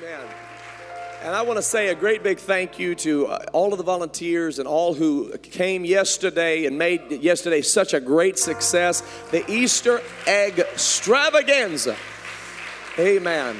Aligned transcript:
Amen. 0.00 0.28
And 1.22 1.34
I 1.34 1.42
want 1.42 1.56
to 1.56 1.62
say 1.62 1.88
a 1.88 1.94
great 1.94 2.22
big 2.22 2.38
thank 2.38 2.78
you 2.78 2.94
to 2.96 3.26
uh, 3.26 3.44
all 3.52 3.72
of 3.72 3.78
the 3.78 3.84
volunteers 3.84 4.60
and 4.60 4.68
all 4.68 4.94
who 4.94 5.36
came 5.38 5.84
yesterday 5.84 6.66
and 6.66 6.78
made 6.78 7.10
yesterday 7.10 7.62
such 7.62 7.94
a 7.94 8.00
great 8.00 8.38
success. 8.38 9.02
The 9.32 9.50
Easter 9.50 10.00
Egg 10.26 10.60
Extravaganza. 10.60 11.96
Amen. 12.96 13.56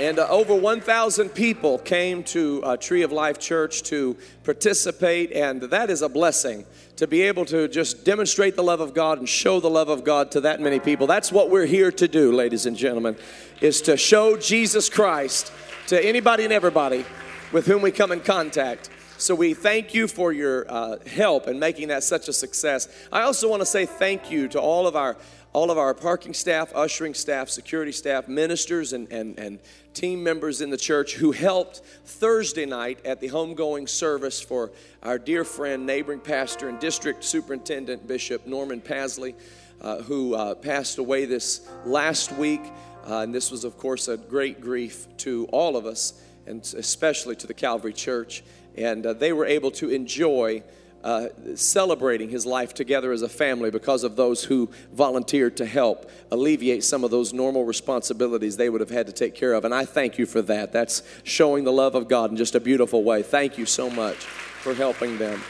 And 0.00 0.18
uh, 0.18 0.26
over 0.30 0.54
1,000 0.54 1.28
people 1.28 1.76
came 1.76 2.24
to 2.24 2.62
uh, 2.64 2.78
Tree 2.78 3.02
of 3.02 3.12
Life 3.12 3.38
Church 3.38 3.82
to 3.82 4.16
participate, 4.44 5.30
and 5.30 5.60
that 5.60 5.90
is 5.90 6.00
a 6.00 6.08
blessing 6.08 6.64
to 6.96 7.06
be 7.06 7.20
able 7.20 7.44
to 7.44 7.68
just 7.68 8.02
demonstrate 8.02 8.56
the 8.56 8.62
love 8.62 8.80
of 8.80 8.94
God 8.94 9.18
and 9.18 9.28
show 9.28 9.60
the 9.60 9.68
love 9.68 9.90
of 9.90 10.02
God 10.02 10.30
to 10.30 10.40
that 10.40 10.58
many 10.58 10.80
people. 10.80 11.06
That's 11.06 11.30
what 11.30 11.50
we're 11.50 11.66
here 11.66 11.92
to 11.92 12.08
do, 12.08 12.32
ladies 12.32 12.64
and 12.64 12.78
gentlemen, 12.78 13.14
is 13.60 13.82
to 13.82 13.98
show 13.98 14.38
Jesus 14.38 14.88
Christ 14.88 15.52
to 15.88 16.02
anybody 16.02 16.44
and 16.44 16.52
everybody 16.54 17.04
with 17.52 17.66
whom 17.66 17.82
we 17.82 17.90
come 17.90 18.10
in 18.10 18.20
contact. 18.20 18.88
So 19.18 19.34
we 19.34 19.52
thank 19.52 19.92
you 19.92 20.08
for 20.08 20.32
your 20.32 20.64
uh, 20.66 20.96
help 21.06 21.46
in 21.46 21.58
making 21.58 21.88
that 21.88 22.04
such 22.04 22.26
a 22.28 22.32
success. 22.32 22.88
I 23.12 23.20
also 23.20 23.50
want 23.50 23.60
to 23.60 23.66
say 23.66 23.84
thank 23.84 24.30
you 24.30 24.48
to 24.48 24.58
all 24.58 24.86
of 24.86 24.96
our 24.96 25.18
all 25.52 25.70
of 25.70 25.78
our 25.78 25.94
parking 25.94 26.32
staff, 26.32 26.72
ushering 26.74 27.14
staff, 27.14 27.48
security 27.48 27.90
staff, 27.92 28.28
ministers, 28.28 28.92
and, 28.92 29.10
and, 29.12 29.38
and 29.38 29.58
team 29.94 30.22
members 30.22 30.60
in 30.60 30.70
the 30.70 30.76
church 30.76 31.14
who 31.14 31.32
helped 31.32 31.78
Thursday 32.04 32.66
night 32.66 33.04
at 33.04 33.20
the 33.20 33.28
homegoing 33.28 33.88
service 33.88 34.40
for 34.40 34.70
our 35.02 35.18
dear 35.18 35.44
friend, 35.44 35.84
neighboring 35.84 36.20
pastor, 36.20 36.68
and 36.68 36.78
district 36.78 37.24
superintendent, 37.24 38.06
Bishop 38.06 38.46
Norman 38.46 38.80
Pasley, 38.80 39.34
uh, 39.80 40.02
who 40.02 40.34
uh, 40.34 40.54
passed 40.54 40.98
away 40.98 41.24
this 41.24 41.68
last 41.84 42.32
week. 42.32 42.62
Uh, 43.04 43.18
and 43.18 43.34
this 43.34 43.50
was, 43.50 43.64
of 43.64 43.76
course, 43.76 44.06
a 44.06 44.16
great 44.16 44.60
grief 44.60 45.08
to 45.16 45.46
all 45.50 45.76
of 45.76 45.84
us, 45.84 46.22
and 46.46 46.60
especially 46.76 47.34
to 47.34 47.48
the 47.48 47.54
Calvary 47.54 47.92
Church. 47.92 48.44
And 48.76 49.04
uh, 49.04 49.14
they 49.14 49.32
were 49.32 49.46
able 49.46 49.72
to 49.72 49.90
enjoy 49.90 50.62
uh, 51.02 51.28
celebrating 51.54 52.28
his 52.28 52.44
life 52.44 52.74
together 52.74 53.12
as 53.12 53.22
a 53.22 53.28
family 53.28 53.70
because 53.70 54.04
of 54.04 54.16
those 54.16 54.44
who 54.44 54.70
volunteered 54.92 55.56
to 55.56 55.66
help 55.66 56.10
alleviate 56.30 56.84
some 56.84 57.04
of 57.04 57.10
those 57.10 57.32
normal 57.32 57.64
responsibilities 57.64 58.56
they 58.56 58.68
would 58.68 58.80
have 58.80 58.90
had 58.90 59.06
to 59.06 59.12
take 59.12 59.34
care 59.34 59.54
of. 59.54 59.64
And 59.64 59.74
I 59.74 59.84
thank 59.84 60.18
you 60.18 60.26
for 60.26 60.42
that. 60.42 60.72
That's 60.72 61.02
showing 61.22 61.64
the 61.64 61.72
love 61.72 61.94
of 61.94 62.08
God 62.08 62.30
in 62.30 62.36
just 62.36 62.54
a 62.54 62.60
beautiful 62.60 63.02
way. 63.02 63.22
Thank 63.22 63.58
you 63.58 63.66
so 63.66 63.88
much 63.88 64.16
for 64.16 64.74
helping 64.74 65.18
them. 65.18 65.42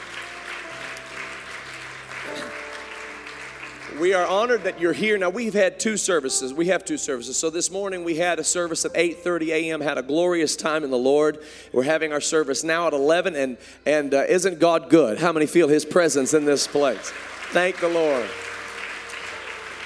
We 4.01 4.15
are 4.15 4.25
honored 4.25 4.63
that 4.63 4.79
you're 4.79 4.93
here. 4.93 5.15
Now 5.15 5.29
we've 5.29 5.53
had 5.53 5.79
two 5.79 5.95
services. 5.95 6.51
We 6.51 6.65
have 6.67 6.83
two 6.83 6.97
services. 6.97 7.37
So 7.37 7.51
this 7.51 7.69
morning 7.69 8.03
we 8.03 8.15
had 8.15 8.39
a 8.39 8.43
service 8.43 8.83
at 8.83 8.93
8:30 8.95 9.49
a.m. 9.49 9.79
Had 9.79 9.99
a 9.99 10.01
glorious 10.01 10.55
time 10.55 10.83
in 10.83 10.89
the 10.89 10.97
Lord. 10.97 11.37
We're 11.71 11.83
having 11.83 12.11
our 12.11 12.19
service 12.19 12.63
now 12.63 12.87
at 12.87 12.93
11, 12.93 13.35
and 13.35 13.57
and 13.85 14.15
uh, 14.15 14.23
isn't 14.27 14.57
God 14.57 14.89
good? 14.89 15.19
How 15.19 15.31
many 15.31 15.45
feel 15.45 15.67
His 15.67 15.85
presence 15.85 16.33
in 16.33 16.45
this 16.45 16.65
place? 16.65 17.11
Thank 17.51 17.79
the 17.79 17.89
Lord. 17.89 18.27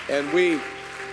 And 0.09 0.31
we 0.31 0.61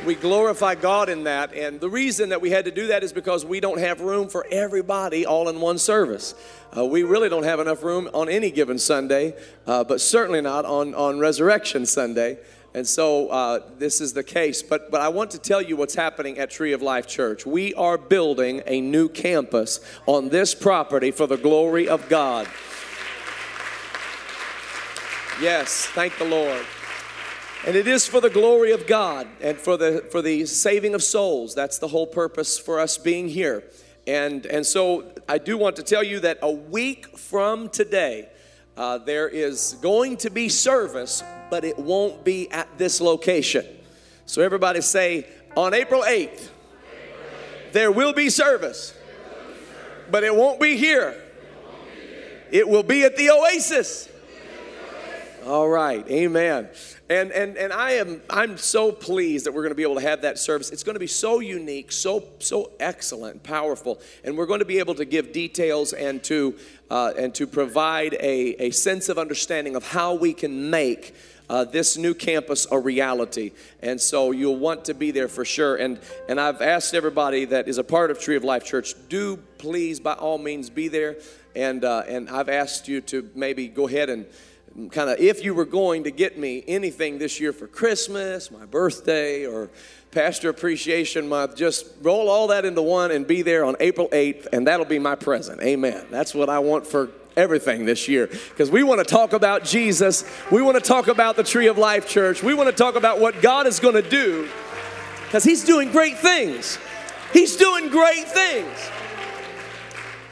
we 0.07 0.15
glorify 0.15 0.77
God 0.77 1.09
in 1.09 1.25
that. 1.25 1.55
And 1.55 1.81
the 1.81 1.91
reason 1.91 2.29
that 2.29 2.41
we 2.41 2.51
had 2.51 2.67
to 2.67 2.71
do 2.71 2.87
that 2.89 3.03
is 3.03 3.13
because 3.13 3.45
we 3.45 3.59
don't 3.59 3.79
have 3.79 4.01
room 4.01 4.29
for 4.29 4.47
everybody 4.49 5.27
all 5.27 5.49
in 5.49 5.61
one 5.61 5.79
service. 5.79 6.37
Uh, 6.77 6.85
we 6.85 7.03
really 7.03 7.29
don't 7.29 7.43
have 7.43 7.59
enough 7.59 7.83
room 7.83 8.09
on 8.15 8.29
any 8.29 8.51
given 8.51 8.79
Sunday, 8.79 9.35
uh, 9.67 9.83
but 9.85 10.01
certainly 10.01 10.41
not 10.41 10.65
on, 10.65 10.95
on 10.95 11.19
Resurrection 11.19 11.85
Sunday. 11.85 12.39
And 12.75 12.87
so 12.87 13.29
uh, 13.29 13.61
this 13.79 14.01
is 14.01 14.15
the 14.15 14.25
case. 14.25 14.63
But, 14.63 14.91
but 14.91 15.01
I 15.01 15.09
want 15.09 15.31
to 15.33 15.39
tell 15.39 15.61
you 15.61 15.77
what's 15.77 15.95
happening 15.95 16.39
at 16.39 16.51
Tree 16.51 16.73
of 16.73 16.81
Life 16.81 17.07
Church. 17.07 17.45
We 17.45 17.75
are 17.75 17.99
building 17.99 18.63
a 18.67 18.81
new 18.81 19.09
campus 19.09 19.81
on 20.07 20.31
this 20.31 20.55
property 20.55 21.11
for 21.11 21.27
the 21.27 21.37
glory 21.37 21.87
of 21.89 22.09
God. 22.09 22.47
Yes, 25.41 25.87
thank 25.87 26.17
the 26.19 26.25
Lord. 26.25 26.65
And 27.67 27.77
it 27.77 27.87
is 27.87 28.07
for 28.07 28.21
the 28.21 28.31
glory 28.31 28.73
of 28.73 28.87
God 28.87 29.29
and 29.41 29.57
for 29.57 29.77
the, 29.77 30.05
for 30.11 30.23
the 30.23 30.47
saving 30.47 30.95
of 30.95 31.03
souls. 31.03 31.55
That's 31.55 31.79
the 31.79 31.89
whole 31.89 32.07
purpose 32.07 32.59
for 32.59 32.81
us 32.81 32.99
being 32.99 33.29
here. 33.29 33.65
And, 34.07 34.47
and 34.47 34.67
so 34.67 35.13
I 35.29 35.39
do 35.39 35.57
want 35.57 35.77
to 35.77 35.83
tell 35.83 36.03
you 36.03 36.21
that 36.21 36.39
a 36.43 36.51
week 36.51 37.17
from 37.17 37.69
today, 37.69 38.29
uh, 38.77 38.99
there 38.99 39.29
is 39.29 39.77
going 39.83 40.17
to 40.19 40.31
be 40.31 40.49
service, 40.49 41.23
but 41.51 41.65
it 41.65 41.79
won't 41.79 42.25
be 42.25 42.51
at 42.51 42.79
this 42.79 43.01
location. 43.01 43.67
So 44.27 44.43
everybody 44.43 44.81
say, 44.81 45.27
on 45.57 45.75
April 45.75 46.03
8th, 46.03 46.49
there 47.73 47.93
will 47.93 48.13
be 48.13 48.31
service, 48.31 48.95
but 50.11 50.25
it 50.25 50.35
won't 50.35 50.61
be 50.61 50.77
here. 50.77 51.21
It 52.51 52.69
will 52.69 52.83
be 52.83 53.05
at 53.05 53.17
the 53.17 53.31
Oasis. 53.31 54.09
All 55.45 55.69
right, 55.69 56.09
amen. 56.09 56.69
And, 57.11 57.33
and, 57.33 57.57
and 57.57 57.73
I 57.73 57.93
am 57.93 58.23
I'm 58.31 58.57
so 58.57 58.93
pleased 58.93 59.45
that 59.47 59.53
we're 59.53 59.63
going 59.63 59.73
to 59.73 59.77
be 59.77 59.83
able 59.83 59.97
to 59.97 60.03
have 60.03 60.23
that 60.23 60.39
service. 60.39 60.71
It's 60.71 60.85
going 60.85 60.95
to 60.95 61.01
be 61.01 61.09
so 61.09 61.41
unique, 61.41 61.91
so 61.91 62.25
so 62.39 62.71
excellent, 62.79 63.43
powerful, 63.43 64.01
and 64.23 64.39
we're 64.39 64.47
going 64.47 64.61
to 64.61 64.65
be 64.65 64.79
able 64.79 64.95
to 64.95 65.05
give 65.05 65.33
details 65.33 65.93
and 65.93 66.23
to 66.25 66.57
uh, 66.93 67.11
and 67.17 67.35
to 67.35 67.47
provide 67.47 68.13
a, 68.21 68.67
a 68.67 68.71
sense 68.71 69.09
of 69.09 69.17
understanding 69.17 69.77
of 69.77 69.89
how 69.89 70.13
we 70.13 70.35
can 70.35 70.69
make 70.69 71.15
uh, 71.49 71.65
this 71.65 71.97
new 71.97 72.13
campus 72.13 72.67
a 72.71 72.79
reality. 72.79 73.53
And 73.81 73.99
so 73.99 74.31
you'll 74.31 74.59
want 74.59 74.85
to 74.85 74.95
be 74.95 75.11
there 75.11 75.29
for 75.29 75.47
sure. 75.47 75.77
And, 75.77 75.99
and 76.29 76.39
I've 76.39 76.61
asked 76.61 76.93
everybody 76.93 77.47
that 77.47 77.67
is 77.67 77.79
a 77.79 77.85
part 77.85 78.11
of 78.11 78.21
Tree 78.21 78.37
of 78.37 78.45
Life 78.45 78.67
Church, 78.67 78.95
do 79.09 79.39
please, 79.57 80.01
by 80.01 80.13
all 80.13 80.37
means, 80.37 80.69
be 80.69 80.89
there. 80.89 81.17
And, 81.57 81.83
uh, 81.83 82.03
and 82.07 82.29
I've 82.29 82.51
asked 82.51 82.89
you 82.89 83.01
to 83.01 83.31
maybe 83.35 83.69
go 83.69 83.89
ahead 83.89 84.11
and 84.11 84.27
kind 84.91 85.09
of 85.09 85.19
if 85.19 85.43
you 85.43 85.55
were 85.55 85.65
going 85.65 86.05
to 86.05 86.11
get 86.11 86.39
me 86.39 86.63
anything 86.67 87.17
this 87.17 87.41
year 87.41 87.55
for 87.55 87.67
Christmas, 87.69 88.51
my 88.51 88.67
birthday, 88.67 89.47
or 89.47 89.71
Pastor 90.13 90.51
Appreciation 90.51 91.27
Month, 91.27 91.57
just 91.57 91.87
roll 92.03 92.29
all 92.29 92.49
that 92.49 92.67
into 92.67 92.83
one 92.83 93.11
and 93.11 93.27
be 93.27 93.41
there 93.41 93.65
on 93.65 93.77
April 93.81 94.09
8th, 94.11 94.47
and 94.53 94.67
that'll 94.67 94.85
be 94.85 94.99
my 94.99 95.15
present. 95.15 95.63
Amen. 95.63 96.07
That's 96.11 96.35
what 96.35 96.51
I 96.51 96.59
want 96.59 96.87
for 96.87 97.09
everything 97.35 97.87
this 97.87 98.09
year 98.09 98.27
because 98.27 98.71
we 98.71 98.83
want 98.83 98.99
to 98.99 99.07
talk 99.07 99.33
about 99.33 99.65
Jesus. 99.65 100.23
We 100.51 100.61
want 100.61 100.77
to 100.77 100.87
talk 100.87 101.09
about 101.09 101.37
the 101.37 101.43
Tree 101.43 101.67
of 101.67 101.79
Life 101.79 102.07
Church. 102.07 102.43
We 102.43 102.53
want 102.53 102.69
to 102.69 102.77
talk 102.77 102.95
about 102.95 103.21
what 103.21 103.41
God 103.41 103.67
is 103.67 103.81
going 103.81 103.95
to 103.95 104.09
do 104.09 104.51
because 105.25 105.45
He's 105.45 105.65
doing 105.65 105.91
great 105.91 106.19
things. 106.19 106.79
He's 107.33 107.57
doing 107.57 107.89
great 107.89 108.29
things. 108.29 108.69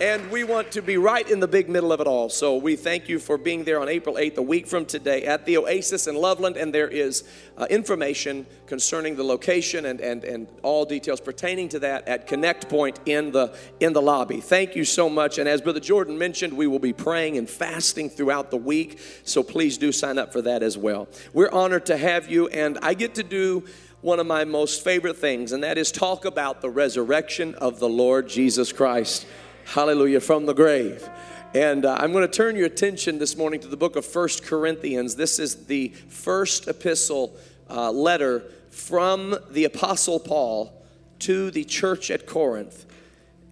And 0.00 0.30
we 0.30 0.44
want 0.44 0.72
to 0.72 0.80
be 0.80 0.96
right 0.96 1.30
in 1.30 1.40
the 1.40 1.46
big 1.46 1.68
middle 1.68 1.92
of 1.92 2.00
it 2.00 2.06
all. 2.06 2.30
So 2.30 2.56
we 2.56 2.74
thank 2.74 3.06
you 3.06 3.18
for 3.18 3.36
being 3.36 3.64
there 3.64 3.82
on 3.82 3.90
April 3.90 4.14
8th, 4.14 4.38
a 4.38 4.42
week 4.42 4.66
from 4.66 4.86
today, 4.86 5.24
at 5.24 5.44
the 5.44 5.58
Oasis 5.58 6.06
in 6.06 6.14
Loveland. 6.14 6.56
And 6.56 6.74
there 6.74 6.88
is 6.88 7.22
uh, 7.58 7.66
information 7.68 8.46
concerning 8.66 9.14
the 9.14 9.24
location 9.24 9.84
and, 9.84 10.00
and, 10.00 10.24
and 10.24 10.48
all 10.62 10.86
details 10.86 11.20
pertaining 11.20 11.68
to 11.68 11.80
that 11.80 12.08
at 12.08 12.26
Connect 12.26 12.66
Point 12.70 12.98
in 13.04 13.30
the, 13.30 13.54
in 13.80 13.92
the 13.92 14.00
lobby. 14.00 14.40
Thank 14.40 14.74
you 14.74 14.86
so 14.86 15.10
much. 15.10 15.36
And 15.36 15.46
as 15.46 15.60
Brother 15.60 15.80
Jordan 15.80 16.16
mentioned, 16.16 16.54
we 16.54 16.66
will 16.66 16.78
be 16.78 16.94
praying 16.94 17.36
and 17.36 17.48
fasting 17.48 18.08
throughout 18.08 18.50
the 18.50 18.56
week. 18.56 19.00
So 19.24 19.42
please 19.42 19.76
do 19.76 19.92
sign 19.92 20.16
up 20.16 20.32
for 20.32 20.40
that 20.40 20.62
as 20.62 20.78
well. 20.78 21.08
We're 21.34 21.50
honored 21.50 21.84
to 21.86 21.98
have 21.98 22.26
you. 22.26 22.48
And 22.48 22.78
I 22.80 22.94
get 22.94 23.16
to 23.16 23.22
do 23.22 23.64
one 24.00 24.18
of 24.18 24.26
my 24.26 24.46
most 24.46 24.82
favorite 24.82 25.18
things, 25.18 25.52
and 25.52 25.62
that 25.62 25.76
is 25.76 25.92
talk 25.92 26.24
about 26.24 26.62
the 26.62 26.70
resurrection 26.70 27.54
of 27.56 27.80
the 27.80 27.88
Lord 27.88 28.30
Jesus 28.30 28.72
Christ. 28.72 29.26
Hallelujah, 29.66 30.20
from 30.20 30.46
the 30.46 30.52
grave. 30.52 31.08
And 31.54 31.84
uh, 31.84 31.96
I'm 31.98 32.12
going 32.12 32.26
to 32.26 32.32
turn 32.32 32.56
your 32.56 32.66
attention 32.66 33.18
this 33.18 33.36
morning 33.36 33.60
to 33.60 33.68
the 33.68 33.76
book 33.76 33.96
of 33.96 34.04
First 34.04 34.44
Corinthians. 34.44 35.16
This 35.16 35.38
is 35.38 35.66
the 35.66 35.88
first 35.88 36.68
epistle 36.68 37.36
uh, 37.68 37.90
letter 37.92 38.44
from 38.70 39.36
the 39.50 39.64
Apostle 39.64 40.18
Paul 40.18 40.72
to 41.20 41.50
the 41.50 41.64
church 41.64 42.10
at 42.10 42.26
Corinth. 42.26 42.86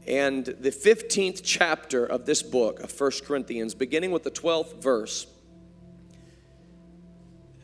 And 0.07 0.45
the 0.45 0.71
15th 0.71 1.43
chapter 1.45 2.05
of 2.05 2.27
this 2.27 2.43
book 2.43 2.81
of 2.81 2.91
First 2.91 3.25
Corinthians, 3.25 3.75
beginning 3.75 4.11
with 4.11 4.25
the 4.25 4.31
12th 4.31 4.83
verse. 4.83 5.27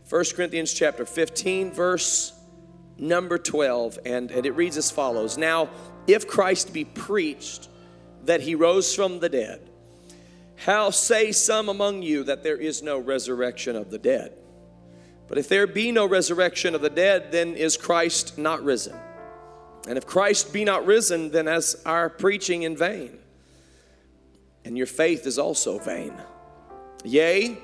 1 0.08 0.24
Corinthians 0.36 0.72
chapter 0.72 1.06
15, 1.06 1.72
verse 1.72 2.32
number 2.98 3.38
12, 3.38 3.98
and, 4.04 4.30
and 4.30 4.46
it 4.46 4.52
reads 4.52 4.76
as 4.76 4.90
follows 4.90 5.38
Now, 5.38 5.70
if 6.06 6.28
Christ 6.28 6.72
be 6.72 6.84
preached, 6.84 7.68
that 8.26 8.40
he 8.40 8.54
rose 8.54 8.94
from 8.94 9.20
the 9.20 9.28
dead. 9.28 9.60
How 10.56 10.90
say 10.90 11.32
some 11.32 11.68
among 11.68 12.02
you 12.02 12.24
that 12.24 12.42
there 12.42 12.56
is 12.56 12.82
no 12.82 12.98
resurrection 12.98 13.76
of 13.76 13.90
the 13.90 13.98
dead? 13.98 14.32
But 15.28 15.38
if 15.38 15.48
there 15.48 15.66
be 15.66 15.90
no 15.92 16.06
resurrection 16.06 16.74
of 16.74 16.80
the 16.80 16.90
dead, 16.90 17.32
then 17.32 17.54
is 17.54 17.76
Christ 17.76 18.38
not 18.38 18.62
risen? 18.62 18.96
And 19.88 19.98
if 19.98 20.06
Christ 20.06 20.52
be 20.52 20.64
not 20.64 20.86
risen, 20.86 21.30
then 21.30 21.48
is 21.48 21.76
our 21.84 22.08
preaching 22.08 22.62
in 22.62 22.76
vain, 22.76 23.18
and 24.64 24.76
your 24.78 24.86
faith 24.86 25.26
is 25.26 25.38
also 25.38 25.78
vain. 25.78 26.14
Yea, 27.04 27.58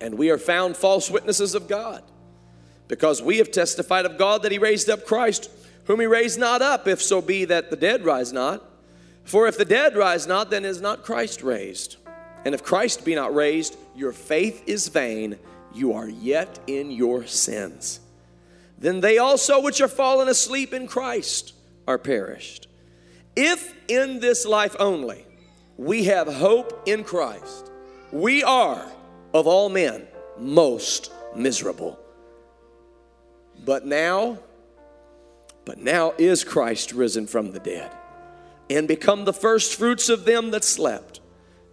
and 0.00 0.16
we 0.16 0.30
are 0.30 0.38
found 0.38 0.76
false 0.76 1.10
witnesses 1.10 1.54
of 1.54 1.68
God, 1.68 2.02
because 2.88 3.22
we 3.22 3.38
have 3.38 3.50
testified 3.50 4.06
of 4.06 4.18
God 4.18 4.42
that 4.42 4.52
he 4.52 4.58
raised 4.58 4.88
up 4.90 5.04
Christ 5.04 5.50
whom 5.86 6.00
he 6.00 6.06
raised 6.06 6.38
not 6.38 6.62
up, 6.62 6.86
if 6.86 7.00
so 7.00 7.22
be 7.22 7.44
that 7.44 7.70
the 7.70 7.76
dead 7.76 8.04
rise 8.04 8.32
not. 8.32 8.62
For 9.26 9.48
if 9.48 9.58
the 9.58 9.64
dead 9.64 9.96
rise 9.96 10.28
not, 10.28 10.50
then 10.50 10.64
is 10.64 10.80
not 10.80 11.02
Christ 11.02 11.42
raised. 11.42 11.96
And 12.44 12.54
if 12.54 12.62
Christ 12.62 13.04
be 13.04 13.16
not 13.16 13.34
raised, 13.34 13.76
your 13.96 14.12
faith 14.12 14.62
is 14.68 14.86
vain, 14.86 15.36
you 15.74 15.94
are 15.94 16.08
yet 16.08 16.60
in 16.68 16.92
your 16.92 17.26
sins. 17.26 17.98
Then 18.78 19.00
they 19.00 19.18
also 19.18 19.60
which 19.60 19.80
are 19.80 19.88
fallen 19.88 20.28
asleep 20.28 20.72
in 20.72 20.86
Christ 20.86 21.54
are 21.88 21.98
perished. 21.98 22.68
If 23.34 23.74
in 23.88 24.20
this 24.20 24.46
life 24.46 24.76
only 24.78 25.26
we 25.76 26.04
have 26.04 26.32
hope 26.32 26.84
in 26.86 27.02
Christ, 27.02 27.72
we 28.12 28.44
are 28.44 28.86
of 29.34 29.48
all 29.48 29.68
men 29.68 30.06
most 30.38 31.10
miserable. 31.34 31.98
But 33.64 33.84
now, 33.84 34.38
but 35.64 35.78
now 35.78 36.14
is 36.16 36.44
Christ 36.44 36.92
risen 36.92 37.26
from 37.26 37.50
the 37.50 37.58
dead 37.58 37.90
and 38.68 38.88
become 38.88 39.24
the 39.24 39.32
first 39.32 39.74
fruits 39.74 40.08
of 40.08 40.24
them 40.24 40.50
that 40.50 40.64
slept. 40.64 41.20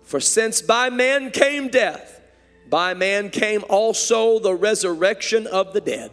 For 0.03 0.19
since 0.19 0.61
by 0.61 0.89
man 0.89 1.31
came 1.31 1.69
death, 1.69 2.21
by 2.69 2.93
man 2.93 3.29
came 3.29 3.63
also 3.69 4.39
the 4.39 4.55
resurrection 4.55 5.47
of 5.47 5.73
the 5.73 5.81
dead. 5.81 6.11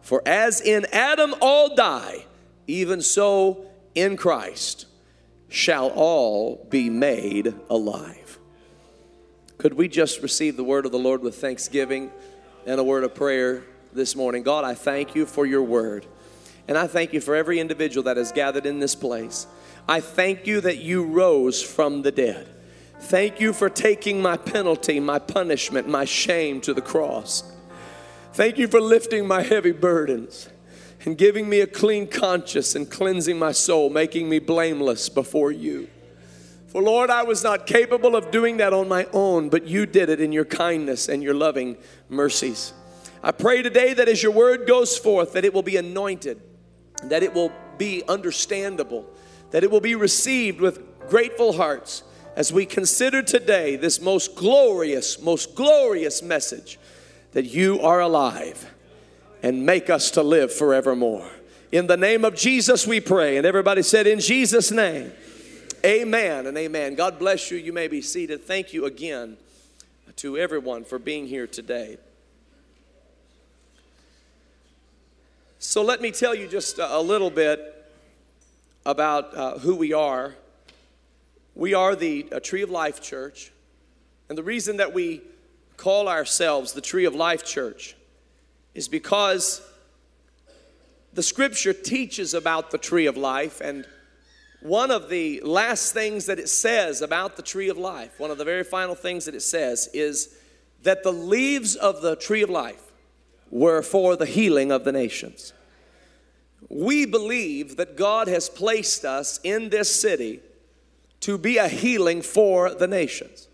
For 0.00 0.22
as 0.26 0.60
in 0.60 0.86
Adam 0.92 1.34
all 1.40 1.74
die, 1.74 2.26
even 2.66 3.02
so 3.02 3.66
in 3.94 4.16
Christ 4.16 4.86
shall 5.48 5.88
all 5.90 6.66
be 6.70 6.90
made 6.90 7.54
alive. 7.70 8.38
Could 9.58 9.74
we 9.74 9.88
just 9.88 10.22
receive 10.22 10.56
the 10.56 10.64
word 10.64 10.86
of 10.86 10.92
the 10.92 10.98
Lord 10.98 11.22
with 11.22 11.36
thanksgiving 11.36 12.10
and 12.66 12.78
a 12.78 12.84
word 12.84 13.04
of 13.04 13.14
prayer 13.14 13.64
this 13.92 14.14
morning? 14.14 14.42
God, 14.42 14.64
I 14.64 14.74
thank 14.74 15.14
you 15.14 15.24
for 15.24 15.46
your 15.46 15.62
word. 15.62 16.06
And 16.68 16.76
I 16.76 16.86
thank 16.86 17.12
you 17.12 17.20
for 17.20 17.34
every 17.34 17.58
individual 17.58 18.04
that 18.04 18.16
has 18.16 18.32
gathered 18.32 18.66
in 18.66 18.80
this 18.80 18.94
place. 18.94 19.46
I 19.88 20.00
thank 20.00 20.46
you 20.46 20.60
that 20.62 20.78
you 20.78 21.04
rose 21.04 21.62
from 21.62 22.02
the 22.02 22.10
dead. 22.10 22.48
Thank 22.98 23.40
you 23.40 23.52
for 23.52 23.68
taking 23.68 24.20
my 24.20 24.36
penalty, 24.36 24.98
my 24.98 25.18
punishment, 25.18 25.88
my 25.88 26.04
shame 26.04 26.60
to 26.62 26.74
the 26.74 26.82
cross. 26.82 27.44
Thank 28.32 28.58
you 28.58 28.66
for 28.68 28.80
lifting 28.80 29.26
my 29.26 29.42
heavy 29.42 29.72
burdens 29.72 30.48
and 31.04 31.16
giving 31.16 31.48
me 31.48 31.60
a 31.60 31.66
clean 31.66 32.08
conscience 32.08 32.74
and 32.74 32.90
cleansing 32.90 33.38
my 33.38 33.52
soul, 33.52 33.88
making 33.90 34.28
me 34.28 34.40
blameless 34.40 35.08
before 35.08 35.52
you. 35.52 35.88
For 36.66 36.82
Lord, 36.82 37.08
I 37.08 37.22
was 37.22 37.44
not 37.44 37.66
capable 37.66 38.16
of 38.16 38.30
doing 38.30 38.56
that 38.56 38.72
on 38.72 38.88
my 38.88 39.06
own, 39.12 39.48
but 39.48 39.66
you 39.66 39.86
did 39.86 40.10
it 40.10 40.20
in 40.20 40.32
your 40.32 40.44
kindness 40.44 41.08
and 41.08 41.22
your 41.22 41.32
loving 41.32 41.76
mercies. 42.08 42.72
I 43.22 43.30
pray 43.30 43.62
today 43.62 43.94
that 43.94 44.08
as 44.08 44.22
your 44.22 44.32
word 44.32 44.66
goes 44.66 44.98
forth, 44.98 45.32
that 45.34 45.44
it 45.44 45.54
will 45.54 45.62
be 45.62 45.76
anointed, 45.76 46.40
that 47.04 47.22
it 47.22 47.32
will 47.32 47.52
be 47.78 48.02
understandable, 48.08 49.06
that 49.56 49.64
it 49.64 49.70
will 49.70 49.80
be 49.80 49.94
received 49.94 50.60
with 50.60 51.08
grateful 51.08 51.54
hearts 51.54 52.02
as 52.36 52.52
we 52.52 52.66
consider 52.66 53.22
today 53.22 53.74
this 53.74 54.02
most 54.02 54.36
glorious, 54.36 55.18
most 55.22 55.54
glorious 55.54 56.20
message 56.22 56.78
that 57.32 57.46
you 57.46 57.80
are 57.80 58.00
alive 58.00 58.70
and 59.42 59.64
make 59.64 59.88
us 59.88 60.10
to 60.10 60.22
live 60.22 60.52
forevermore. 60.52 61.26
In 61.72 61.86
the 61.86 61.96
name 61.96 62.22
of 62.22 62.36
Jesus, 62.36 62.86
we 62.86 63.00
pray. 63.00 63.38
And 63.38 63.46
everybody 63.46 63.80
said, 63.80 64.06
In 64.06 64.20
Jesus' 64.20 64.70
name, 64.70 65.10
amen 65.82 66.46
and 66.46 66.58
amen. 66.58 66.94
God 66.94 67.18
bless 67.18 67.50
you. 67.50 67.56
You 67.56 67.72
may 67.72 67.88
be 67.88 68.02
seated. 68.02 68.44
Thank 68.44 68.74
you 68.74 68.84
again 68.84 69.38
to 70.16 70.36
everyone 70.36 70.84
for 70.84 70.98
being 70.98 71.26
here 71.26 71.46
today. 71.46 71.96
So, 75.58 75.80
let 75.80 76.02
me 76.02 76.10
tell 76.10 76.34
you 76.34 76.46
just 76.46 76.78
a 76.78 77.00
little 77.00 77.30
bit 77.30 77.72
about 78.86 79.36
uh, 79.36 79.58
who 79.58 79.74
we 79.74 79.92
are. 79.92 80.34
We 81.56 81.74
are 81.74 81.96
the 81.96 82.22
Tree 82.42 82.62
of 82.62 82.70
Life 82.70 83.02
Church. 83.02 83.52
And 84.28 84.38
the 84.38 84.44
reason 84.44 84.76
that 84.76 84.94
we 84.94 85.22
call 85.76 86.08
ourselves 86.08 86.72
the 86.72 86.80
Tree 86.80 87.04
of 87.04 87.14
Life 87.14 87.44
Church 87.44 87.96
is 88.74 88.88
because 88.88 89.60
the 91.12 91.22
scripture 91.22 91.72
teaches 91.72 92.32
about 92.32 92.70
the 92.70 92.78
tree 92.78 93.06
of 93.06 93.16
life 93.16 93.60
and 93.60 93.86
one 94.60 94.90
of 94.90 95.08
the 95.08 95.40
last 95.40 95.92
things 95.92 96.26
that 96.26 96.38
it 96.38 96.48
says 96.48 97.02
about 97.02 97.36
the 97.36 97.42
tree 97.42 97.68
of 97.68 97.78
life, 97.78 98.18
one 98.18 98.30
of 98.30 98.38
the 98.38 98.44
very 98.44 98.64
final 98.64 98.94
things 98.94 99.24
that 99.24 99.34
it 99.34 99.42
says 99.42 99.88
is 99.94 100.36
that 100.82 101.02
the 101.02 101.12
leaves 101.12 101.74
of 101.74 102.02
the 102.02 102.16
tree 102.16 102.42
of 102.42 102.50
life 102.50 102.82
were 103.50 103.82
for 103.82 104.16
the 104.16 104.26
healing 104.26 104.70
of 104.70 104.84
the 104.84 104.92
nations. 104.92 105.52
We 106.68 107.06
believe 107.06 107.76
that 107.76 107.96
God 107.96 108.28
has 108.28 108.48
placed 108.48 109.04
us 109.04 109.40
in 109.44 109.68
this 109.68 109.94
city 110.00 110.40
to 111.20 111.38
be 111.38 111.58
a 111.58 111.68
healing 111.68 112.22
for 112.22 112.74
the 112.74 112.86
nations. 112.86 113.48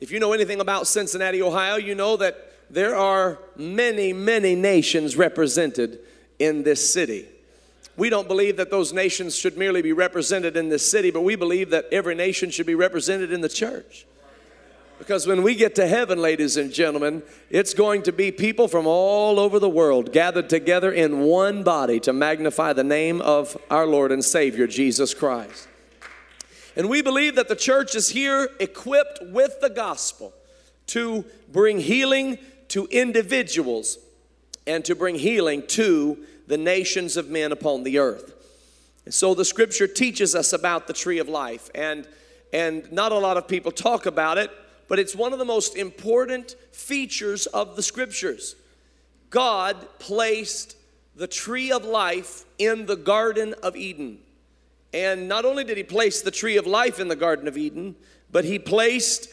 If 0.00 0.10
you 0.10 0.20
know 0.20 0.32
anything 0.32 0.60
about 0.60 0.86
Cincinnati, 0.86 1.42
Ohio, 1.42 1.76
you 1.76 1.94
know 1.94 2.16
that 2.18 2.52
there 2.68 2.94
are 2.94 3.38
many, 3.56 4.12
many 4.12 4.54
nations 4.54 5.16
represented 5.16 6.00
in 6.38 6.62
this 6.62 6.92
city. 6.92 7.26
We 7.96 8.10
don't 8.10 8.28
believe 8.28 8.58
that 8.58 8.70
those 8.70 8.92
nations 8.92 9.36
should 9.36 9.56
merely 9.56 9.80
be 9.80 9.92
represented 9.92 10.56
in 10.56 10.68
this 10.68 10.90
city, 10.90 11.10
but 11.10 11.22
we 11.22 11.36
believe 11.36 11.70
that 11.70 11.86
every 11.90 12.14
nation 12.14 12.50
should 12.50 12.66
be 12.66 12.74
represented 12.74 13.32
in 13.32 13.40
the 13.40 13.48
church. 13.48 14.06
Because 14.98 15.26
when 15.26 15.42
we 15.42 15.54
get 15.54 15.74
to 15.74 15.86
heaven, 15.86 16.18
ladies 16.20 16.56
and 16.56 16.72
gentlemen, 16.72 17.22
it's 17.50 17.74
going 17.74 18.02
to 18.04 18.12
be 18.12 18.32
people 18.32 18.66
from 18.66 18.86
all 18.86 19.38
over 19.38 19.58
the 19.58 19.68
world 19.68 20.12
gathered 20.12 20.48
together 20.48 20.90
in 20.90 21.20
one 21.20 21.62
body 21.62 22.00
to 22.00 22.12
magnify 22.12 22.72
the 22.72 22.84
name 22.84 23.20
of 23.20 23.56
our 23.70 23.86
Lord 23.86 24.10
and 24.10 24.24
Savior, 24.24 24.66
Jesus 24.66 25.12
Christ. 25.12 25.68
And 26.76 26.88
we 26.88 27.02
believe 27.02 27.34
that 27.36 27.48
the 27.48 27.56
church 27.56 27.94
is 27.94 28.10
here 28.10 28.48
equipped 28.58 29.20
with 29.22 29.60
the 29.60 29.70
gospel 29.70 30.32
to 30.88 31.24
bring 31.52 31.80
healing 31.80 32.38
to 32.68 32.86
individuals 32.86 33.98
and 34.66 34.84
to 34.84 34.94
bring 34.94 35.16
healing 35.16 35.66
to 35.68 36.24
the 36.46 36.58
nations 36.58 37.16
of 37.16 37.28
men 37.28 37.52
upon 37.52 37.82
the 37.82 37.98
earth. 37.98 38.32
And 39.04 39.14
so 39.14 39.34
the 39.34 39.44
scripture 39.44 39.86
teaches 39.86 40.34
us 40.34 40.52
about 40.52 40.86
the 40.86 40.92
tree 40.92 41.18
of 41.18 41.28
life 41.28 41.70
and 41.74 42.08
and 42.52 42.90
not 42.92 43.12
a 43.12 43.18
lot 43.18 43.36
of 43.36 43.48
people 43.48 43.72
talk 43.72 44.06
about 44.06 44.38
it, 44.38 44.50
but 44.88 44.98
it's 44.98 45.14
one 45.14 45.32
of 45.32 45.38
the 45.38 45.44
most 45.44 45.76
important 45.76 46.56
features 46.72 47.46
of 47.46 47.76
the 47.76 47.82
scriptures. 47.82 48.56
God 49.30 49.76
placed 49.98 50.76
the 51.14 51.26
tree 51.26 51.72
of 51.72 51.84
life 51.84 52.44
in 52.58 52.86
the 52.86 52.96
garden 52.96 53.54
of 53.62 53.76
Eden. 53.76 54.18
And 54.92 55.28
not 55.28 55.44
only 55.44 55.64
did 55.64 55.76
he 55.76 55.82
place 55.82 56.22
the 56.22 56.30
tree 56.30 56.56
of 56.56 56.66
life 56.66 57.00
in 57.00 57.08
the 57.08 57.16
garden 57.16 57.48
of 57.48 57.56
Eden, 57.56 57.96
but 58.30 58.44
he 58.44 58.58
placed 58.58 59.28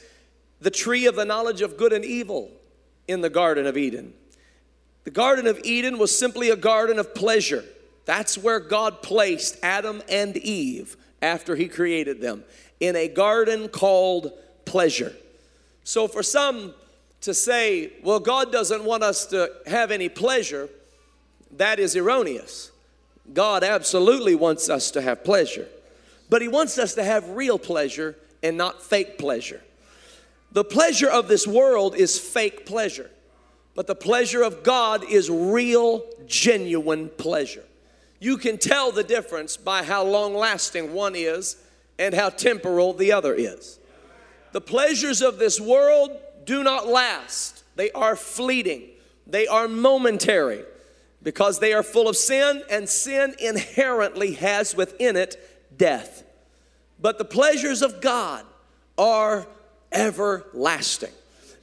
the 0.59 0.71
tree 0.71 1.05
of 1.05 1.15
the 1.15 1.25
knowledge 1.25 1.61
of 1.61 1.77
good 1.77 1.93
and 1.93 2.05
evil 2.05 2.49
in 3.07 3.21
the 3.21 3.29
Garden 3.29 3.65
of 3.67 3.77
Eden. 3.77 4.13
The 5.03 5.11
Garden 5.11 5.45
of 5.45 5.59
Eden 5.63 5.97
was 5.97 6.17
simply 6.17 6.49
a 6.49 6.55
garden 6.55 6.97
of 6.97 7.13
pleasure. 7.13 7.65
That's 8.05 8.37
where 8.37 8.59
God 8.59 9.01
placed 9.01 9.57
Adam 9.61 10.01
and 10.09 10.37
Eve 10.37 10.95
after 11.21 11.55
He 11.55 11.67
created 11.67 12.21
them, 12.21 12.43
in 12.79 12.95
a 12.95 13.07
garden 13.07 13.67
called 13.69 14.31
pleasure. 14.65 15.13
So, 15.83 16.07
for 16.07 16.23
some 16.23 16.73
to 17.21 17.33
say, 17.33 17.93
well, 18.03 18.19
God 18.19 18.51
doesn't 18.51 18.83
want 18.83 19.03
us 19.03 19.25
to 19.27 19.51
have 19.65 19.91
any 19.91 20.09
pleasure, 20.09 20.69
that 21.51 21.79
is 21.79 21.95
erroneous. 21.95 22.71
God 23.33 23.63
absolutely 23.63 24.35
wants 24.35 24.69
us 24.69 24.91
to 24.91 25.01
have 25.01 25.23
pleasure, 25.23 25.67
but 26.29 26.41
He 26.41 26.47
wants 26.47 26.77
us 26.77 26.95
to 26.95 27.03
have 27.03 27.29
real 27.29 27.57
pleasure 27.57 28.17
and 28.41 28.57
not 28.57 28.83
fake 28.83 29.17
pleasure. 29.17 29.61
The 30.51 30.63
pleasure 30.63 31.09
of 31.09 31.27
this 31.27 31.47
world 31.47 31.95
is 31.95 32.19
fake 32.19 32.65
pleasure, 32.65 33.09
but 33.73 33.87
the 33.87 33.95
pleasure 33.95 34.43
of 34.43 34.63
God 34.63 35.09
is 35.09 35.29
real, 35.29 36.05
genuine 36.27 37.09
pleasure. 37.09 37.63
You 38.19 38.37
can 38.37 38.57
tell 38.57 38.91
the 38.91 39.03
difference 39.03 39.57
by 39.57 39.83
how 39.83 40.03
long 40.03 40.35
lasting 40.35 40.93
one 40.93 41.15
is 41.15 41.57
and 41.97 42.13
how 42.13 42.29
temporal 42.29 42.93
the 42.93 43.11
other 43.11 43.33
is. 43.33 43.79
The 44.53 44.61
pleasures 44.61 45.21
of 45.21 45.39
this 45.39 45.59
world 45.59 46.17
do 46.45 46.63
not 46.63 46.87
last, 46.87 47.63
they 47.75 47.91
are 47.91 48.15
fleeting, 48.15 48.83
they 49.25 49.47
are 49.47 49.67
momentary 49.67 50.63
because 51.23 51.59
they 51.59 51.73
are 51.73 51.83
full 51.83 52.07
of 52.07 52.17
sin, 52.17 52.61
and 52.69 52.87
sin 52.87 53.33
inherently 53.39 54.33
has 54.33 54.75
within 54.75 55.15
it 55.15 55.37
death. 55.77 56.23
But 56.99 57.17
the 57.17 57.25
pleasures 57.25 57.81
of 57.81 58.01
God 58.01 58.45
are 58.97 59.47
everlasting. 59.91 61.13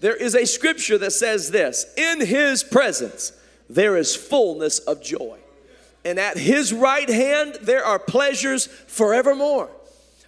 There 0.01 0.17
is 0.17 0.35
a 0.35 0.47
scripture 0.47 0.99
that 0.99 1.13
says 1.13 1.51
this 1.51 1.87
In 1.97 2.27
his 2.27 2.65
presence 2.65 3.33
there 3.69 3.97
is 3.97 4.17
fullness 4.17 4.79
of 4.81 5.03
joy, 5.03 5.39
and 6.05 6.19
at 6.19 6.39
his 6.39 6.73
right 6.73 7.09
hand 7.09 7.59
there 7.61 7.85
are 7.85 7.99
pleasures 7.99 8.67
forevermore. 8.67 9.71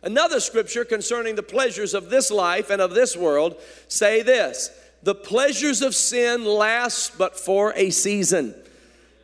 Another 0.03 0.41
scripture 0.41 0.85
concerning 0.85 1.37
the 1.37 1.43
pleasures 1.43 1.95
of 1.95 2.11
this 2.11 2.31
life 2.31 2.71
and 2.71 2.83
of 2.83 2.93
this 2.93 3.17
world 3.17 3.57
say 3.89 4.23
this 4.23 4.71
The 5.03 5.15
pleasures 5.15 5.81
of 5.83 5.95
sin 5.95 6.45
last 6.45 7.17
but 7.19 7.39
for 7.39 7.73
a 7.77 7.91
season. 7.91 8.55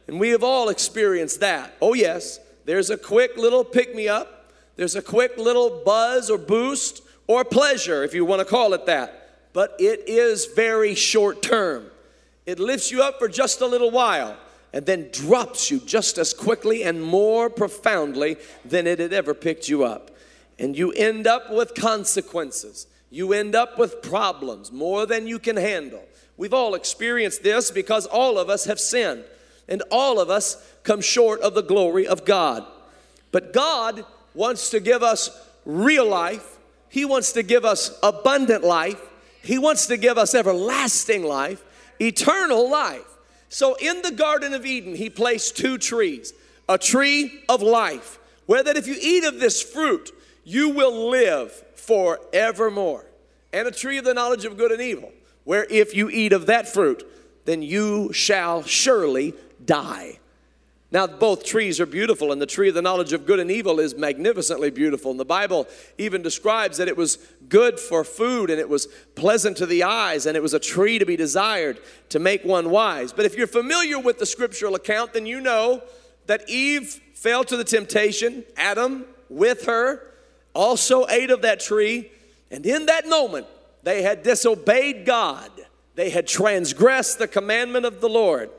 And 0.07 0.19
we 0.21 0.31
have 0.31 0.45
all 0.45 0.69
experienced 0.69 1.41
that. 1.41 1.75
Oh, 1.83 1.95
yes, 1.95 2.41
There's 2.65 2.91
a 2.91 2.97
quick 2.97 3.37
little 3.37 3.65
pick 3.65 3.95
me 3.95 4.09
up, 4.09 4.53
there's 4.77 4.95
a 4.95 5.03
quick 5.03 5.37
little 5.37 5.83
buzz 5.85 6.31
or 6.31 6.39
boost 6.39 7.03
or 7.27 7.45
pleasure, 7.45 8.05
if 8.05 8.15
you 8.15 8.25
want 8.25 8.41
to 8.41 8.45
call 8.45 8.73
it 8.73 8.87
that. 8.87 9.53
But 9.53 9.75
it 9.81 10.05
is 10.07 10.47
very 10.47 10.95
short 10.95 11.43
term. 11.43 11.91
It 12.47 12.59
lifts 12.59 12.93
you 12.93 13.03
up 13.03 13.19
for 13.19 13.29
just 13.29 13.61
a 13.61 13.67
little 13.67 13.91
while 13.91 14.37
and 14.73 14.87
then 14.87 15.09
drops 15.11 15.71
you 15.71 15.81
just 15.81 16.19
as 16.19 16.33
quickly 16.33 16.85
and 16.85 17.03
more 17.03 17.51
profoundly 17.51 18.37
than 18.65 18.87
it 18.87 18.99
had 18.99 19.13
ever 19.13 19.35
picked 19.35 19.69
you 19.69 19.85
up. 19.85 20.11
And 20.59 20.77
you 20.77 20.93
end 20.93 21.27
up 21.27 21.51
with 21.51 21.75
consequences. 21.75 22.87
You 23.11 23.33
end 23.33 23.55
up 23.55 23.79
with 23.79 24.03
problems 24.03 24.73
more 24.73 25.07
than 25.07 25.27
you 25.27 25.39
can 25.39 25.57
handle. 25.57 26.03
We've 26.37 26.55
all 26.55 26.75
experienced 26.75 27.43
this 27.43 27.71
because 27.71 28.07
all 28.07 28.39
of 28.39 28.49
us 28.51 28.65
have 28.65 28.81
sinned 28.81 29.25
and 29.69 29.83
all 29.91 30.21
of 30.21 30.31
us 30.31 30.57
come 30.83 31.01
short 31.01 31.41
of 31.41 31.55
the 31.55 31.63
glory 31.63 32.07
of 32.07 32.25
God. 32.25 32.65
But 33.31 33.53
God 33.53 34.05
wants 34.35 34.71
to 34.71 34.81
give 34.81 35.03
us 35.03 35.31
real 35.65 36.09
life, 36.09 36.59
He 36.89 37.05
wants 37.05 37.33
to 37.33 37.43
give 37.43 37.65
us 37.65 37.99
abundant 38.03 38.65
life, 38.65 39.01
He 39.43 39.59
wants 39.59 39.87
to 39.87 39.97
give 39.97 40.17
us 40.17 40.35
everlasting 40.35 41.25
life, 41.25 41.63
eternal 42.01 42.71
life. 42.71 43.05
So 43.51 43.75
in 43.75 44.03
the 44.03 44.13
Garden 44.13 44.55
of 44.55 44.65
Eden, 44.65 44.95
He 44.95 45.11
placed 45.11 45.57
two 45.57 45.79
trees 45.79 46.33
a 46.71 46.79
tree 46.79 47.43
of 47.49 47.63
life, 47.63 48.19
where 48.47 48.63
that 48.63 48.77
if 48.77 48.87
you 48.87 48.97
eat 49.01 49.25
of 49.25 49.41
this 49.41 49.63
fruit, 49.63 50.13
you 50.49 50.71
will 50.71 51.11
live 51.11 51.53
forevermore, 51.75 53.05
and 53.53 53.69
a 53.69 53.71
tree 53.71 53.99
of 53.99 54.05
the 54.07 54.15
knowledge 54.15 54.47
of 54.47 54.57
good 54.57 54.73
and 54.73 54.81
evil, 54.81 55.13
where 55.45 55.67
if 55.69 55.95
you 55.95 56.09
eat 56.09 56.33
of 56.33 56.47
that 56.47 56.67
fruit, 56.67 57.07
then 57.45 57.61
you 57.61 58.11
shall 58.15 58.63
surely 58.63 59.35
die. 59.63 60.19
Now, 60.91 61.07
both 61.07 61.45
trees 61.45 61.81
are 61.81 61.87
beautiful, 61.87 62.33
and 62.33 62.41
the 62.41 62.47
tree 62.47 62.71
of 62.71 62.75
the 62.75 62.81
knowledge 62.81 63.13
of 63.13 63.27
good 63.27 63.41
and 63.41 63.51
evil 63.51 63.79
is 63.79 63.95
magnificently 63.95 64.71
beautiful. 64.71 65.11
And 65.11 65.21
the 65.21 65.27
Bible 65.27 65.69
even 65.99 66.23
describes 66.23 66.79
that 66.79 66.89
it 66.89 66.97
was 66.97 67.19
good 67.51 67.79
for 67.79 68.03
food, 68.03 68.49
and 68.49 68.59
it 68.59 68.71
was 68.71 68.87
pleasant 69.17 69.59
to 69.59 69.67
the 69.67 69.83
eyes, 69.83 70.25
and 70.25 70.35
it 70.35 70.43
was 70.43 70.55
a 70.55 70.59
tree 70.59 70.99
to 70.99 71.05
be 71.05 71.17
desired 71.17 71.79
to 72.09 72.19
make 72.19 72.43
one 72.43 72.71
wise. 72.71 73.13
But 73.13 73.27
if 73.27 73.37
you're 73.37 73.47
familiar 73.47 73.99
with 73.99 74.19
the 74.19 74.25
scriptural 74.25 74.75
account, 74.75 75.13
then 75.13 75.27
you 75.27 75.43
know 75.43 75.83
that 76.25 76.49
Eve 76.49 77.01
fell 77.13 77.45
to 77.45 77.57
the 77.59 77.65
temptation, 77.65 78.45
Adam 78.57 79.05
with 79.29 79.67
her 79.67 80.09
also 80.59 81.07
ate 81.09 81.31
of 81.31 81.43
that 81.43 81.61
tree, 81.61 82.11
and 82.51 82.67
in 82.67 82.87
that 82.87 83.09
moment 83.09 83.47
they 83.85 84.03
had 84.03 84.25
disobeyed 84.25 85.07
God, 85.07 85.51
they 85.95 86.11
had 86.11 86.27
transgressed 86.27 87.19
the 87.19 87.29
commandment 87.29 87.87
of 87.87 88.01
the 88.01 88.09
Lord. 88.09 88.51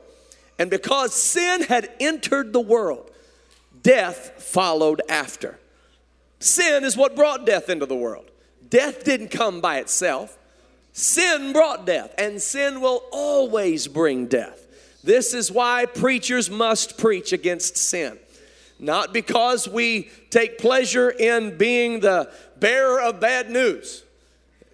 And 0.58 0.70
because 0.70 1.14
sin 1.14 1.62
had 1.62 1.90
entered 2.00 2.52
the 2.52 2.60
world, 2.60 3.10
death 3.82 4.42
followed 4.42 5.02
after. 5.08 5.58
Sin 6.38 6.84
is 6.84 6.96
what 6.96 7.14
brought 7.14 7.46
death 7.46 7.68
into 7.68 7.86
the 7.86 7.96
world. 7.96 8.30
Death 8.68 9.04
didn't 9.04 9.28
come 9.28 9.60
by 9.60 9.78
itself. 9.78 10.38
Sin 10.92 11.52
brought 11.52 11.86
death, 11.86 12.14
and 12.18 12.40
sin 12.40 12.80
will 12.80 13.02
always 13.12 13.88
bring 13.88 14.26
death. 14.26 14.66
This 15.04 15.34
is 15.34 15.52
why 15.52 15.86
preachers 15.86 16.50
must 16.50 16.98
preach 16.98 17.32
against 17.32 17.76
sin. 17.76 18.18
Not 18.80 19.12
because 19.12 19.68
we 19.68 20.10
take 20.30 20.58
pleasure 20.58 21.10
in 21.10 21.58
being 21.58 22.00
the 22.00 22.32
bearer 22.58 23.00
of 23.00 23.20
bad 23.20 23.50
news, 23.50 24.04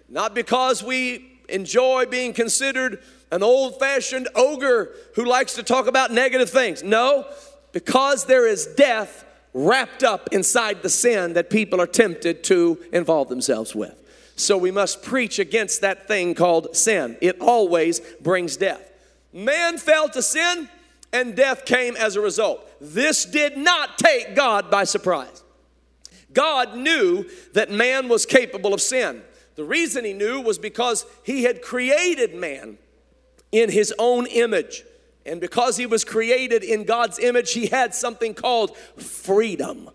not 0.07 0.33
because 0.33 0.81
we 0.81 1.39
enjoy 1.49 2.05
being 2.05 2.31
considered 2.31 3.03
an 3.31 3.43
old 3.43 3.79
fashioned 3.79 4.29
ogre 4.33 4.93
who 5.15 5.25
likes 5.25 5.55
to 5.55 5.63
talk 5.63 5.87
about 5.87 6.11
negative 6.11 6.49
things. 6.49 6.83
No, 6.83 7.27
because 7.73 8.25
there 8.25 8.47
is 8.47 8.65
death 8.65 9.25
wrapped 9.53 10.03
up 10.03 10.29
inside 10.31 10.81
the 10.83 10.89
sin 10.89 11.33
that 11.33 11.49
people 11.49 11.81
are 11.81 11.87
tempted 11.87 12.45
to 12.45 12.77
involve 12.93 13.27
themselves 13.27 13.75
with. 13.75 13.93
So 14.37 14.57
we 14.57 14.71
must 14.71 15.03
preach 15.03 15.39
against 15.39 15.81
that 15.81 16.07
thing 16.07 16.33
called 16.35 16.77
sin. 16.77 17.17
It 17.21 17.41
always 17.41 17.99
brings 18.21 18.55
death. 18.55 18.89
Man 19.33 19.77
fell 19.77 20.07
to 20.09 20.21
sin 20.21 20.69
and 21.11 21.35
death 21.35 21.65
came 21.65 21.95
as 21.97 22.15
a 22.15 22.21
result. 22.21 22.66
This 22.79 23.25
did 23.25 23.57
not 23.57 23.97
take 23.97 24.35
God 24.35 24.69
by 24.69 24.83
surprise. 24.83 25.43
God 26.33 26.75
knew 26.75 27.25
that 27.53 27.71
man 27.71 28.07
was 28.07 28.25
capable 28.25 28.73
of 28.73 28.81
sin. 28.81 29.21
The 29.55 29.63
reason 29.63 30.05
he 30.05 30.13
knew 30.13 30.39
was 30.39 30.59
because 30.59 31.05
he 31.23 31.43
had 31.43 31.61
created 31.61 32.35
man 32.35 32.77
in 33.51 33.71
his 33.71 33.93
own 33.97 34.27
image. 34.27 34.83
And 35.25 35.41
because 35.41 35.77
he 35.77 35.85
was 35.85 36.05
created 36.05 36.63
in 36.63 36.83
God's 36.83 37.19
image, 37.19 37.53
he 37.53 37.67
had 37.67 37.93
something 37.95 38.33
called 38.33 38.77
freedom 38.77 39.89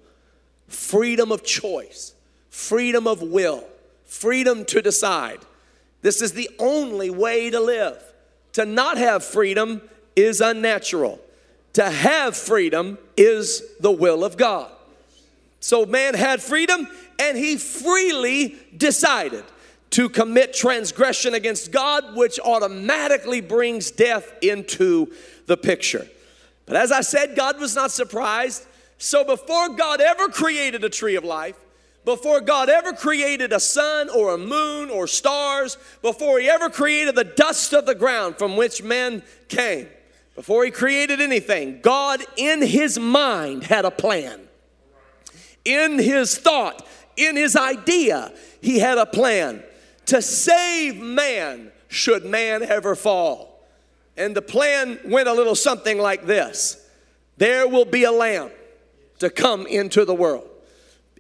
freedom 0.73 1.31
of 1.31 1.45
choice, 1.45 2.15
freedom 2.49 3.07
of 3.07 3.21
will, 3.21 3.63
freedom 4.07 4.65
to 4.65 4.81
decide. 4.81 5.39
This 6.01 6.23
is 6.23 6.33
the 6.33 6.49
only 6.59 7.11
way 7.11 7.51
to 7.51 7.61
live. 7.61 8.03
To 8.55 8.65
not 8.65 8.99
have 8.99 9.25
freedom 9.25 9.83
is 10.17 10.41
unnatural, 10.41 11.21
to 11.75 11.89
have 11.91 12.37
freedom 12.37 12.99
is 13.17 13.63
the 13.81 13.91
will 13.91 14.25
of 14.25 14.37
God. 14.37 14.71
So 15.61 15.87
man 15.87 16.15
had 16.15 16.43
freedom 16.43 16.89
and 17.19 17.37
he 17.37 17.57
freely 17.57 18.57
decided 18.77 19.45
to 19.91 20.09
commit 20.09 20.55
transgression 20.55 21.35
against 21.35 21.71
God, 21.71 22.17
which 22.17 22.41
automatically 22.41 23.41
brings 23.41 23.91
death 23.91 24.33
into 24.43 25.13
the 25.47 25.57
picture. 25.57 26.07
But 26.67 26.77
as 26.77 26.91
I 26.91 27.03
said, 27.03 27.37
God 27.37 27.61
was 27.61 27.75
not 27.75 27.91
surprised. 27.91 28.67
So 28.99 29.25
before 29.25 29.71
God 29.71 30.01
ever 30.01 30.29
created 30.29 30.83
a 30.85 30.89
tree 30.89 31.17
of 31.17 31.25
life, 31.25 31.57
before 32.05 32.41
God 32.41 32.69
ever 32.69 32.93
created 32.93 33.53
a 33.53 33.61
sun 33.61 34.09
or 34.09 34.35
a 34.35 34.39
moon 34.39 34.91
or 34.91 35.07
stars, 35.07 35.77
before 36.01 36.41
He 36.41 36.49
ever 36.49 36.69
created 36.69 37.15
the 37.15 37.25
dust 37.25 37.73
of 37.73 37.87
the 37.87 37.95
ground 37.95 38.39
from 38.39 38.57
which 38.57 38.83
men 38.83 39.23
came, 39.49 39.89
before 40.35 40.65
He 40.65 40.71
created 40.71 41.21
anything, 41.21 41.81
God 41.81 42.23
in 42.37 42.63
His 42.63 42.99
mind 42.99 43.65
had 43.65 43.85
a 43.85 43.91
plan. 43.91 44.41
In 45.65 45.99
His 45.99 46.37
thought, 46.37 46.87
in 47.17 47.37
His 47.37 47.57
idea, 47.57 48.33
He 48.61 48.79
had 48.79 48.99
a 48.99 49.07
plan 49.07 49.63
to 50.07 50.23
save 50.23 50.97
man 50.97 51.73
should 51.89 52.25
man 52.25 52.63
ever 52.63 52.95
fall. 52.95 53.61
And 54.17 54.35
the 54.35 54.43
plan 54.43 54.99
went 55.05 55.29
a 55.29 55.33
little 55.33 55.55
something 55.55 55.99
like 55.99 56.27
this 56.27 56.79
there 57.39 57.67
will 57.67 57.85
be 57.85 58.05
a 58.05 58.13
lamb 58.13 58.51
to 59.19 59.31
come 59.31 59.67
into 59.67 60.05
the 60.05 60.15
world. 60.15 60.49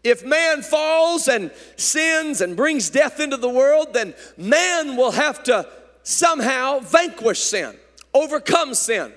If 0.04 0.24
man 0.24 0.62
falls 0.62 1.28
and 1.28 1.50
sins 1.76 2.40
and 2.40 2.56
brings 2.56 2.90
death 2.90 3.20
into 3.20 3.36
the 3.36 3.48
world, 3.48 3.92
then 3.92 4.14
man 4.36 4.96
will 4.96 5.12
have 5.12 5.42
to 5.44 5.68
somehow 6.02 6.80
vanquish 6.80 7.40
sin, 7.40 7.76
overcome 8.14 8.74
sin, 8.74 9.12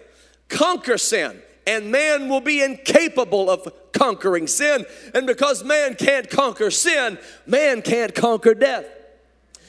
conquer 0.48 0.98
sin, 0.98 1.42
and 1.68 1.92
man 1.92 2.30
will 2.30 2.42
be 2.42 2.62
incapable 2.62 3.50
of 3.50 3.72
conquering 3.92 4.48
sin. 4.48 4.86
And 5.14 5.26
because 5.26 5.64
man 5.64 5.96
can't 5.96 6.30
conquer 6.30 6.70
sin, 6.70 7.18
man 7.46 7.82
can't 7.82 8.14
conquer 8.14 8.54
death. 8.54 8.86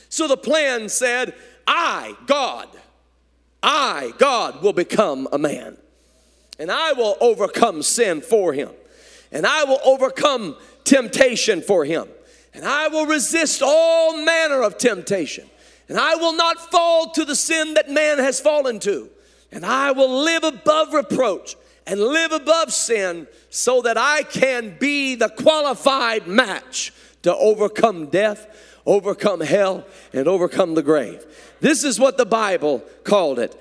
So 0.08 0.28
the 0.28 0.36
plan 0.36 0.88
said, 0.88 1.34
I, 1.66 2.16
God, 2.26 2.68
I, 3.62 4.12
God, 4.18 4.62
will 4.62 4.72
become 4.72 5.28
a 5.32 5.38
man. 5.38 5.76
And 6.58 6.70
I 6.70 6.92
will 6.92 7.16
overcome 7.20 7.82
sin 7.82 8.20
for 8.20 8.52
him. 8.52 8.70
And 9.32 9.46
I 9.46 9.64
will 9.64 9.80
overcome 9.84 10.56
temptation 10.84 11.60
for 11.60 11.84
him. 11.84 12.08
And 12.54 12.64
I 12.64 12.88
will 12.88 13.06
resist 13.06 13.62
all 13.64 14.24
manner 14.24 14.62
of 14.62 14.78
temptation. 14.78 15.48
And 15.88 15.98
I 15.98 16.14
will 16.16 16.32
not 16.32 16.70
fall 16.70 17.10
to 17.12 17.24
the 17.24 17.36
sin 17.36 17.74
that 17.74 17.90
man 17.90 18.18
has 18.18 18.40
fallen 18.40 18.80
to. 18.80 19.10
And 19.52 19.64
I 19.64 19.92
will 19.92 20.24
live 20.24 20.44
above 20.44 20.92
reproach 20.92 21.56
and 21.86 22.00
live 22.00 22.32
above 22.32 22.72
sin 22.72 23.26
so 23.48 23.82
that 23.82 23.96
I 23.96 24.22
can 24.22 24.76
be 24.78 25.14
the 25.14 25.28
qualified 25.28 26.26
match 26.26 26.92
to 27.22 27.34
overcome 27.34 28.06
death 28.06 28.48
overcome 28.86 29.40
hell, 29.40 29.84
and 30.12 30.28
overcome 30.28 30.74
the 30.74 30.82
grave. 30.82 31.26
This 31.60 31.84
is 31.84 31.98
what 31.98 32.16
the 32.16 32.24
Bible 32.24 32.84
called 33.04 33.38
it. 33.38 33.60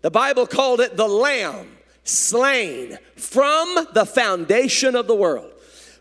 The 0.00 0.10
Bible 0.10 0.46
called 0.46 0.80
it 0.80 0.96
the 0.96 1.08
Lamb 1.08 1.68
slain 2.02 2.98
from 3.16 3.86
the 3.92 4.06
foundation 4.06 4.96
of 4.96 5.06
the 5.06 5.14
world. 5.14 5.52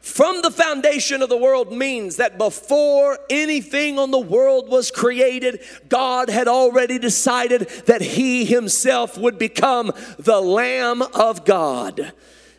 From 0.03 0.41
the 0.41 0.51
foundation 0.51 1.21
of 1.21 1.29
the 1.29 1.37
world 1.37 1.71
means 1.71 2.17
that 2.17 2.37
before 2.37 3.17
anything 3.29 3.97
on 3.97 4.11
the 4.11 4.19
world 4.19 4.67
was 4.67 4.91
created, 4.91 5.61
God 5.87 6.29
had 6.29 6.49
already 6.49 6.99
decided 6.99 7.69
that 7.85 8.01
He 8.01 8.43
Himself 8.43 9.17
would 9.17 9.39
become 9.39 9.93
the 10.19 10.41
Lamb 10.41 11.01
of 11.01 11.45
God. 11.45 12.11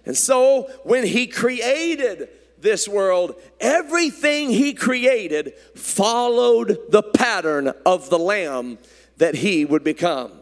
And 0.06 0.16
so 0.16 0.70
when 0.84 1.04
He 1.04 1.26
created 1.26 2.30
this 2.64 2.88
world, 2.88 3.34
everything 3.60 4.48
he 4.48 4.72
created 4.72 5.52
followed 5.74 6.78
the 6.88 7.02
pattern 7.02 7.74
of 7.84 8.08
the 8.08 8.18
lamb 8.18 8.78
that 9.18 9.34
he 9.34 9.66
would 9.66 9.84
become. 9.84 10.32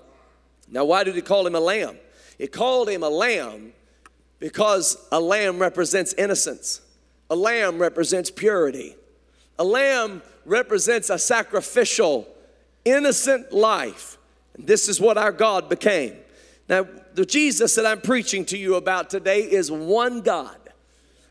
Now, 0.71 0.85
why 0.85 1.03
did 1.03 1.17
he 1.17 1.21
call 1.21 1.45
him 1.49 1.57
a 1.57 1.61
lamb? 1.61 1.99
It 2.39 2.53
called 2.53 2.89
him 2.89 3.03
a 3.03 3.11
lamb 3.11 3.73
Because 4.39 4.97
a 5.13 5.21
lamb 5.21 5.61
represents 5.61 6.15
innocence, 6.15 6.81
a 7.33 7.35
lamb 7.35 7.79
represents 7.79 8.31
purity, 8.31 8.95
a 9.59 9.65
lamb 9.65 10.21
represents 10.45 11.09
a 11.09 11.19
sacrificial, 11.19 12.29
innocent 12.85 13.51
life. 13.51 14.19
And 14.53 14.67
this 14.67 14.87
is 14.87 15.01
what 15.01 15.17
our 15.17 15.33
God 15.33 15.71
became. 15.71 16.15
Now, 16.69 16.87
the 17.15 17.25
Jesus 17.25 17.75
that 17.77 17.87
I'm 17.87 18.03
preaching 18.03 18.45
to 18.47 18.59
you 18.59 18.75
about 18.75 19.09
today 19.09 19.41
is 19.41 19.71
one 19.71 20.21
God. 20.21 20.59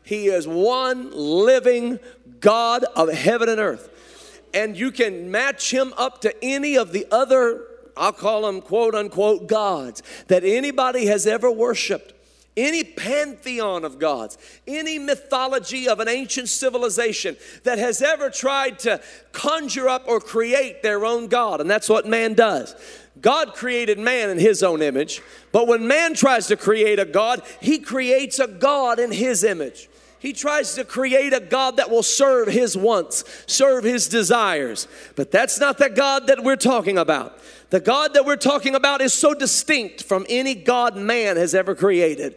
He 0.02 0.26
is 0.26 0.48
one 0.48 1.12
living 1.12 2.00
God 2.40 2.82
of 2.96 3.08
heaven 3.08 3.48
and 3.48 3.60
earth. 3.60 4.40
And 4.52 4.76
you 4.76 4.90
can 4.90 5.30
match 5.30 5.72
him 5.72 5.94
up 5.96 6.20
to 6.22 6.34
any 6.44 6.76
of 6.76 6.90
the 6.90 7.06
other, 7.12 7.62
I'll 7.96 8.12
call 8.12 8.42
them 8.42 8.60
quote 8.60 8.96
unquote 8.96 9.46
gods, 9.46 10.02
that 10.26 10.42
anybody 10.42 11.06
has 11.06 11.28
ever 11.28 11.48
worshiped. 11.48 12.12
Any 12.54 12.84
pantheon 12.84 13.84
of 13.84 13.98
gods, 13.98 14.36
any 14.66 14.98
mythology 14.98 15.88
of 15.88 16.00
an 16.00 16.08
ancient 16.08 16.50
civilization 16.50 17.36
that 17.64 17.78
has 17.78 18.02
ever 18.02 18.28
tried 18.28 18.78
to 18.80 19.00
conjure 19.32 19.88
up 19.88 20.06
or 20.06 20.20
create 20.20 20.82
their 20.82 21.06
own 21.06 21.28
God. 21.28 21.62
And 21.62 21.70
that's 21.70 21.88
what 21.88 22.06
man 22.06 22.34
does. 22.34 22.76
God 23.20 23.54
created 23.54 23.98
man 23.98 24.28
in 24.28 24.38
his 24.38 24.62
own 24.62 24.82
image, 24.82 25.22
but 25.50 25.66
when 25.66 25.86
man 25.86 26.14
tries 26.14 26.46
to 26.48 26.56
create 26.56 26.98
a 26.98 27.04
God, 27.04 27.42
he 27.60 27.78
creates 27.78 28.38
a 28.38 28.46
God 28.46 28.98
in 28.98 29.12
his 29.12 29.44
image. 29.44 29.88
He 30.18 30.32
tries 30.32 30.74
to 30.74 30.84
create 30.84 31.32
a 31.32 31.40
God 31.40 31.78
that 31.78 31.90
will 31.90 32.04
serve 32.04 32.46
his 32.46 32.76
wants, 32.76 33.24
serve 33.46 33.82
his 33.82 34.06
desires. 34.06 34.86
But 35.16 35.32
that's 35.32 35.58
not 35.58 35.78
the 35.78 35.90
God 35.90 36.28
that 36.28 36.44
we're 36.44 36.54
talking 36.54 36.96
about. 36.96 37.38
The 37.72 37.80
God 37.80 38.12
that 38.12 38.26
we're 38.26 38.36
talking 38.36 38.74
about 38.74 39.00
is 39.00 39.14
so 39.14 39.32
distinct 39.32 40.02
from 40.02 40.26
any 40.28 40.54
God 40.54 40.94
man 40.94 41.38
has 41.38 41.54
ever 41.54 41.74
created. 41.74 42.36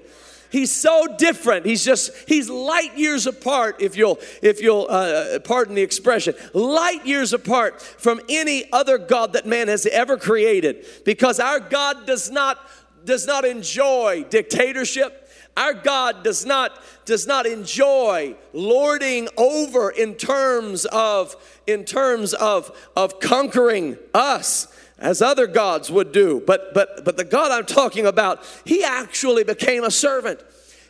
He's 0.50 0.74
so 0.74 1.08
different. 1.18 1.65
He's 1.65 1.84
just 1.84 2.12
he's 2.25 2.50
light 2.50 2.98
years 2.98 3.27
apart 3.27 3.82
if 3.82 3.98
you'll 3.98 4.18
if 4.42 4.62
you'll 4.62 4.88
uh, 4.89 5.39
pardon 5.39 5.75
the 5.75 5.82
expression. 5.82 6.36
Light 6.54 7.06
years 7.06 7.34
apart 7.34 7.82
from 7.82 8.22
any 8.30 8.72
other 8.72 8.98
god 8.98 9.34
that 9.34 9.46
man 9.46 9.68
has 9.68 9.86
ever 9.88 10.15
created 10.15 10.86
because 11.04 11.42
our 11.42 11.60
God 11.60 12.06
does 12.06 12.32
not 12.32 12.58
does 13.04 13.27
not 13.27 13.44
enjoy 13.44 14.24
dictatorship. 14.30 15.22
Our 15.58 15.74
God 15.74 16.24
does 16.24 16.46
not, 16.46 16.82
does 17.06 17.25
not 17.27 17.46
enjoy 17.46 18.36
lording 18.51 19.30
over 19.38 19.89
in 19.89 20.15
terms 20.15 20.84
of, 20.86 21.36
in 21.65 21.86
terms 21.86 22.34
of, 22.34 22.77
of 22.94 23.22
conquering 23.22 23.98
us 24.13 24.68
as 24.98 25.22
other 25.22 25.48
gods 25.48 25.92
would 25.92 26.12
do. 26.12 26.42
But, 26.46 26.74
but, 26.74 27.04
but 27.04 27.18
the 27.18 27.24
God 27.24 27.52
I'm 27.52 27.66
talking 27.66 28.06
about, 28.06 28.44
he 28.66 28.84
actually 28.84 29.44
became 29.44 29.84
a 29.84 29.92
servant. 29.92 30.40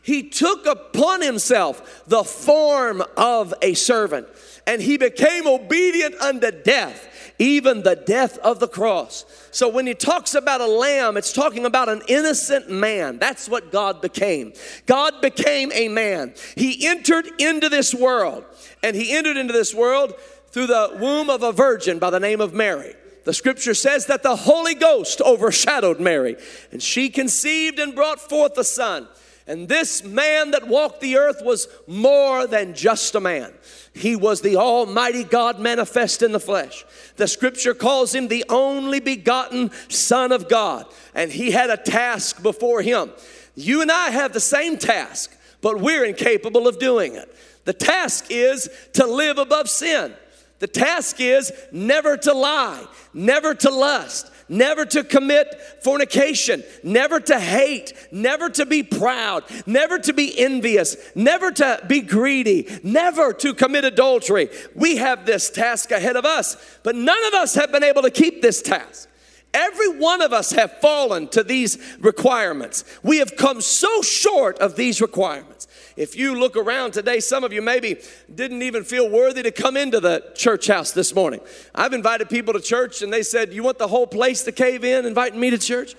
He 0.02 0.30
took 0.30 0.66
upon 0.66 1.22
himself 1.22 2.04
the 2.08 2.24
form 2.24 3.04
of 3.18 3.54
a 3.62 3.74
servant 3.74 4.28
and 4.68 4.82
he 4.82 4.98
became 4.98 5.48
obedient 5.48 6.16
unto 6.22 6.52
death 6.52 7.10
even 7.40 7.84
the 7.84 7.96
death 7.96 8.38
of 8.40 8.60
the 8.60 8.68
cross. 8.68 9.26
So 9.52 9.68
when 9.70 9.88
he 9.88 9.94
talks 9.94 10.36
about 10.36 10.62
a 10.62 10.68
lamb, 10.68 11.18
it's 11.18 11.34
talking 11.34 11.66
about 11.66 11.90
an 11.90 12.02
innocent 12.08 12.70
man. 12.70 13.18
That's 13.18 13.50
what 13.50 13.72
God 13.72 14.02
became. 14.02 14.54
God 14.86 15.22
became 15.22 15.72
a 15.74 15.88
man. 15.88 16.34
He 16.56 16.88
entered 16.88 17.28
into 17.40 17.70
this 17.70 17.94
world, 17.94 18.46
and 18.84 18.96
he 18.96 19.16
entered 19.16 19.38
into 19.38 19.54
this 19.54 19.74
world 19.74 20.14
through 20.50 20.68
the 20.68 20.98
womb 21.00 21.30
of 21.30 21.44
a 21.44 21.52
virgin 21.52 22.00
by 22.00 22.10
the 22.10 22.20
name 22.20 22.42
of 22.42 22.54
Mary. 22.54 22.96
The 23.26 23.34
scripture 23.34 23.74
says 23.74 24.06
that 24.06 24.24
the 24.24 24.36
Holy 24.36 24.76
Ghost 24.76 25.20
overshadowed 25.20 26.00
Mary, 26.00 26.38
and 26.72 26.82
she 26.82 27.10
conceived 27.10 27.80
and 27.80 27.94
brought 27.94 28.20
forth 28.20 28.58
a 28.58 28.64
son. 28.64 29.08
And 29.48 29.68
this 29.68 30.04
man 30.04 30.52
that 30.52 30.68
walked 30.68 31.02
the 31.02 31.18
earth 31.18 31.42
was 31.44 31.68
more 31.88 32.48
than 32.48 32.74
just 32.74 33.14
a 33.14 33.20
man. 33.20 33.54
He 33.94 34.16
was 34.16 34.42
the 34.42 34.58
Almighty 34.58 35.24
God 35.24 35.60
manifest 35.60 36.22
in 36.22 36.32
the 36.32 36.40
flesh. 36.40 36.86
The 37.18 37.28
scripture 37.28 37.74
calls 37.74 38.14
him 38.14 38.28
the 38.28 38.46
only 38.50 39.00
begotten 39.00 39.72
Son 39.90 40.32
of 40.32 40.48
God, 40.48 40.86
and 41.14 41.32
he 41.32 41.52
had 41.52 41.70
a 41.70 41.78
task 41.78 42.42
before 42.44 42.82
him. 42.82 43.12
You 43.56 43.82
and 43.82 43.92
I 43.92 44.10
have 44.10 44.34
the 44.34 44.40
same 44.40 44.78
task, 44.78 45.36
but 45.62 45.80
we're 45.80 46.06
incapable 46.06 46.68
of 46.68 46.78
doing 46.78 47.16
it. 47.16 47.36
The 47.66 47.74
task 47.74 48.28
is 48.30 48.70
to 48.94 49.08
live 49.08 49.40
above 49.40 49.70
sin. 49.70 50.14
The 50.60 50.68
task 50.68 51.20
is 51.20 51.52
never 51.72 52.16
to 52.18 52.34
lie, 52.34 52.86
never 53.14 53.54
to 53.54 53.70
lust, 53.70 54.32
never 54.48 54.86
to 54.86 55.04
commit 55.04 55.48
fornication, 55.84 56.64
never 56.82 57.20
to 57.20 57.40
hate, 57.40 57.94
never 58.12 58.50
to 58.52 58.66
be 58.66 58.82
proud, 58.82 59.44
never 59.66 60.00
to 60.00 60.14
be 60.14 60.38
envious, 60.38 60.96
never 61.14 61.52
to 61.52 61.84
be 61.88 62.02
greedy, 62.02 62.68
never 62.84 63.34
to 63.34 63.54
commit 63.54 63.84
adultery. 63.84 64.50
We 64.76 64.98
have 64.98 65.26
this 65.26 65.50
task 65.50 65.92
ahead 65.92 66.16
of 66.16 66.26
us, 66.26 66.56
but 66.84 66.96
none 66.96 67.24
of 67.26 67.34
us 67.34 67.56
have 67.56 67.72
been 67.72 67.84
able 67.84 68.04
to 68.04 68.12
keep 68.12 68.42
this 68.42 68.62
task. 68.62 69.10
Every 69.54 69.98
one 69.98 70.22
of 70.22 70.34
us 70.34 70.52
have 70.52 70.80
fallen 70.82 71.30
to 71.30 71.42
these 71.42 71.78
requirements. 72.00 72.84
We 73.04 73.20
have 73.20 73.38
come 73.38 73.62
so 73.62 74.02
short 74.02 74.60
of 74.60 74.76
these 74.76 75.02
requirements. 75.02 75.68
If 75.96 76.18
you 76.18 76.38
look 76.38 76.58
around 76.58 76.92
today, 76.92 77.22
some 77.22 77.44
of 77.46 77.54
you 77.54 77.62
maybe 77.62 77.98
didn't 78.34 78.62
even 78.62 78.84
feel 78.84 79.10
worthy 79.10 79.44
to 79.44 79.52
come 79.52 79.78
into 79.78 80.02
the 80.02 80.32
church 80.36 80.68
house 80.68 80.92
this 80.92 81.16
morning. 81.16 81.40
I've 81.74 81.94
invited 81.94 82.30
people 82.30 82.54
to 82.54 82.60
church 82.60 83.02
and 83.02 83.14
they 83.14 83.24
said, 83.24 83.54
You 83.54 83.64
want 83.64 83.78
the 83.78 83.88
whole 83.88 84.08
place 84.08 84.44
to 84.44 84.52
cave 84.52 84.84
in, 84.84 85.06
inviting 85.06 85.40
me 85.40 85.52
to 85.52 85.58
church? 85.58 85.96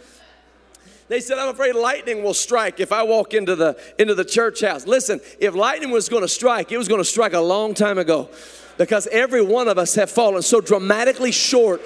They 1.08 1.20
said, 1.20 1.38
I'm 1.38 1.48
afraid 1.48 1.74
lightning 1.74 2.22
will 2.22 2.34
strike 2.34 2.80
if 2.80 2.92
I 2.92 3.04
walk 3.04 3.32
into 3.32 3.54
the, 3.54 3.78
into 3.98 4.14
the 4.14 4.24
church 4.24 4.60
house. 4.60 4.86
Listen, 4.86 5.20
if 5.38 5.54
lightning 5.54 5.90
was 5.90 6.08
going 6.08 6.22
to 6.22 6.28
strike, 6.28 6.72
it 6.72 6.78
was 6.78 6.88
going 6.88 7.00
to 7.00 7.04
strike 7.04 7.32
a 7.32 7.40
long 7.40 7.74
time 7.74 7.96
ago 7.96 8.28
because 8.76 9.06
every 9.06 9.42
one 9.42 9.68
of 9.68 9.78
us 9.78 9.94
have 9.94 10.10
fallen 10.10 10.42
so 10.42 10.60
dramatically 10.60 11.30
short 11.30 11.80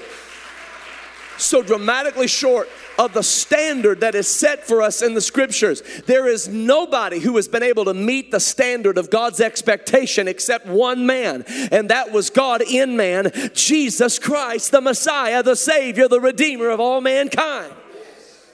so 1.40 1.62
dramatically 1.62 2.26
short 2.26 2.68
of 2.98 3.12
the 3.12 3.22
standard 3.22 4.00
that 4.00 4.14
is 4.14 4.28
set 4.28 4.66
for 4.66 4.82
us 4.82 5.02
in 5.02 5.14
the 5.14 5.20
scriptures. 5.20 5.82
There 6.06 6.28
is 6.28 6.48
nobody 6.48 7.18
who 7.18 7.36
has 7.36 7.48
been 7.48 7.62
able 7.62 7.84
to 7.86 7.94
meet 7.94 8.30
the 8.30 8.40
standard 8.40 8.98
of 8.98 9.10
God's 9.10 9.40
expectation 9.40 10.28
except 10.28 10.66
one 10.66 11.06
man, 11.06 11.44
and 11.72 11.88
that 11.90 12.12
was 12.12 12.30
God 12.30 12.62
in 12.62 12.96
man, 12.96 13.32
Jesus 13.54 14.18
Christ, 14.18 14.70
the 14.70 14.80
Messiah, 14.80 15.42
the 15.42 15.56
Savior, 15.56 16.08
the 16.08 16.20
Redeemer 16.20 16.70
of 16.70 16.80
all 16.80 17.00
mankind. 17.00 17.72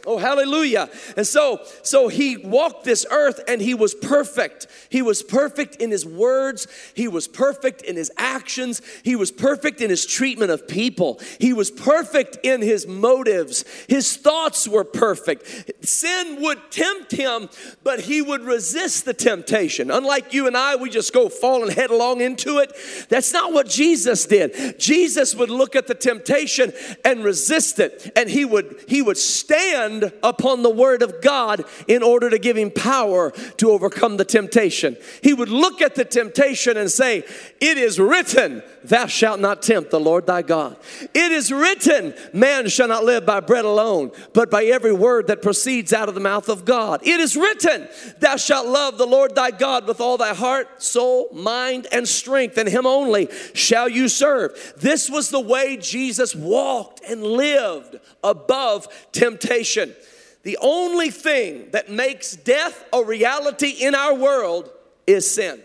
Oh, 0.06 0.18
hallelujah. 0.18 0.88
And 1.16 1.26
so, 1.26 1.60
so 1.82 2.06
he 2.06 2.36
walked 2.36 2.84
this 2.84 3.04
earth 3.10 3.40
and 3.48 3.60
he 3.60 3.74
was 3.74 3.92
perfect. 3.92 4.68
He 4.88 5.02
was 5.02 5.24
perfect 5.24 5.76
in 5.76 5.90
his 5.90 6.06
words. 6.06 6.68
He 6.94 7.08
was 7.08 7.26
perfect 7.26 7.82
in 7.82 7.96
his 7.96 8.12
actions. 8.16 8.80
He 9.02 9.16
was 9.16 9.32
perfect 9.32 9.80
in 9.80 9.90
his 9.90 10.06
treatment 10.06 10.52
of 10.52 10.68
people. 10.68 11.20
He 11.40 11.52
was 11.52 11.72
perfect 11.72 12.38
in 12.44 12.62
his 12.62 12.86
motives. 12.86 13.64
His 13.88 14.16
thoughts 14.16 14.68
were 14.68 14.84
perfect. 14.84 15.84
Sin 15.84 16.40
would 16.40 16.70
tempt 16.70 17.10
him, 17.10 17.48
but 17.82 18.00
he 18.00 18.22
would 18.22 18.42
resist 18.42 19.06
the 19.06 19.14
temptation. 19.14 19.90
Unlike 19.90 20.32
you 20.32 20.46
and 20.46 20.56
I, 20.56 20.76
we 20.76 20.88
just 20.88 21.12
go 21.12 21.28
falling 21.28 21.70
headlong 21.70 22.20
into 22.20 22.58
it. 22.58 22.72
That's 23.08 23.32
not 23.32 23.52
what 23.52 23.68
Jesus 23.68 24.24
did. 24.26 24.78
Jesus 24.78 25.34
would 25.34 25.50
look 25.50 25.74
at 25.74 25.88
the 25.88 25.94
temptation 25.96 26.72
and 27.04 27.24
resist 27.24 27.80
it. 27.80 28.12
And 28.14 28.30
he 28.30 28.44
would, 28.44 28.84
he 28.86 29.02
would 29.02 29.18
stand 29.18 29.95
stand 30.00 30.12
upon 30.22 30.62
the 30.62 30.70
word 30.70 31.02
of 31.02 31.20
God 31.20 31.64
in 31.86 32.02
order 32.02 32.30
to 32.30 32.38
give 32.38 32.56
him 32.56 32.70
power 32.70 33.30
to 33.58 33.70
overcome 33.70 34.16
the 34.16 34.24
temptation. 34.24 34.96
He 35.22 35.34
would 35.34 35.48
look 35.48 35.80
at 35.80 35.94
the 35.94 36.04
temptation 36.04 36.76
and 36.76 36.90
say, 36.90 37.24
It 37.60 37.78
is 37.78 37.98
written, 37.98 38.62
Thou 38.84 39.06
shalt 39.06 39.40
not 39.40 39.62
tempt 39.62 39.90
the 39.90 40.00
Lord 40.00 40.26
thy 40.26 40.42
God. 40.42 40.76
It 41.14 41.32
is 41.32 41.52
written, 41.52 42.14
Man 42.32 42.68
shall 42.68 42.88
not 42.88 43.04
live 43.04 43.26
by 43.26 43.40
bread 43.40 43.64
alone, 43.64 44.12
but 44.32 44.50
by 44.50 44.64
every 44.64 44.92
word 44.92 45.26
that 45.28 45.42
proceeds 45.42 45.92
out 45.92 46.08
of 46.08 46.14
the 46.14 46.20
mouth 46.20 46.48
of 46.48 46.64
God. 46.64 47.00
It 47.06 47.20
is 47.20 47.36
written, 47.36 47.88
Thou 48.20 48.36
shalt 48.36 48.66
love 48.66 48.98
the 48.98 49.06
Lord 49.06 49.34
thy 49.34 49.50
God 49.50 49.86
with 49.86 50.00
all 50.00 50.16
thy 50.16 50.34
heart, 50.34 50.82
soul, 50.82 51.28
mind, 51.32 51.86
and 51.92 52.06
strength, 52.06 52.58
and 52.58 52.68
him 52.68 52.86
only 52.86 53.28
shall 53.54 53.88
you 53.88 54.08
serve. 54.08 54.74
This 54.76 55.10
was 55.10 55.30
the 55.30 55.40
way 55.40 55.76
Jesus 55.76 56.34
walked 56.34 57.00
and 57.08 57.22
lived 57.22 57.98
above 58.28 58.88
temptation. 59.12 59.94
The 60.42 60.58
only 60.60 61.10
thing 61.10 61.70
that 61.70 61.90
makes 61.90 62.36
death 62.36 62.84
a 62.92 63.02
reality 63.02 63.70
in 63.70 63.94
our 63.94 64.14
world 64.14 64.70
is 65.06 65.28
sin. 65.28 65.60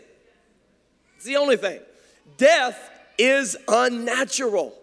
It's 1.15 1.26
the 1.26 1.38
only 1.38 1.58
thing. 1.58 1.80
Death 2.38 2.89
is 3.17 3.58
unnatural. 3.67 4.74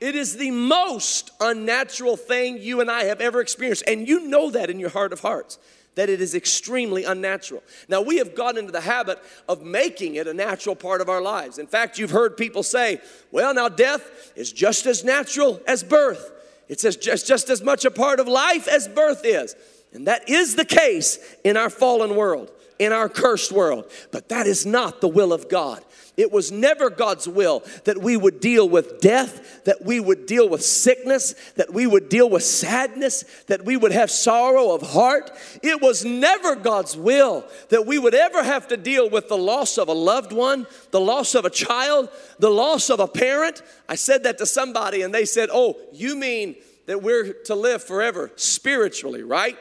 It 0.00 0.14
is 0.14 0.36
the 0.36 0.50
most 0.50 1.30
unnatural 1.40 2.16
thing 2.16 2.58
you 2.58 2.80
and 2.80 2.90
I 2.90 3.04
have 3.04 3.20
ever 3.20 3.40
experienced. 3.40 3.84
And 3.86 4.06
you 4.06 4.26
know 4.26 4.50
that 4.50 4.70
in 4.70 4.80
your 4.80 4.90
heart 4.90 5.12
of 5.12 5.20
hearts, 5.20 5.58
that 5.94 6.08
it 6.08 6.20
is 6.20 6.34
extremely 6.34 7.04
unnatural. 7.04 7.62
Now, 7.88 8.00
we 8.00 8.16
have 8.18 8.34
gotten 8.34 8.58
into 8.58 8.72
the 8.72 8.80
habit 8.80 9.18
of 9.48 9.62
making 9.62 10.14
it 10.16 10.26
a 10.26 10.34
natural 10.34 10.74
part 10.74 11.00
of 11.00 11.08
our 11.08 11.20
lives. 11.20 11.58
In 11.58 11.66
fact, 11.66 11.98
you've 11.98 12.10
heard 12.10 12.36
people 12.36 12.62
say, 12.62 13.00
well, 13.30 13.54
now 13.54 13.68
death 13.68 14.32
is 14.34 14.52
just 14.52 14.86
as 14.86 15.04
natural 15.04 15.60
as 15.66 15.84
birth. 15.84 16.31
It's 16.72 16.96
just, 16.96 17.26
just 17.26 17.50
as 17.50 17.60
much 17.60 17.84
a 17.84 17.90
part 17.90 18.18
of 18.18 18.26
life 18.26 18.66
as 18.66 18.88
birth 18.88 19.26
is. 19.26 19.54
And 19.92 20.06
that 20.06 20.30
is 20.30 20.56
the 20.56 20.64
case 20.64 21.18
in 21.44 21.58
our 21.58 21.68
fallen 21.68 22.16
world, 22.16 22.50
in 22.78 22.92
our 22.92 23.08
cursed 23.08 23.52
world. 23.52 23.90
But 24.10 24.28
that 24.28 24.46
is 24.46 24.66
not 24.66 25.00
the 25.00 25.08
will 25.08 25.32
of 25.32 25.48
God. 25.48 25.84
It 26.16 26.30
was 26.30 26.52
never 26.52 26.90
God's 26.90 27.26
will 27.26 27.62
that 27.84 27.98
we 27.98 28.18
would 28.18 28.40
deal 28.40 28.68
with 28.68 29.00
death, 29.00 29.64
that 29.64 29.82
we 29.82 29.98
would 29.98 30.26
deal 30.26 30.46
with 30.46 30.62
sickness, 30.62 31.34
that 31.56 31.72
we 31.72 31.86
would 31.86 32.10
deal 32.10 32.28
with 32.28 32.42
sadness, 32.42 33.24
that 33.46 33.64
we 33.64 33.78
would 33.78 33.92
have 33.92 34.10
sorrow 34.10 34.72
of 34.72 34.82
heart. 34.82 35.30
It 35.62 35.80
was 35.80 36.04
never 36.04 36.54
God's 36.54 36.96
will 36.98 37.46
that 37.70 37.86
we 37.86 37.98
would 37.98 38.14
ever 38.14 38.42
have 38.42 38.68
to 38.68 38.76
deal 38.76 39.08
with 39.08 39.28
the 39.28 39.38
loss 39.38 39.78
of 39.78 39.88
a 39.88 39.94
loved 39.94 40.32
one, 40.32 40.66
the 40.90 41.00
loss 41.00 41.34
of 41.34 41.46
a 41.46 41.50
child, 41.50 42.10
the 42.38 42.50
loss 42.50 42.90
of 42.90 43.00
a 43.00 43.08
parent. 43.08 43.62
I 43.88 43.94
said 43.94 44.24
that 44.24 44.36
to 44.38 44.46
somebody 44.46 45.00
and 45.00 45.14
they 45.14 45.24
said, 45.24 45.48
Oh, 45.50 45.78
you 45.92 46.14
mean 46.14 46.56
that 46.86 47.02
we're 47.02 47.32
to 47.44 47.54
live 47.54 47.82
forever 47.82 48.30
spiritually, 48.36 49.22
right? 49.22 49.56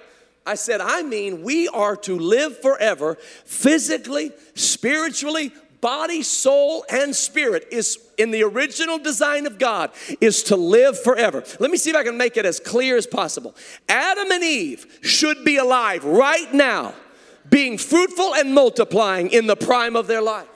I 0.45 0.55
said, 0.55 0.81
I 0.81 1.03
mean, 1.03 1.43
we 1.43 1.67
are 1.67 1.95
to 1.97 2.17
live 2.17 2.59
forever 2.61 3.15
physically, 3.45 4.31
spiritually, 4.55 5.51
body, 5.81 6.21
soul, 6.21 6.85
and 6.89 7.15
spirit 7.15 7.67
is 7.71 7.99
in 8.17 8.31
the 8.31 8.43
original 8.43 8.97
design 8.97 9.45
of 9.47 9.57
God 9.59 9.91
is 10.19 10.43
to 10.43 10.55
live 10.55 11.01
forever. 11.01 11.43
Let 11.59 11.71
me 11.71 11.77
see 11.77 11.89
if 11.89 11.95
I 11.95 12.03
can 12.03 12.17
make 12.17 12.37
it 12.37 12.45
as 12.45 12.59
clear 12.59 12.97
as 12.97 13.07
possible. 13.07 13.55
Adam 13.89 14.31
and 14.31 14.43
Eve 14.43 14.99
should 15.01 15.43
be 15.43 15.57
alive 15.57 16.03
right 16.05 16.51
now, 16.53 16.93
being 17.49 17.77
fruitful 17.77 18.35
and 18.35 18.53
multiplying 18.53 19.31
in 19.31 19.47
the 19.47 19.55
prime 19.55 19.95
of 19.95 20.07
their 20.07 20.21
life. 20.21 20.47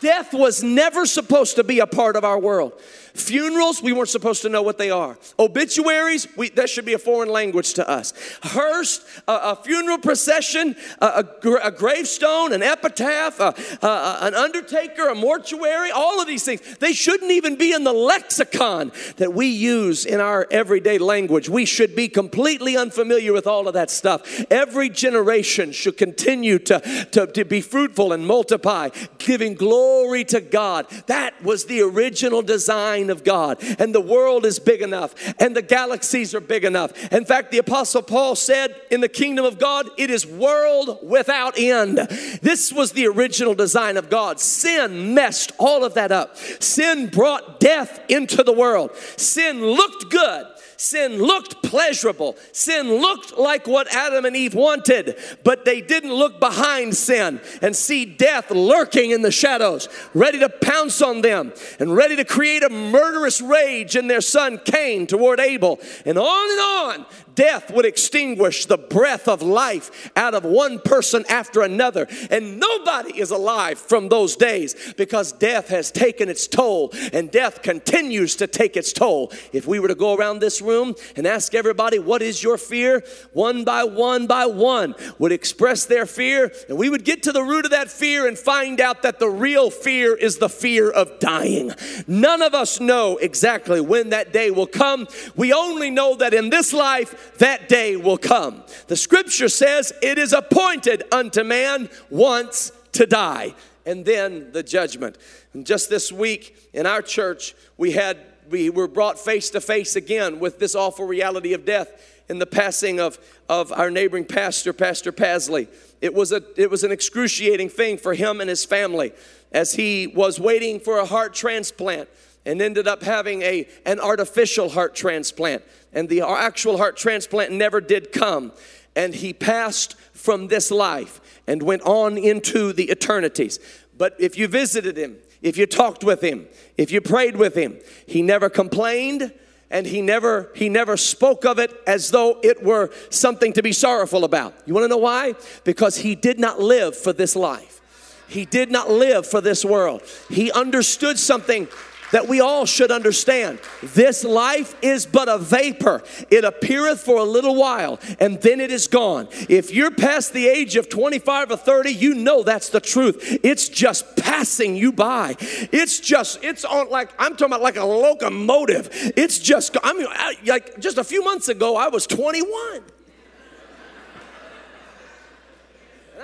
Death 0.00 0.32
was 0.32 0.62
never 0.62 1.04
supposed 1.04 1.56
to 1.56 1.64
be 1.64 1.80
a 1.80 1.86
part 1.86 2.16
of 2.16 2.24
our 2.24 2.38
world. 2.38 2.72
Funerals, 3.14 3.82
we 3.82 3.92
weren't 3.92 4.08
supposed 4.08 4.42
to 4.42 4.48
know 4.48 4.62
what 4.62 4.78
they 4.78 4.90
are. 4.90 5.18
Obituaries, 5.38 6.28
we, 6.36 6.50
that 6.50 6.68
should 6.68 6.84
be 6.84 6.92
a 6.92 6.98
foreign 6.98 7.28
language 7.28 7.74
to 7.74 7.88
us. 7.88 8.12
Hearse, 8.42 9.04
a, 9.26 9.32
a 9.32 9.56
funeral 9.56 9.98
procession, 9.98 10.76
a, 11.00 11.24
a, 11.42 11.50
a, 11.64 11.70
gravestone, 11.70 12.52
an 12.52 12.62
epitaph, 12.62 13.40
an 13.82 14.34
undertaker, 14.34 15.08
a 15.08 15.14
mortuary, 15.14 15.90
all 15.90 16.20
of 16.20 16.26
these 16.26 16.44
things, 16.44 16.60
they 16.78 16.92
shouldn't 16.92 17.30
even 17.30 17.56
be 17.56 17.72
in 17.72 17.84
the 17.84 17.92
lexicon 17.92 18.92
that 19.16 19.32
we 19.32 19.46
use 19.46 20.06
in 20.06 20.20
our 20.20 20.46
everyday 20.50 20.98
language. 20.98 21.48
We 21.48 21.64
should 21.64 21.96
be 21.96 22.08
completely 22.08 22.76
unfamiliar 22.76 23.32
with 23.32 23.46
all 23.46 23.66
of 23.68 23.74
that 23.74 23.90
stuff. 23.90 24.44
Every 24.50 24.88
generation 24.88 25.72
should 25.72 25.96
continue 25.96 26.58
to, 26.60 26.80
to, 27.12 27.26
to 27.26 27.44
be 27.44 27.60
fruitful 27.60 28.12
and 28.12 28.26
multiply, 28.26 28.90
giving 29.18 29.54
glory 29.54 30.24
to 30.24 30.40
God. 30.40 30.88
That 31.06 31.42
was 31.42 31.66
the 31.66 31.80
original 31.82 32.42
design 32.42 32.99
of 33.08 33.24
God. 33.24 33.58
And 33.78 33.94
the 33.94 34.00
world 34.00 34.44
is 34.44 34.58
big 34.58 34.82
enough, 34.82 35.14
and 35.38 35.56
the 35.56 35.62
galaxies 35.62 36.34
are 36.34 36.40
big 36.40 36.64
enough. 36.64 37.12
In 37.12 37.24
fact, 37.24 37.50
the 37.50 37.58
Apostle 37.58 38.02
Paul 38.02 38.34
said, 38.36 38.74
In 38.90 39.00
the 39.00 39.08
kingdom 39.08 39.46
of 39.46 39.58
God, 39.58 39.88
it 39.96 40.10
is 40.10 40.26
world 40.26 40.98
without 41.02 41.58
end. 41.58 41.98
This 42.42 42.72
was 42.72 42.92
the 42.92 43.06
original 43.06 43.54
design 43.54 43.96
of 43.96 44.10
God. 44.10 44.40
Sin 44.40 45.14
messed 45.14 45.52
all 45.58 45.84
of 45.84 45.94
that 45.94 46.12
up. 46.12 46.36
Sin 46.36 47.06
brought 47.06 47.60
death 47.60 48.00
into 48.08 48.42
the 48.42 48.52
world. 48.52 48.94
Sin 49.16 49.64
looked 49.64 50.10
good 50.10 50.46
Sin 50.80 51.18
looked 51.18 51.62
pleasurable. 51.62 52.38
Sin 52.52 52.88
looked 52.88 53.36
like 53.36 53.66
what 53.66 53.94
Adam 53.94 54.24
and 54.24 54.34
Eve 54.34 54.54
wanted, 54.54 55.14
but 55.44 55.66
they 55.66 55.82
didn't 55.82 56.14
look 56.14 56.40
behind 56.40 56.96
sin 56.96 57.38
and 57.60 57.76
see 57.76 58.06
death 58.06 58.50
lurking 58.50 59.10
in 59.10 59.20
the 59.20 59.30
shadows, 59.30 59.90
ready 60.14 60.38
to 60.38 60.48
pounce 60.48 61.02
on 61.02 61.20
them 61.20 61.52
and 61.80 61.94
ready 61.94 62.16
to 62.16 62.24
create 62.24 62.62
a 62.62 62.70
murderous 62.70 63.42
rage 63.42 63.94
in 63.94 64.06
their 64.06 64.22
son 64.22 64.58
Cain 64.64 65.06
toward 65.06 65.38
Abel. 65.38 65.78
And 66.06 66.16
on 66.16 66.50
and 66.50 66.60
on, 66.60 67.06
death 67.34 67.70
would 67.70 67.84
extinguish 67.84 68.64
the 68.64 68.78
breath 68.78 69.28
of 69.28 69.42
life 69.42 70.10
out 70.16 70.34
of 70.34 70.44
one 70.44 70.78
person 70.78 71.26
after 71.28 71.60
another. 71.60 72.06
And 72.30 72.58
nobody 72.58 73.20
is 73.20 73.30
alive 73.30 73.78
from 73.78 74.08
those 74.08 74.34
days 74.34 74.94
because 74.96 75.32
death 75.32 75.68
has 75.68 75.90
taken 75.90 76.30
its 76.30 76.46
toll 76.46 76.90
and 77.12 77.30
death 77.30 77.60
continues 77.60 78.34
to 78.36 78.46
take 78.46 78.78
its 78.78 78.94
toll. 78.94 79.30
If 79.52 79.66
we 79.66 79.78
were 79.78 79.88
to 79.88 79.94
go 79.94 80.14
around 80.14 80.38
this 80.38 80.62
room, 80.62 80.69
room 80.70 80.94
and 81.16 81.26
ask 81.26 81.54
everybody, 81.54 81.98
What 81.98 82.22
is 82.22 82.42
your 82.42 82.56
fear? 82.56 83.02
One 83.32 83.64
by 83.64 83.84
one 83.84 84.26
by 84.26 84.46
one 84.46 84.94
would 85.18 85.32
express 85.32 85.84
their 85.84 86.06
fear, 86.06 86.52
and 86.68 86.78
we 86.78 86.88
would 86.88 87.04
get 87.04 87.24
to 87.24 87.32
the 87.32 87.42
root 87.42 87.64
of 87.64 87.72
that 87.72 87.90
fear 87.90 88.26
and 88.26 88.38
find 88.38 88.80
out 88.80 89.02
that 89.02 89.18
the 89.18 89.28
real 89.28 89.70
fear 89.70 90.16
is 90.16 90.38
the 90.38 90.48
fear 90.48 90.90
of 90.90 91.18
dying. 91.18 91.72
None 92.06 92.42
of 92.42 92.54
us 92.54 92.80
know 92.80 93.16
exactly 93.16 93.80
when 93.80 94.10
that 94.10 94.32
day 94.32 94.50
will 94.50 94.66
come. 94.66 95.06
We 95.36 95.52
only 95.52 95.90
know 95.90 96.14
that 96.16 96.34
in 96.34 96.50
this 96.50 96.72
life, 96.72 97.38
that 97.38 97.68
day 97.68 97.96
will 97.96 98.18
come. 98.18 98.62
The 98.86 98.96
scripture 98.96 99.48
says, 99.48 99.92
It 100.02 100.18
is 100.18 100.32
appointed 100.32 101.02
unto 101.12 101.42
man 101.42 101.88
once 102.08 102.72
to 102.92 103.06
die, 103.06 103.54
and 103.86 104.04
then 104.04 104.52
the 104.52 104.62
judgment. 104.62 105.16
And 105.52 105.66
just 105.66 105.90
this 105.90 106.12
week 106.12 106.56
in 106.72 106.86
our 106.86 107.02
church, 107.02 107.54
we 107.76 107.92
had 107.92 108.18
we 108.50 108.68
were 108.68 108.88
brought 108.88 109.18
face 109.18 109.48
to 109.50 109.60
face 109.60 109.96
again 109.96 110.40
with 110.40 110.58
this 110.58 110.74
awful 110.74 111.06
reality 111.06 111.54
of 111.54 111.64
death 111.64 112.22
in 112.28 112.38
the 112.38 112.46
passing 112.46 113.00
of, 113.00 113.18
of 113.48 113.72
our 113.72 113.90
neighboring 113.90 114.24
pastor, 114.24 114.72
Pastor 114.72 115.12
Pasley. 115.12 115.68
It 116.00 116.12
was, 116.14 116.32
a, 116.32 116.42
it 116.56 116.70
was 116.70 116.84
an 116.84 116.92
excruciating 116.92 117.68
thing 117.68 117.96
for 117.96 118.14
him 118.14 118.40
and 118.40 118.50
his 118.50 118.64
family 118.64 119.12
as 119.52 119.74
he 119.74 120.06
was 120.08 120.40
waiting 120.40 120.80
for 120.80 120.98
a 120.98 121.06
heart 121.06 121.34
transplant 121.34 122.08
and 122.44 122.60
ended 122.60 122.88
up 122.88 123.02
having 123.02 123.42
a, 123.42 123.68
an 123.86 124.00
artificial 124.00 124.70
heart 124.70 124.94
transplant. 124.94 125.62
And 125.92 126.08
the 126.08 126.22
actual 126.22 126.76
heart 126.76 126.96
transplant 126.96 127.52
never 127.52 127.80
did 127.80 128.12
come. 128.12 128.52
And 128.96 129.14
he 129.14 129.32
passed 129.32 129.96
from 130.12 130.48
this 130.48 130.70
life 130.70 131.20
and 131.46 131.62
went 131.62 131.82
on 131.82 132.18
into 132.18 132.72
the 132.72 132.90
eternities. 132.90 133.58
But 133.96 134.16
if 134.18 134.38
you 134.38 134.48
visited 134.48 134.96
him, 134.96 135.18
if 135.42 135.56
you 135.56 135.66
talked 135.66 136.04
with 136.04 136.20
him, 136.22 136.46
if 136.76 136.90
you 136.90 137.00
prayed 137.00 137.36
with 137.36 137.54
him, 137.54 137.78
he 138.06 138.22
never 138.22 138.50
complained 138.50 139.32
and 139.70 139.86
he 139.86 140.02
never 140.02 140.50
he 140.54 140.68
never 140.68 140.96
spoke 140.96 141.44
of 141.44 141.58
it 141.58 141.72
as 141.86 142.10
though 142.10 142.40
it 142.42 142.62
were 142.62 142.90
something 143.08 143.52
to 143.52 143.62
be 143.62 143.72
sorrowful 143.72 144.24
about. 144.24 144.54
You 144.66 144.74
want 144.74 144.84
to 144.84 144.88
know 144.88 144.98
why? 144.98 145.34
Because 145.64 145.98
he 145.98 146.14
did 146.14 146.38
not 146.38 146.60
live 146.60 146.96
for 146.96 147.12
this 147.12 147.36
life. 147.36 147.80
He 148.28 148.44
did 148.44 148.70
not 148.70 148.90
live 148.90 149.26
for 149.26 149.40
this 149.40 149.64
world. 149.64 150.02
He 150.28 150.52
understood 150.52 151.18
something 151.18 151.68
that 152.12 152.28
we 152.28 152.40
all 152.40 152.66
should 152.66 152.90
understand. 152.90 153.58
This 153.82 154.24
life 154.24 154.74
is 154.82 155.06
but 155.06 155.28
a 155.28 155.38
vapor. 155.38 156.02
It 156.30 156.44
appeareth 156.44 157.00
for 157.00 157.18
a 157.18 157.24
little 157.24 157.54
while 157.54 157.98
and 158.18 158.40
then 158.42 158.60
it 158.60 158.70
is 158.70 158.86
gone. 158.86 159.28
If 159.48 159.72
you're 159.72 159.90
past 159.90 160.32
the 160.32 160.48
age 160.48 160.76
of 160.76 160.88
25 160.88 161.50
or 161.50 161.56
30, 161.56 161.90
you 161.90 162.14
know 162.14 162.42
that's 162.42 162.68
the 162.68 162.80
truth. 162.80 163.40
It's 163.42 163.68
just 163.68 164.16
passing 164.16 164.76
you 164.76 164.92
by. 164.92 165.36
It's 165.40 166.00
just, 166.00 166.42
it's 166.42 166.64
on 166.64 166.90
like, 166.90 167.10
I'm 167.18 167.32
talking 167.32 167.46
about 167.46 167.62
like 167.62 167.76
a 167.76 167.84
locomotive. 167.84 168.88
It's 169.16 169.38
just, 169.38 169.76
I 169.82 169.92
mean, 169.92 170.06
like 170.46 170.78
just 170.78 170.98
a 170.98 171.04
few 171.04 171.24
months 171.24 171.48
ago, 171.48 171.76
I 171.76 171.88
was 171.88 172.06
21. 172.06 172.82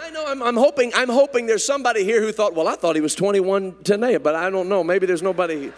I 0.06 0.10
know 0.10 0.24
I'm, 0.24 0.40
I'm, 0.40 0.56
hoping 0.56 0.92
I'm 0.94 1.08
hoping 1.08 1.46
there's 1.46 1.64
somebody 1.64 2.04
here 2.04 2.20
who 2.20 2.30
thought, 2.30 2.54
well, 2.54 2.68
I 2.68 2.76
thought 2.76 2.94
he 2.94 3.02
was 3.02 3.16
21 3.16 3.82
today, 3.82 4.18
but 4.18 4.36
I 4.36 4.50
don't 4.50 4.68
know. 4.68 4.84
Maybe 4.84 5.04
there's 5.04 5.22
nobody. 5.22 5.72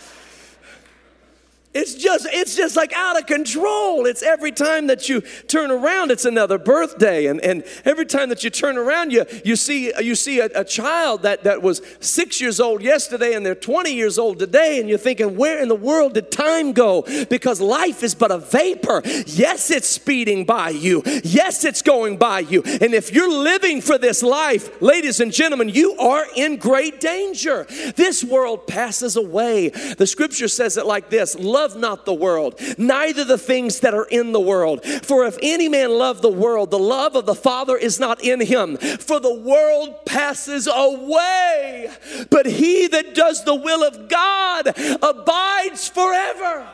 It's 1.75 1.95
just, 1.95 2.27
it's 2.31 2.57
just 2.57 2.77
like 2.77 2.95
out 2.95 3.19
of 3.19 3.27
control. 3.27 4.07
It's 4.07 4.23
every 4.23 4.53
time 4.53 4.87
that 4.87 5.09
you 5.09 5.21
turn 5.21 5.71
around, 5.71 6.11
it's 6.11 6.25
another 6.25 6.57
birthday. 6.57 7.27
And, 7.27 7.41
and 7.43 7.63
every 7.85 8.07
time 8.07 8.31
that 8.31 8.43
you 8.43 8.49
turn 8.49 8.79
around, 8.79 9.13
you, 9.13 9.27
you 9.45 9.55
see, 9.55 9.93
you 10.03 10.15
see 10.15 10.41
a, 10.41 10.49
a 10.55 10.65
child 10.65 11.23
that, 11.23 11.45
that 11.45 11.61
was 11.61 11.83
six 12.01 12.41
years 12.41 12.59
old 12.59 12.83
yesterday 12.83 13.35
and 13.35 13.45
they're 13.45 13.55
20 13.55 13.93
years 13.93 14.19
old 14.19 14.39
today. 14.39 14.81
And 14.81 14.89
you're 14.89 14.97
thinking, 14.97 15.37
where 15.37 15.61
in 15.61 15.69
the 15.69 15.75
world 15.75 16.15
did 16.15 16.33
time 16.33 16.73
go? 16.73 17.03
Because 17.29 17.61
life 17.61 18.03
is 18.03 18.15
but 18.15 18.31
a 18.31 18.39
vapor. 18.39 19.03
Yes, 19.27 19.71
it's 19.71 19.89
speeding 19.89 20.47
by 20.47 20.71
you. 20.71 21.03
Yes, 21.23 21.67
it's 21.67 21.83
going 21.83 22.17
by 22.17 22.41
you. 22.41 22.63
And 22.65 22.95
if 22.95 23.13
you're 23.13 23.31
living 23.31 23.83
for 23.83 23.99
this 23.99 24.23
life, 24.23 24.81
ladies 24.81 25.21
and 25.21 25.33
gentlemen, 25.33 25.69
you 25.69 25.93
are 25.99 26.25
in 26.35 26.57
great 26.57 26.99
danger. 26.99 27.67
This 27.95 28.25
world 28.25 28.67
passes 28.67 29.17
away. 29.17 29.69
The 29.69 30.07
scripture 30.07 30.49
says 30.49 30.79
it 30.79 30.87
like 30.87 31.11
this 31.11 31.35
love 31.59 31.77
not 31.77 32.05
the 32.05 32.15
world, 32.15 32.61
neither 32.79 33.25
the 33.25 33.37
things 33.37 33.81
that 33.81 33.93
are 33.93 34.05
in 34.05 34.31
the 34.33 34.41
world. 34.41 34.85
For 34.85 35.27
if 35.27 35.37
any 35.43 35.69
man 35.69 35.91
love 35.91 36.23
the 36.23 36.29
world, 36.29 36.71
the 36.71 36.79
love 36.79 37.17
of 37.17 37.27
the 37.27 37.35
Father 37.35 37.77
is 37.77 37.99
not 37.99 38.23
in 38.23 38.41
him. 38.41 38.77
For 38.77 39.19
the 39.19 39.35
world 39.35 40.07
passes 40.07 40.69
away, 40.73 41.91
but 42.31 42.47
he 42.47 42.87
that 42.89 43.15
does 43.15 43.45
the 43.45 43.57
will 43.57 43.83
of 43.83 44.09
God 44.09 44.69
abides 45.03 45.89
forever. 45.89 46.69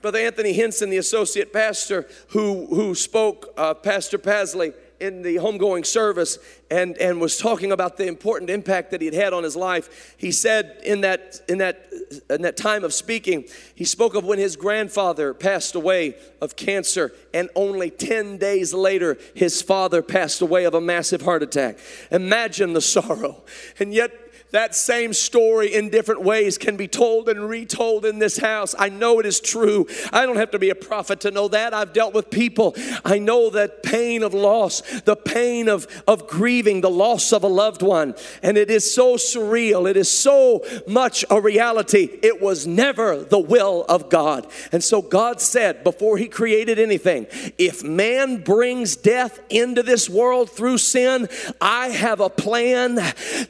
Brother 0.00 0.20
Anthony 0.20 0.52
Henson, 0.52 0.90
the 0.90 0.98
associate 0.98 1.52
pastor 1.52 2.06
who, 2.28 2.66
who 2.66 2.94
spoke, 2.94 3.52
uh, 3.56 3.74
Pastor 3.74 4.16
Pasley, 4.16 4.72
in 5.00 5.22
the 5.22 5.36
homegoing 5.36 5.86
service 5.86 6.38
and, 6.70 6.96
and 6.98 7.20
was 7.20 7.38
talking 7.38 7.72
about 7.72 7.96
the 7.96 8.06
important 8.06 8.50
impact 8.50 8.90
that 8.90 9.00
he 9.00 9.06
had 9.06 9.14
had 9.14 9.32
on 9.32 9.42
his 9.42 9.56
life. 9.56 10.14
He 10.16 10.32
said 10.32 10.80
in 10.84 11.02
that, 11.02 11.40
in, 11.48 11.58
that, 11.58 11.92
in 12.30 12.42
that 12.42 12.56
time 12.56 12.84
of 12.84 12.92
speaking, 12.92 13.44
he 13.74 13.84
spoke 13.84 14.14
of 14.14 14.24
when 14.24 14.38
his 14.38 14.56
grandfather 14.56 15.34
passed 15.34 15.74
away 15.74 16.16
of 16.40 16.56
cancer, 16.56 17.12
and 17.32 17.48
only 17.54 17.90
10 17.90 18.38
days 18.38 18.74
later, 18.74 19.18
his 19.34 19.62
father 19.62 20.02
passed 20.02 20.40
away 20.40 20.64
of 20.64 20.74
a 20.74 20.80
massive 20.80 21.22
heart 21.22 21.42
attack. 21.42 21.78
Imagine 22.10 22.72
the 22.72 22.80
sorrow. 22.80 23.42
And 23.78 23.94
yet, 23.94 24.12
that 24.50 24.74
same 24.74 25.12
story 25.12 25.74
in 25.74 25.90
different 25.90 26.22
ways 26.22 26.56
can 26.56 26.76
be 26.76 26.88
told 26.88 27.28
and 27.28 27.48
retold 27.48 28.06
in 28.06 28.18
this 28.18 28.38
house. 28.38 28.74
I 28.78 28.88
know 28.88 29.20
it 29.20 29.26
is 29.26 29.40
true. 29.40 29.86
I 30.12 30.24
don't 30.24 30.36
have 30.36 30.52
to 30.52 30.58
be 30.58 30.70
a 30.70 30.74
prophet 30.74 31.20
to 31.20 31.30
know 31.30 31.48
that. 31.48 31.74
I've 31.74 31.92
dealt 31.92 32.14
with 32.14 32.30
people. 32.30 32.74
I 33.04 33.18
know 33.18 33.50
that 33.50 33.82
pain 33.82 34.22
of 34.22 34.32
loss, 34.32 34.80
the 35.02 35.16
pain 35.16 35.68
of, 35.68 35.86
of 36.06 36.26
grieving, 36.26 36.80
the 36.80 36.90
loss 36.90 37.32
of 37.32 37.42
a 37.42 37.48
loved 37.48 37.82
one. 37.82 38.14
And 38.42 38.56
it 38.56 38.70
is 38.70 38.90
so 38.92 39.16
surreal. 39.16 39.88
It 39.88 39.96
is 39.96 40.10
so 40.10 40.64
much 40.86 41.24
a 41.30 41.40
reality. 41.40 42.18
It 42.22 42.40
was 42.40 42.66
never 42.66 43.22
the 43.22 43.38
will 43.38 43.84
of 43.88 44.08
God. 44.08 44.46
And 44.72 44.82
so 44.82 45.02
God 45.02 45.40
said 45.40 45.84
before 45.84 46.16
He 46.16 46.28
created 46.28 46.78
anything, 46.78 47.26
if 47.58 47.84
man 47.84 48.42
brings 48.42 48.96
death 48.96 49.40
into 49.50 49.82
this 49.82 50.08
world 50.08 50.50
through 50.50 50.78
sin, 50.78 51.28
I 51.60 51.88
have 51.88 52.20
a 52.20 52.30
plan 52.30 52.96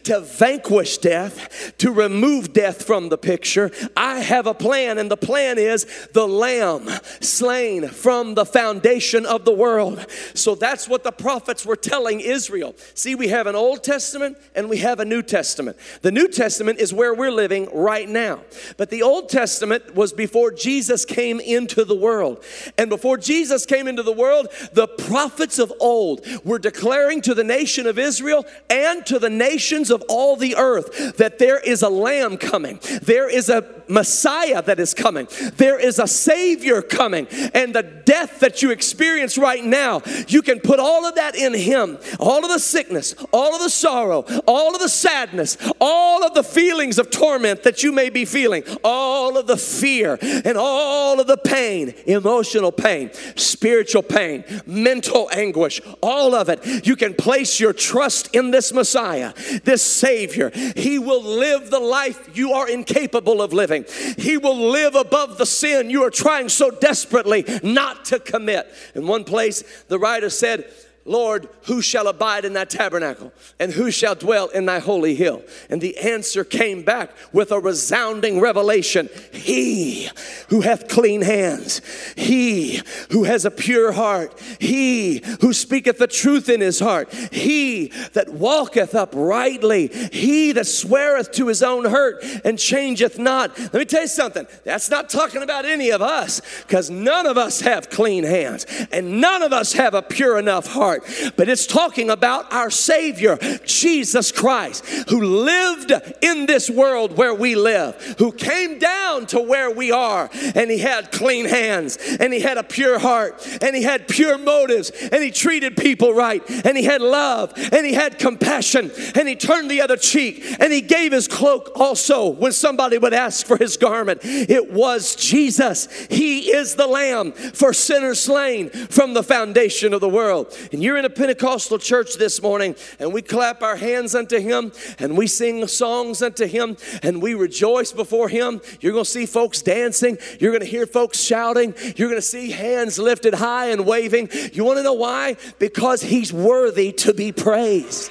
to 0.05 0.21
vanquish 0.21 0.88
death, 0.97 1.75
to 1.79 1.93
remove 1.93 2.53
death 2.53 2.85
from 2.85 3.09
the 3.09 3.19
picture. 3.19 3.71
I 3.97 4.21
have 4.21 4.47
a 4.47 4.55
plan, 4.55 4.99
and 4.99 5.11
the 5.11 5.17
plan 5.17 5.59
is 5.59 5.87
the 6.13 6.27
Lamb 6.27 6.89
slain 7.21 7.89
from 7.89 8.35
the 8.35 8.47
foundation 8.47 9.27
of 9.27 9.45
the 9.45 9.53
world. 9.53 10.07
So 10.35 10.55
that's 10.55 10.89
what 10.89 11.05
the 11.05 11.13
prophets 11.13 11.67
were 11.67 11.77
telling 11.77 12.21
Israel. 12.21 12.75
See, 12.95 13.15
we 13.15 13.29
have 13.29 13.47
an 13.47 13.57
Old 13.57 13.83
Testament 13.83 14.39
and 14.55 14.69
we 14.69 14.79
have 14.79 15.01
a 15.01 15.05
New 15.05 15.23
Testament. 15.23 15.77
The 16.03 16.13
New 16.13 16.29
Testament 16.29 16.79
is 16.79 16.95
where 16.95 17.15
we're 17.15 17.33
living 17.33 17.69
right 17.73 18.09
now, 18.09 18.41
but 18.77 18.91
the 18.91 19.03
Old 19.03 19.29
Testament 19.29 19.95
was 19.95 20.13
before 20.13 20.51
Jesus 20.51 21.05
came 21.05 21.41
into 21.41 21.85
the 21.85 21.95
world. 21.95 22.43
And 22.77 22.89
before 22.89 23.19
Jesus 23.19 23.67
came 23.67 23.89
into 23.89 24.03
the 24.03 24.13
world, 24.13 24.49
the 24.73 24.89
prophets 24.89 25.59
of 25.59 25.73
old 25.81 26.25
were 26.45 26.59
declaring 26.59 27.21
to 27.23 27.35
the 27.35 27.45
nation 27.45 27.87
of 27.87 27.99
Israel 27.99 28.45
and 28.71 29.05
to 29.07 29.19
the 29.19 29.31
nations 29.31 29.91
of 29.91 30.03
all 30.09 30.37
the 30.37 30.57
earth 30.57 30.78
earth 30.79 31.17
that 31.17 31.39
there 31.39 31.59
is 31.59 31.83
a 31.83 31.89
lamb 31.89 32.37
coming, 32.37 32.81
there 33.03 33.29
is 33.29 33.49
a 33.49 33.79
Messiah 33.89 34.63
that 34.63 34.79
is 34.79 34.93
coming, 34.95 35.29
there 35.57 35.79
is 35.79 35.99
a 35.99 36.07
Savior 36.07 36.83
coming, 36.83 37.27
and 37.55 37.75
the 37.75 37.83
death 37.83 38.41
that 38.41 38.63
you 38.63 38.71
experience 38.71 39.39
right 39.39 39.65
now, 39.65 40.03
you 40.27 40.43
can 40.43 40.61
put 40.61 40.79
all 40.79 41.07
of 41.07 41.15
that 41.15 41.35
in 41.35 41.55
Him. 41.55 41.99
All 42.21 42.45
of 42.45 42.51
the 42.51 42.59
sickness, 42.59 43.15
all 43.33 43.55
of 43.55 43.63
the 43.63 43.71
sorrow, 43.71 44.25
all 44.47 44.75
of 44.75 44.81
the 44.81 44.89
sadness, 44.89 45.57
all 45.81 46.25
of 46.25 46.35
the 46.35 46.43
feelings 46.43 46.99
of 46.99 47.11
torment 47.11 47.63
that 47.63 47.83
you 47.83 47.93
may 47.93 48.11
be 48.11 48.25
feeling, 48.25 48.63
all 48.85 49.39
of 49.39 49.47
the 49.47 49.57
fear, 49.57 50.19
and 50.21 50.57
all 50.57 51.21
of 51.21 51.27
the 51.27 51.37
pain 51.37 51.95
emotional 52.07 52.73
pain, 52.73 53.11
spiritual 53.37 54.03
pain, 54.03 54.45
mental 54.67 55.29
anguish, 55.33 55.81
all 56.03 56.35
of 56.35 56.49
it. 56.49 56.87
You 56.87 56.97
can 56.97 57.15
place 57.15 57.61
your 57.61 57.73
trust 57.73 58.35
in 58.35 58.51
this 58.51 58.73
Messiah, 58.73 59.33
this 59.65 59.83
Savior, 59.83 60.51
he 60.77 60.99
will 60.99 61.23
live 61.23 61.71
the 61.71 61.81
life 61.81 62.37
you 62.37 62.53
are 62.53 62.69
incapable 62.69 63.43
of 63.43 63.53
living. 63.53 63.85
He 64.17 64.37
will 64.37 64.71
live 64.71 64.95
above 64.95 65.39
the 65.39 65.47
sin 65.47 65.91
you 65.91 66.05
are 66.05 66.11
trying 66.11 66.49
so 66.49 66.71
desperately 66.71 67.45
not 67.63 68.05
to 68.07 68.19
commit. 68.19 68.67
In 68.95 69.07
one 69.07 69.25
place, 69.25 69.63
the 69.89 69.99
writer 69.99 70.31
said, 70.31 70.71
Lord, 71.09 71.49
who 71.63 71.81
shall 71.81 72.07
abide 72.07 72.45
in 72.45 72.53
thy 72.53 72.65
tabernacle? 72.65 73.33
And 73.59 73.73
who 73.73 73.91
shall 73.91 74.15
dwell 74.15 74.49
in 74.49 74.67
thy 74.67 74.79
holy 74.79 75.15
hill? 75.15 75.43
And 75.71 75.81
the 75.81 75.97
answer 75.97 76.45
came 76.45 76.83
back 76.83 77.11
with 77.33 77.51
a 77.51 77.59
resounding 77.59 78.41
revelation 78.41 79.09
He 79.33 80.11
who 80.49 80.61
hath 80.63 80.89
clean 80.89 81.23
hands, 81.23 81.81
he 82.17 82.81
who 83.11 83.25
has 83.25 83.45
a 83.45 83.51
pure 83.51 83.93
heart, 83.93 84.39
he 84.59 85.23
who 85.41 85.53
speaketh 85.53 85.99
the 85.99 86.07
truth 86.07 86.49
in 86.49 86.61
his 86.61 86.81
heart, 86.81 87.13
he 87.33 87.89
that 88.13 88.31
walketh 88.31 88.95
uprightly, 88.95 89.89
he 90.13 90.53
that 90.53 90.67
sweareth 90.67 91.33
to 91.33 91.49
his 91.49 91.63
own 91.63 91.85
hurt 91.85 92.25
and 92.45 92.59
changeth 92.59 93.19
not. 93.19 93.59
Let 93.59 93.75
me 93.75 93.85
tell 93.85 94.03
you 94.03 94.09
something, 94.09 94.47
that's 94.65 94.91
not 94.91 95.09
talking 95.09 95.43
about 95.43 95.65
any 95.65 95.91
of 95.91 96.03
us 96.03 96.41
because 96.63 96.91
none 96.91 97.27
of 97.27 97.37
us 97.37 97.61
have 97.61 97.91
clean 97.91 98.25
hands 98.25 98.67
and 98.91 99.21
none 99.21 99.43
of 99.43 99.53
us 99.53 99.73
have 99.75 99.95
a 99.95 100.03
pure 100.03 100.39
enough 100.39 100.67
heart 100.67 100.98
but 101.37 101.49
it's 101.49 101.67
talking 101.67 102.11
about 102.11 102.53
our 102.53 102.71
Savior, 102.71 103.39
Jesus 103.65 104.33
Christ, 104.33 104.85
who 105.09 105.23
lived 105.23 105.93
in 106.23 106.47
this 106.47 106.71
world 106.71 107.17
where 107.17 107.35
we 107.35 107.55
live, 107.55 107.95
who 108.19 108.33
came 108.33 108.79
down 108.79 109.27
to 109.27 109.41
where 109.41 109.71
we 109.71 109.91
are, 109.91 110.31
and 110.55 110.71
he 110.71 110.79
had 110.79 111.13
clean 111.13 111.47
hands, 111.47 111.99
and 112.21 112.33
he 112.33 112.41
had 112.41 112.59
a 112.59 112.63
pure 112.63 112.99
heart, 112.99 113.47
and 113.63 113.75
he 113.75 113.83
had 113.83 114.09
pure 114.09 114.39
motives, 114.39 114.91
and 114.91 115.23
he 115.23 115.31
treated 115.31 115.77
people 115.77 116.13
right, 116.13 116.43
and 116.65 116.77
he 116.77 116.85
had 116.85 117.01
love, 117.01 117.53
and 117.57 117.87
he 117.87 117.95
had 117.95 118.19
compassion, 118.19 118.91
and 119.15 119.29
he 119.29 119.37
turned 119.37 119.71
the 119.71 119.81
other 119.81 119.97
cheek, 119.97 120.45
and 120.61 120.73
he 120.73 120.81
gave 120.81 121.13
his 121.13 121.29
cloak 121.29 121.73
also 121.75 122.29
when 122.29 122.53
somebody 122.53 122.99
would 122.99 123.15
ask 123.15 123.47
for 123.47 123.57
his 123.57 123.77
garment. 123.77 124.21
It 124.25 124.73
was 124.73 125.17
Jesus. 125.17 125.89
He 126.09 126.51
is 126.53 126.75
the 126.75 126.87
Lamb 126.87 127.33
for 127.33 127.73
sinners 127.73 128.21
slain 128.21 128.71
from 128.71 129.15
the 129.15 129.23
foundation 129.23 129.93
of 129.93 130.01
the 130.01 130.09
world. 130.09 130.57
And 130.73 130.83
you're 130.89 130.97
in 130.97 131.05
a 131.05 131.11
Pentecostal 131.11 131.79
church 131.79 132.15
this 132.15 132.41
morning 132.41 132.75
and 132.99 133.13
we 133.13 133.21
clap 133.21 133.63
our 133.63 133.77
hands 133.77 134.15
unto 134.15 134.41
Him 134.41 134.73
and 134.99 135.19
we 135.19 135.27
sing 135.27 135.67
songs 135.67 136.23
unto 136.23 136.47
Him 136.47 136.79
and 137.03 137.21
we 137.21 137.35
rejoice 137.35 137.93
before 137.93 138.31
Him, 138.31 138.63
you're 138.81 138.95
going 138.95 139.05
to 139.05 139.11
see 139.11 139.27
folks 139.27 139.61
dancing. 139.61 140.17
You're 140.41 140.51
going 140.51 140.63
to 140.63 140.67
hear 140.67 140.87
folks 140.87 141.21
shouting. 141.21 141.75
You're 141.97 142.09
going 142.09 142.23
to 142.23 142.23
see 142.23 142.53
hands 142.53 142.99
lifted 142.99 143.35
high 143.35 143.67
and 143.67 143.85
waving. 143.85 144.31
You 144.55 144.65
want 144.65 144.79
to 144.79 144.83
know 144.83 144.95
why? 144.95 145.37
Because 145.59 146.01
He's 146.01 146.33
worthy 146.33 146.93
to 146.93 147.13
be 147.13 147.33
praised. 147.33 148.11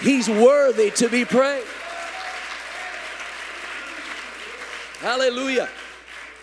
He's 0.00 0.28
worthy 0.28 0.92
to 0.92 1.08
be 1.08 1.24
praised. 1.24 1.66
Hallelujah. 5.00 5.68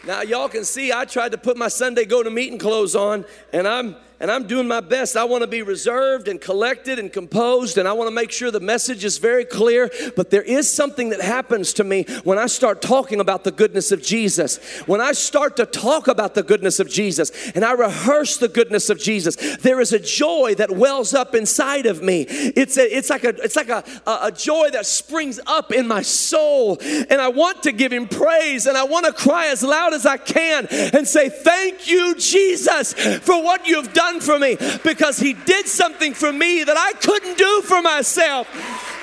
Now, 0.05 0.23
y'all 0.23 0.49
can 0.49 0.65
see 0.65 0.91
I 0.91 1.05
tried 1.05 1.31
to 1.31 1.37
put 1.37 1.55
my 1.55 1.69
Sunday 1.69 2.03
go 2.03 2.21
to 2.21 2.29
meeting 2.29 2.59
clothes 2.59 2.97
on, 2.97 3.23
and 3.53 3.65
I'm 3.65 3.95
and 4.19 4.31
I'm 4.31 4.47
doing 4.47 4.67
my 4.67 4.79
best. 4.79 5.15
I 5.15 5.25
want 5.25 5.43
to 5.43 5.47
be 5.47 5.61
reserved 5.61 6.27
and 6.27 6.41
collected 6.41 6.97
and 6.97 7.13
composed, 7.13 7.77
and 7.77 7.87
I 7.87 7.93
want 7.93 8.07
to 8.07 8.15
make 8.15 8.31
sure 8.31 8.49
the 8.49 8.59
message 8.59 9.05
is 9.05 9.19
very 9.19 9.45
clear. 9.45 9.91
But 10.15 10.31
there 10.31 10.41
is 10.41 10.71
something 10.71 11.09
that 11.09 11.21
happens 11.21 11.73
to 11.73 11.83
me 11.83 12.03
when 12.23 12.39
I 12.39 12.47
start 12.47 12.81
talking 12.81 13.19
about 13.19 13.43
the 13.43 13.51
goodness 13.51 13.91
of 13.91 14.01
Jesus. 14.01 14.57
When 14.87 15.01
I 15.01 15.11
start 15.11 15.57
to 15.57 15.65
talk 15.65 16.07
about 16.07 16.33
the 16.33 16.43
goodness 16.43 16.79
of 16.79 16.89
Jesus 16.89 17.51
and 17.51 17.63
I 17.63 17.73
rehearse 17.73 18.37
the 18.37 18.47
goodness 18.47 18.89
of 18.89 18.99
Jesus, 18.99 19.35
there 19.57 19.79
is 19.79 19.93
a 19.93 19.99
joy 19.99 20.55
that 20.55 20.71
wells 20.71 21.13
up 21.13 21.35
inside 21.35 21.85
of 21.85 22.01
me. 22.01 22.25
It's, 22.27 22.77
a, 22.77 22.97
it's 22.97 23.09
like, 23.09 23.23
a, 23.23 23.29
it's 23.43 23.55
like 23.55 23.69
a, 23.69 23.83
a 24.05 24.31
joy 24.31 24.69
that 24.71 24.85
springs 24.85 25.39
up 25.45 25.71
in 25.71 25.87
my 25.87 26.01
soul, 26.01 26.77
and 26.81 27.21
I 27.21 27.27
want 27.27 27.63
to 27.63 27.71
give 27.71 27.93
Him 27.93 28.07
praise, 28.07 28.65
and 28.65 28.77
I 28.77 28.83
want 28.83 29.05
to 29.05 29.13
cry 29.13 29.47
as 29.47 29.61
loud 29.61 29.93
as 29.93 30.05
I 30.05 30.17
can 30.17 30.65
and 30.67 31.07
say, 31.07 31.29
Thank 31.29 31.87
you, 31.87 32.15
Jesus, 32.15 32.93
for 32.93 33.43
what 33.43 33.67
you've 33.67 33.93
done 33.93 34.06
done 34.07 34.21
for 34.21 34.39
me 34.39 34.57
because 34.83 35.19
He 35.19 35.33
did 35.33 35.67
something 35.67 36.13
for 36.13 36.31
me 36.31 36.63
that 36.63 36.77
I 36.77 36.93
couldn't 36.99 37.37
do 37.37 37.61
for 37.63 37.81
myself. 37.81 38.47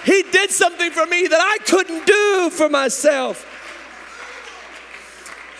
He 0.04 0.22
did 0.30 0.50
something 0.50 0.90
for 0.90 1.06
me 1.06 1.26
that 1.26 1.40
I 1.40 1.58
couldn't 1.64 2.06
do 2.06 2.50
for 2.50 2.68
myself. 2.68 3.50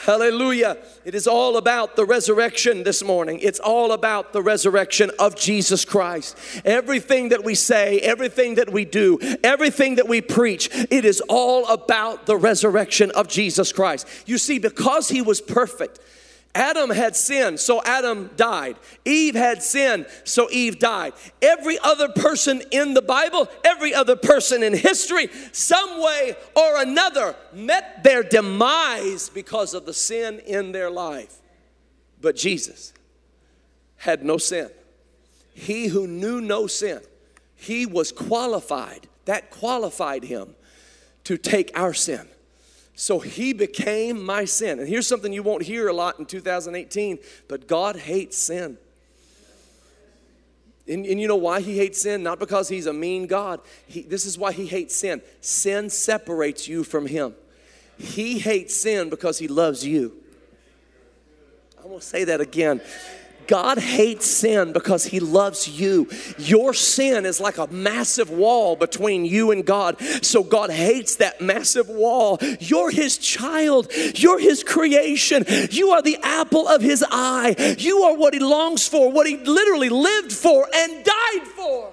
Hallelujah. 0.05 0.77
It 1.07 1.15
is 1.15 1.27
all 1.27 1.57
about 1.57 1.97
the 1.97 2.05
resurrection 2.05 2.83
this 2.83 3.03
morning. 3.03 3.39
It's 3.41 3.59
all 3.59 3.93
about 3.93 4.35
the 4.35 4.43
resurrection 4.43 5.11
of 5.19 5.35
Jesus 5.35 5.87
Christ. 5.87 6.37
Everything 6.63 7.31
that 7.31 7.43
we 7.43 7.55
say, 7.55 8.01
everything 8.01 8.57
that 8.57 8.71
we 8.71 8.85
do, 8.85 9.19
everything 9.43 9.95
that 9.95 10.07
we 10.07 10.21
preach, 10.21 10.69
it 10.91 11.07
is 11.07 11.23
all 11.23 11.67
about 11.69 12.27
the 12.27 12.37
resurrection 12.37 13.13
of 13.13 13.29
Jesus 13.29 13.73
Christ. 13.73 14.07
You 14.27 14.37
see, 14.37 14.59
because 14.59 15.09
he 15.09 15.23
was 15.23 15.41
perfect, 15.41 16.01
Adam 16.55 16.91
had 16.91 17.17
sinned, 17.17 17.59
so 17.59 17.83
Adam 17.83 18.31
died. 18.37 18.77
Eve 19.05 19.35
had 19.35 19.63
sinned, 19.63 20.07
so 20.23 20.49
Eve 20.53 20.79
died. 20.79 21.13
Every 21.43 21.79
other 21.81 22.09
person 22.09 22.63
in 22.71 22.95
the 22.95 23.03
Bible, 23.03 23.49
every 23.65 23.93
other 23.93 24.15
person 24.15 24.63
in 24.63 24.73
history, 24.73 25.29
some 25.53 26.01
way 26.01 26.37
or 26.55 26.81
another, 26.81 27.35
met 27.53 28.05
their 28.05 28.23
demise 28.23 29.29
because 29.29 29.75
of 29.75 29.85
the 29.85 29.93
sin 29.93 30.39
in 30.41 30.71
their 30.71 30.91
life. 30.91 31.41
But 32.21 32.37
Jesus 32.37 32.93
had 33.97 34.25
no 34.25 34.39
sin. 34.39 34.71
He 35.55 35.89
who 35.89 36.07
knew 36.07 36.41
no 36.41 36.69
sin, 36.69 37.01
he 37.57 37.85
was 37.85 38.13
qualified, 38.13 39.09
that 39.25 39.51
qualified 39.51 40.23
him 40.25 40.55
to 41.25 41.37
take 41.37 41.73
our 41.75 41.95
sin 41.95 42.29
so 42.95 43.19
he 43.19 43.53
became 43.53 44.25
my 44.25 44.45
sin. 44.45 44.79
And 44.79 44.89
here's 44.89 45.07
something 45.07 45.33
you 45.33 45.43
won't 45.43 45.63
hear 45.63 45.89
a 45.89 45.93
lot 45.93 46.19
in 46.19 46.27
2018, 46.27 47.19
but 47.49 47.67
God 47.67 47.97
hates 47.97 48.39
sin. 48.39 48.79
And, 50.87 51.07
and, 51.07 51.19
you 51.19 51.27
know 51.27 51.37
why 51.37 51.63
he 51.63 51.79
hates 51.79 52.03
sin? 52.03 52.23
Not 52.23 52.39
because 52.39 52.69
he's 52.69 52.85
a 52.87 52.93
mean 52.93 53.27
God. 53.27 53.61
He, 53.87 54.03
this 54.03 54.27
is 54.27 54.37
why 54.37 54.53
he 54.53 54.67
hates 54.67 54.95
sin. 54.95 55.23
Sin 55.41 55.89
separates 55.89 56.69
you 56.69 56.85
from 56.85 57.07
him. 57.07 57.35
He 57.99 58.39
hates 58.39 58.77
sin 58.83 59.09
because 59.09 59.39
he 59.39 59.49
loves 59.49 59.87
you. 59.87 60.13
I'm 61.79 61.89
gonna 61.89 62.03
say 62.03 62.25
that 62.25 62.41
again. 62.41 62.83
God 63.47 63.79
hates 63.79 64.27
sin 64.27 64.73
because 64.73 65.05
He 65.05 65.21
loves 65.21 65.69
you. 65.69 66.09
Your 66.39 66.75
sin 66.75 67.27
is 67.27 67.41
like 67.41 67.59
a 67.59 67.67
massive 67.69 68.31
wall 68.31 68.77
between 68.77 69.25
you 69.25 69.51
and 69.51 69.65
God. 69.65 70.01
So 70.23 70.43
God 70.43 70.71
hates 70.71 71.17
that 71.17 71.41
massive 71.41 71.89
wall. 71.89 72.39
You're 72.61 72.91
His 72.91 73.19
child, 73.19 73.91
you're 74.15 74.39
His 74.39 74.63
creation. 74.63 75.45
You 75.71 75.91
are 75.91 76.03
the 76.03 76.19
apple 76.23 76.69
of 76.69 76.83
His 76.83 77.05
eye. 77.11 77.77
You 77.79 78.03
are 78.03 78.17
what 78.17 78.35
He 78.35 78.41
longs 78.41 78.87
for, 78.89 79.11
what 79.11 79.27
He 79.27 79.37
literally 79.37 79.89
lived 79.89 80.33
for 80.33 80.69
and 80.75 81.05
died 81.05 81.47
for. 81.55 81.91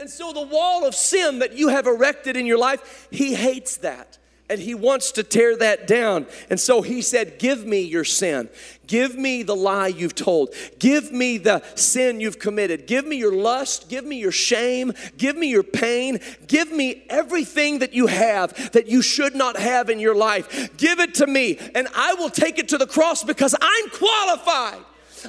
And 0.00 0.08
so 0.08 0.32
the 0.32 0.42
wall 0.42 0.86
of 0.86 0.94
sin 0.94 1.40
that 1.40 1.54
you 1.54 1.68
have 1.68 1.86
erected 1.86 2.36
in 2.36 2.46
your 2.46 2.58
life, 2.58 3.08
He 3.10 3.34
hates 3.34 3.78
that 3.78 4.18
and 4.50 4.60
he 4.60 4.74
wants 4.74 5.12
to 5.12 5.22
tear 5.22 5.56
that 5.56 5.86
down. 5.86 6.26
And 6.50 6.58
so 6.58 6.82
he 6.82 7.02
said, 7.02 7.38
Give 7.38 7.64
me 7.64 7.80
your 7.82 8.04
sin. 8.04 8.48
Give 8.86 9.16
me 9.16 9.42
the 9.42 9.54
lie 9.54 9.88
you've 9.88 10.14
told. 10.14 10.54
Give 10.78 11.12
me 11.12 11.36
the 11.36 11.62
sin 11.74 12.20
you've 12.20 12.38
committed. 12.38 12.86
Give 12.86 13.06
me 13.06 13.16
your 13.16 13.34
lust. 13.34 13.90
Give 13.90 14.04
me 14.04 14.18
your 14.18 14.32
shame. 14.32 14.94
Give 15.18 15.36
me 15.36 15.48
your 15.48 15.62
pain. 15.62 16.20
Give 16.46 16.72
me 16.72 17.04
everything 17.10 17.80
that 17.80 17.92
you 17.92 18.06
have 18.06 18.72
that 18.72 18.88
you 18.88 19.02
should 19.02 19.34
not 19.34 19.58
have 19.58 19.90
in 19.90 20.00
your 20.00 20.14
life. 20.14 20.76
Give 20.78 21.00
it 21.00 21.14
to 21.16 21.26
me, 21.26 21.58
and 21.74 21.86
I 21.94 22.14
will 22.14 22.30
take 22.30 22.58
it 22.58 22.68
to 22.70 22.78
the 22.78 22.86
cross 22.86 23.22
because 23.22 23.54
I'm 23.60 23.90
qualified. 23.90 24.84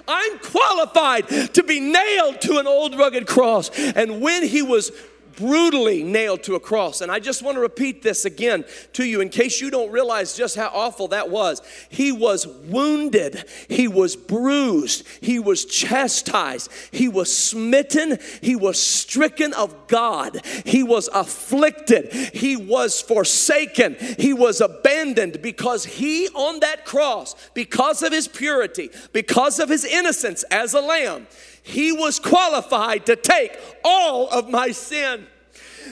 I'm 0.08 0.40
qualified 0.40 1.28
to 1.54 1.64
be 1.64 1.80
nailed 1.80 2.42
to 2.42 2.60
an 2.60 2.68
old 2.68 2.98
rugged 2.98 3.28
cross. 3.28 3.70
And 3.78 4.22
when 4.22 4.44
he 4.44 4.62
was 4.62 4.92
brutally 5.40 6.04
nailed 6.04 6.44
to 6.44 6.56
a 6.56 6.60
cross. 6.60 7.02
And 7.02 7.12
I 7.12 7.20
just 7.20 7.42
want 7.42 7.56
to 7.56 7.62
repeat 7.62 8.04
this 8.04 8.26
again 8.26 8.66
to 8.94 9.06
you 9.06 9.22
in 9.22 9.30
case 9.30 9.62
you 9.62 9.72
don't 9.72 9.92
realize 9.92 10.36
just 10.36 10.56
how 10.56 10.70
awful 10.74 11.08
that 11.10 11.30
was. 11.30 11.62
He 11.90 12.12
was 12.12 12.46
wounded, 12.46 13.46
he 13.70 13.88
was 13.88 14.16
bruised, 14.16 15.08
he 15.22 15.40
was 15.40 15.66
chastised, 15.66 16.70
he 16.92 17.08
was 17.08 17.36
smitten, 17.36 18.20
he 18.42 18.56
was 18.56 18.82
stricken 18.82 19.54
of 19.54 19.88
God, 19.88 20.46
he 20.66 20.84
was 20.84 21.08
afflicted, 21.14 22.12
he 22.34 22.58
was 22.58 23.02
forsaken, 23.02 23.96
he 24.18 24.34
was 24.34 24.60
abandoned 24.60 25.42
because 25.42 25.86
he 25.86 26.28
on 26.30 26.60
that 26.60 26.86
cross, 26.86 27.36
because 27.54 28.04
of 28.04 28.12
his 28.12 28.28
purity, 28.28 28.90
because 29.14 29.60
of 29.60 29.70
his 29.70 29.86
innocence 29.86 30.44
as 30.52 30.74
a 30.74 30.82
lamb, 30.82 31.28
he 31.64 31.92
was 31.92 32.20
qualified 32.20 33.06
to 33.08 33.16
take 33.16 33.58
all 33.84 34.30
of 34.30 34.50
my 34.50 34.72
sin. 34.72 35.28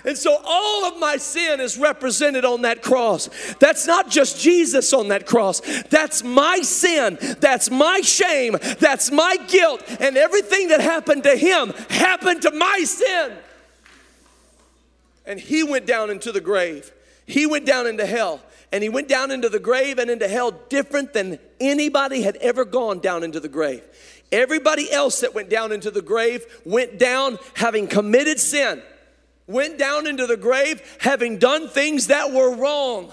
And 0.05 0.17
so 0.17 0.39
all 0.45 0.85
of 0.85 0.99
my 0.99 1.17
sin 1.17 1.59
is 1.59 1.77
represented 1.77 2.45
on 2.45 2.61
that 2.63 2.81
cross. 2.81 3.29
That's 3.59 3.87
not 3.87 4.09
just 4.09 4.39
Jesus 4.39 4.93
on 4.93 5.07
that 5.09 5.25
cross. 5.25 5.61
That's 5.89 6.23
my 6.23 6.59
sin. 6.61 7.17
That's 7.39 7.71
my 7.71 8.01
shame. 8.01 8.57
That's 8.79 9.11
my 9.11 9.37
guilt. 9.47 9.83
And 9.99 10.17
everything 10.17 10.69
that 10.69 10.81
happened 10.81 11.23
to 11.23 11.35
him 11.35 11.73
happened 11.89 12.43
to 12.43 12.51
my 12.51 12.83
sin. 12.85 13.33
And 15.25 15.39
he 15.39 15.63
went 15.63 15.85
down 15.85 16.09
into 16.09 16.31
the 16.31 16.41
grave. 16.41 16.91
He 17.25 17.45
went 17.45 17.65
down 17.65 17.87
into 17.87 18.05
hell. 18.05 18.41
And 18.71 18.83
he 18.83 18.89
went 18.89 19.07
down 19.07 19.31
into 19.31 19.49
the 19.49 19.59
grave 19.59 19.97
and 19.97 20.09
into 20.09 20.27
hell 20.27 20.51
different 20.51 21.13
than 21.13 21.39
anybody 21.59 22.21
had 22.21 22.35
ever 22.37 22.65
gone 22.65 22.99
down 22.99 23.23
into 23.23 23.39
the 23.39 23.47
grave. 23.47 23.83
Everybody 24.31 24.91
else 24.91 25.21
that 25.21 25.33
went 25.33 25.49
down 25.49 25.71
into 25.71 25.91
the 25.91 26.01
grave 26.01 26.45
went 26.65 26.99
down 26.99 27.39
having 27.55 27.87
committed 27.87 28.39
sin, 28.39 28.81
went 29.47 29.77
down 29.77 30.05
into 30.05 30.27
the 30.27 30.37
grave 30.37 30.81
having 30.99 31.37
done 31.37 31.69
things 31.69 32.07
that 32.07 32.31
were 32.31 32.55
wrong, 32.55 33.11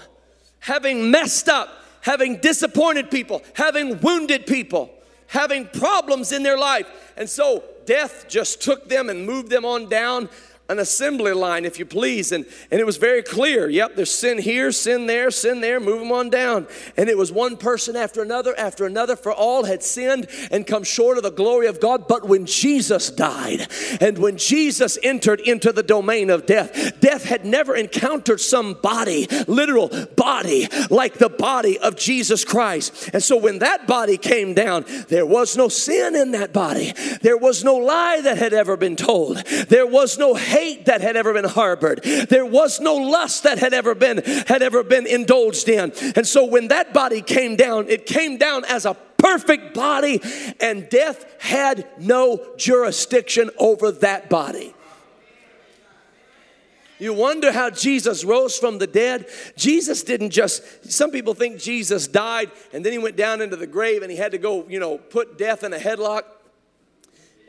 having 0.59 1.09
messed 1.11 1.47
up, 1.47 1.69
having 2.01 2.37
disappointed 2.37 3.09
people, 3.09 3.41
having 3.53 3.99
wounded 4.01 4.45
people, 4.45 4.89
having 5.27 5.67
problems 5.67 6.31
in 6.31 6.43
their 6.43 6.57
life. 6.57 6.87
And 7.15 7.29
so 7.29 7.63
death 7.85 8.25
just 8.27 8.61
took 8.61 8.89
them 8.89 9.09
and 9.09 9.25
moved 9.25 9.49
them 9.49 9.63
on 9.63 9.87
down 9.87 10.29
an 10.67 10.79
assembly 10.79 11.31
line, 11.31 11.63
if 11.63 11.77
you 11.77 11.85
please. 11.85 12.31
And, 12.31 12.45
and 12.71 12.79
it 12.79 12.85
was 12.85 12.97
very 12.97 13.21
clear. 13.21 13.69
Yep, 13.69 13.95
there's 13.95 14.11
sin 14.11 14.39
here, 14.39 14.71
sin 14.71 15.05
there, 15.05 15.29
sin 15.29 15.61
there, 15.61 15.79
move 15.79 15.99
them 15.99 16.11
on 16.11 16.29
down. 16.29 16.67
And 16.97 17.07
it 17.07 17.17
was 17.17 17.31
one 17.31 17.55
person 17.55 17.95
after 17.95 18.21
another, 18.21 18.57
after 18.57 18.85
another, 18.85 19.15
for 19.15 19.31
all 19.31 19.65
had 19.65 19.83
sinned 19.83 20.27
and 20.49 20.65
come 20.65 20.83
short 20.83 21.17
of 21.17 21.23
the 21.23 21.31
glory 21.31 21.67
of 21.67 21.79
God. 21.79 22.07
But 22.07 22.27
when 22.27 22.45
Jesus 22.45 23.11
died 23.11 23.67
and 24.01 24.17
when 24.17 24.37
Jesus 24.37 24.97
entered 25.03 25.39
into 25.39 25.71
the 25.71 25.83
domain 25.83 26.29
of 26.31 26.45
death, 26.47 26.99
death 26.99 27.25
had 27.25 27.45
never 27.45 27.75
encountered 27.75 28.41
some 28.41 28.73
body, 28.73 29.27
literal 29.47 29.89
body, 30.15 30.67
like 30.89 31.15
the 31.15 31.29
body 31.29 31.77
of 31.77 31.95
Jesus 31.95 32.43
Christ. 32.43 33.11
And 33.13 33.21
so 33.21 33.37
when 33.37 33.59
that 33.59 33.85
body 33.85 34.17
came 34.17 34.55
down, 34.55 34.85
there 35.09 35.25
was 35.25 35.55
no 35.55 35.69
sin 35.69 36.15
in 36.15 36.31
that 36.31 36.53
body, 36.53 36.93
there 37.21 37.37
was 37.37 37.63
no 37.63 37.75
lie 37.75 38.21
that 38.21 38.37
had 38.37 38.53
ever 38.53 38.75
been 38.77 38.95
told, 38.95 39.37
there 39.45 39.85
was 39.85 40.17
no 40.17 40.33
hate 40.55 40.85
that 40.85 41.01
had 41.01 41.15
ever 41.17 41.33
been 41.33 41.45
harbored. 41.45 42.01
There 42.03 42.45
was 42.45 42.79
no 42.79 42.95
lust 42.95 43.43
that 43.43 43.59
had 43.59 43.73
ever 43.73 43.93
been 43.93 44.17
had 44.47 44.61
ever 44.61 44.83
been 44.83 45.05
indulged 45.05 45.67
in. 45.67 45.91
And 46.15 46.25
so 46.25 46.45
when 46.45 46.69
that 46.69 46.93
body 46.93 47.21
came 47.21 47.55
down, 47.55 47.89
it 47.89 48.05
came 48.05 48.37
down 48.37 48.63
as 48.65 48.85
a 48.85 48.95
perfect 49.17 49.73
body 49.73 50.21
and 50.59 50.87
death 50.89 51.25
had 51.41 51.87
no 51.99 52.45
jurisdiction 52.57 53.49
over 53.57 53.91
that 53.91 54.29
body. 54.29 54.73
You 56.97 57.13
wonder 57.13 57.51
how 57.51 57.69
Jesus 57.71 58.23
rose 58.23 58.57
from 58.57 58.77
the 58.77 58.87
dead. 58.87 59.27
Jesus 59.57 60.03
didn't 60.03 60.29
just, 60.29 60.89
some 60.89 61.11
people 61.11 61.33
think 61.33 61.59
Jesus 61.59 62.07
died 62.07 62.51
and 62.71 62.85
then 62.85 62.93
he 62.93 62.99
went 62.99 63.17
down 63.17 63.41
into 63.41 63.57
the 63.57 63.67
grave 63.67 64.01
and 64.01 64.09
he 64.09 64.17
had 64.17 64.31
to 64.31 64.37
go, 64.37 64.65
you 64.69 64.79
know, 64.79 64.97
put 64.97 65.37
death 65.37 65.63
in 65.63 65.73
a 65.73 65.77
headlock. 65.77 66.23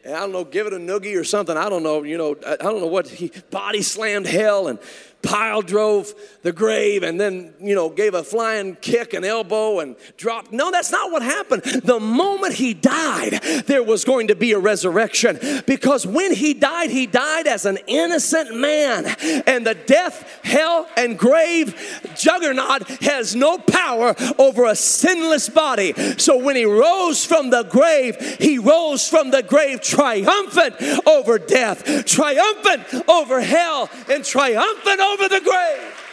I 0.07 0.21
don't 0.21 0.33
know, 0.33 0.45
give 0.45 0.67
it 0.67 0.73
a 0.73 0.77
noogie 0.77 1.19
or 1.19 1.25
something. 1.25 1.57
I 1.57 1.69
don't 1.69 1.83
know, 1.83 2.03
you 2.05 2.17
know, 2.17 2.37
I 2.47 2.57
don't 2.57 2.81
know 2.81 2.87
what 2.87 3.09
he 3.09 3.33
body 3.51 3.83
slammed 3.83 4.27
hell 4.27 4.69
and 4.69 4.79
pile 5.27 5.61
drove 5.61 6.15
the 6.43 6.53
grave 6.53 7.03
and 7.03 7.21
then, 7.21 7.53
you 7.61 7.75
know, 7.75 7.91
gave 7.91 8.15
a 8.15 8.23
flying 8.23 8.77
kick 8.77 9.13
and 9.13 9.25
elbow 9.25 9.81
and 9.81 9.97
dropped. 10.17 10.53
No, 10.53 10.71
that's 10.71 10.93
not 10.93 11.11
what 11.11 11.23
happened. 11.23 11.63
The 11.63 11.99
moment 11.99 12.55
he 12.55 12.73
died, 12.73 13.41
there 13.67 13.83
was 13.83 14.05
going 14.05 14.29
to 14.29 14.37
be 14.37 14.53
a 14.53 14.59
resurrection 14.59 15.39
because 15.67 16.07
when 16.07 16.33
he 16.33 16.55
died, 16.55 16.91
he 16.91 17.07
died 17.07 17.49
as 17.49 17.67
an 17.67 17.79
innocent 17.89 18.57
man. 18.57 19.07
And 19.47 19.67
the 19.67 19.75
death, 19.75 20.41
hell, 20.45 20.89
and 20.97 21.19
grave 21.19 21.75
juggernaut 22.17 22.89
has 23.03 23.35
no 23.35 23.59
power 23.59 24.15
over 24.39 24.65
a 24.67 24.77
sinless 24.77 25.49
body. 25.49 25.93
So 26.19 26.37
when 26.39 26.55
he 26.55 26.65
rose 26.65 27.25
from 27.25 27.51
the 27.51 27.65
grave, 27.65 28.17
he 28.39 28.59
rose 28.59 29.09
from 29.09 29.33
the 29.33 29.43
grave 29.43 29.81
triumphant 29.81 30.77
over 31.07 31.39
death, 31.39 32.07
triumphant 32.07 33.09
over 33.09 33.41
hell, 33.41 33.91
and 34.09 34.25
triumphant 34.25 35.01
over 35.01 35.16
the 35.17 35.41
grave. 35.41 36.07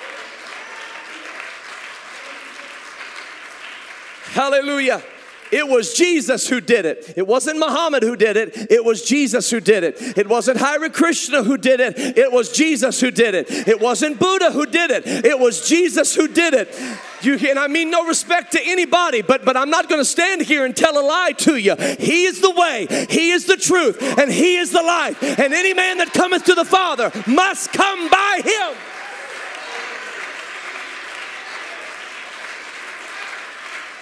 Hallelujah. 4.33 5.03
It 5.53 5.67
was 5.67 5.93
Jesus 5.93 6.47
who 6.47 6.59
did 6.59 6.87
it. 6.87 7.13
It 7.15 7.27
wasn't 7.27 7.59
Muhammad 7.59 8.01
who 8.01 8.15
did 8.15 8.37
it. 8.37 8.71
It 8.71 8.83
was 8.83 9.03
Jesus 9.03 9.51
who 9.51 9.59
did 9.59 9.83
it. 9.83 10.17
It 10.17 10.27
wasn't 10.27 10.57
Hare 10.57 10.89
Krishna 10.89 11.43
who 11.43 11.59
did 11.59 11.79
it. 11.79 12.17
It 12.17 12.31
was 12.31 12.51
Jesus 12.51 12.99
who 12.99 13.11
did 13.11 13.35
it. 13.35 13.67
It 13.67 13.79
wasn't 13.79 14.17
Buddha 14.17 14.51
who 14.51 14.65
did 14.65 14.89
it. 14.89 15.05
It 15.05 15.37
was 15.37 15.69
Jesus 15.69 16.15
who 16.15 16.27
did 16.27 16.55
it. 16.55 16.75
You, 17.21 17.35
and 17.47 17.59
I 17.59 17.67
mean 17.67 17.91
no 17.91 18.07
respect 18.07 18.53
to 18.53 18.61
anybody, 18.63 19.21
but, 19.21 19.45
but 19.45 19.55
I'm 19.55 19.69
not 19.69 19.89
going 19.89 20.01
to 20.01 20.05
stand 20.05 20.41
here 20.41 20.65
and 20.65 20.75
tell 20.75 20.97
a 20.97 21.05
lie 21.05 21.33
to 21.37 21.55
you. 21.55 21.75
He 21.75 22.23
is 22.23 22.41
the 22.41 22.51
way, 22.51 22.87
He 23.11 23.29
is 23.29 23.45
the 23.45 23.55
truth, 23.55 24.01
and 24.17 24.31
He 24.31 24.57
is 24.57 24.71
the 24.71 24.81
life. 24.81 25.21
And 25.21 25.53
any 25.53 25.75
man 25.75 25.99
that 25.99 26.13
cometh 26.13 26.45
to 26.45 26.55
the 26.55 26.65
Father 26.65 27.11
must 27.27 27.71
come 27.71 28.09
by 28.09 28.41
Him. 28.43 28.92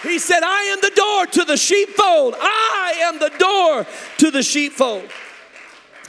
He 0.03 0.19
said, 0.19 0.41
I 0.43 0.63
am 0.63 0.81
the 0.81 0.91
door 0.95 1.25
to 1.27 1.45
the 1.45 1.57
sheepfold. 1.57 2.35
I 2.39 3.01
am 3.03 3.19
the 3.19 3.31
door 3.37 3.85
to 4.17 4.31
the 4.31 4.41
sheepfold. 4.41 5.09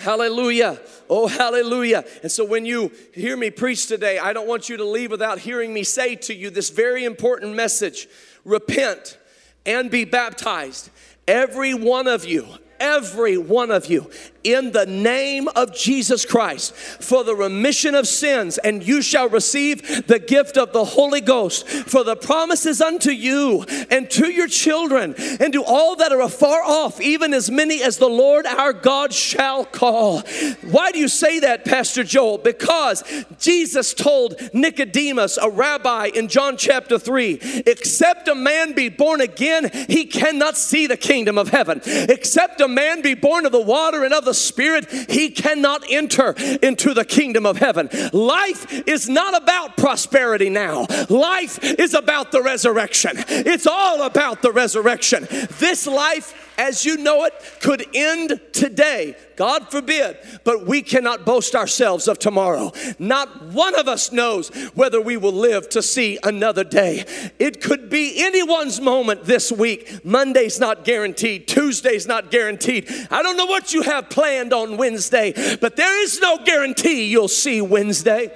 Hallelujah. 0.00 0.80
Oh, 1.08 1.28
hallelujah. 1.28 2.04
And 2.22 2.32
so 2.32 2.44
when 2.44 2.64
you 2.64 2.90
hear 3.12 3.36
me 3.36 3.50
preach 3.50 3.86
today, 3.86 4.18
I 4.18 4.32
don't 4.32 4.48
want 4.48 4.68
you 4.68 4.78
to 4.78 4.84
leave 4.84 5.10
without 5.10 5.38
hearing 5.38 5.74
me 5.74 5.84
say 5.84 6.16
to 6.16 6.34
you 6.34 6.50
this 6.50 6.70
very 6.70 7.04
important 7.04 7.54
message 7.54 8.08
repent 8.44 9.18
and 9.66 9.90
be 9.90 10.04
baptized. 10.04 10.90
Every 11.28 11.74
one 11.74 12.08
of 12.08 12.24
you, 12.24 12.46
every 12.82 13.38
one 13.38 13.70
of 13.70 13.86
you 13.86 14.10
in 14.44 14.72
the 14.72 14.86
name 14.86 15.48
of 15.54 15.74
Jesus 15.74 16.26
Christ 16.26 16.74
for 16.74 17.22
the 17.24 17.34
remission 17.34 17.94
of 17.94 18.08
sins, 18.08 18.58
and 18.58 18.86
you 18.86 19.00
shall 19.00 19.28
receive 19.28 20.06
the 20.06 20.18
gift 20.18 20.58
of 20.58 20.72
the 20.72 20.84
Holy 20.84 21.20
Ghost. 21.20 21.68
For 21.68 22.02
the 22.02 22.16
promises 22.16 22.80
unto 22.80 23.10
you 23.10 23.64
and 23.90 24.10
to 24.10 24.30
your 24.32 24.48
children 24.48 25.14
and 25.40 25.52
to 25.52 25.62
all 25.64 25.96
that 25.96 26.12
are 26.12 26.22
afar 26.22 26.62
off, 26.62 27.00
even 27.00 27.32
as 27.32 27.50
many 27.50 27.82
as 27.82 27.98
the 27.98 28.08
Lord 28.08 28.46
our 28.46 28.72
God 28.72 29.12
shall 29.12 29.64
call. 29.64 30.20
Why 30.62 30.90
do 30.90 30.98
you 30.98 31.08
say 31.08 31.40
that, 31.40 31.64
Pastor 31.64 32.02
Joel? 32.02 32.38
Because 32.38 33.04
Jesus 33.38 33.94
told 33.94 34.34
Nicodemus, 34.52 35.38
a 35.38 35.48
rabbi, 35.48 36.06
in 36.06 36.28
John 36.28 36.56
chapter 36.56 36.98
3 36.98 37.62
except 37.66 38.28
a 38.28 38.34
man 38.34 38.72
be 38.72 38.88
born 38.88 39.20
again, 39.20 39.70
he 39.88 40.04
cannot 40.04 40.56
see 40.56 40.86
the 40.86 40.96
kingdom 40.96 41.38
of 41.38 41.48
heaven. 41.48 41.80
Except 41.84 42.60
a 42.60 42.68
man 42.72 43.02
be 43.02 43.14
born 43.14 43.46
of 43.46 43.52
the 43.52 43.60
water 43.60 44.04
and 44.04 44.12
of 44.12 44.24
the 44.24 44.34
Spirit, 44.34 44.90
he 44.90 45.30
cannot 45.30 45.84
enter 45.88 46.32
into 46.62 46.94
the 46.94 47.04
kingdom 47.04 47.46
of 47.46 47.58
heaven. 47.58 47.88
Life 48.12 48.88
is 48.88 49.08
not 49.08 49.40
about 49.40 49.76
prosperity 49.76 50.50
now, 50.50 50.86
life 51.08 51.62
is 51.62 51.94
about 51.94 52.32
the 52.32 52.42
resurrection. 52.42 53.12
It's 53.28 53.66
all 53.66 54.02
about 54.02 54.42
the 54.42 54.52
resurrection. 54.52 55.26
This 55.58 55.86
life 55.86 56.41
as 56.58 56.84
you 56.84 56.96
know 56.96 57.24
it 57.24 57.34
could 57.60 57.84
end 57.94 58.40
today. 58.52 59.16
God 59.36 59.70
forbid, 59.70 60.18
but 60.44 60.66
we 60.66 60.82
cannot 60.82 61.24
boast 61.24 61.54
ourselves 61.54 62.06
of 62.06 62.18
tomorrow. 62.18 62.72
Not 62.98 63.46
one 63.46 63.78
of 63.78 63.88
us 63.88 64.12
knows 64.12 64.48
whether 64.74 65.00
we 65.00 65.16
will 65.16 65.32
live 65.32 65.68
to 65.70 65.82
see 65.82 66.18
another 66.22 66.64
day. 66.64 67.04
It 67.38 67.60
could 67.60 67.90
be 67.90 68.22
anyone's 68.22 68.80
moment 68.80 69.24
this 69.24 69.50
week. 69.50 70.04
Monday's 70.04 70.60
not 70.60 70.84
guaranteed, 70.84 71.48
Tuesday's 71.48 72.06
not 72.06 72.30
guaranteed. 72.30 72.88
I 73.10 73.22
don't 73.22 73.36
know 73.36 73.46
what 73.46 73.72
you 73.72 73.82
have 73.82 74.10
planned 74.10 74.52
on 74.52 74.76
Wednesday, 74.76 75.32
but 75.60 75.76
there 75.76 76.02
is 76.02 76.20
no 76.20 76.38
guarantee 76.44 77.04
you'll 77.06 77.28
see 77.28 77.60
Wednesday. 77.60 78.30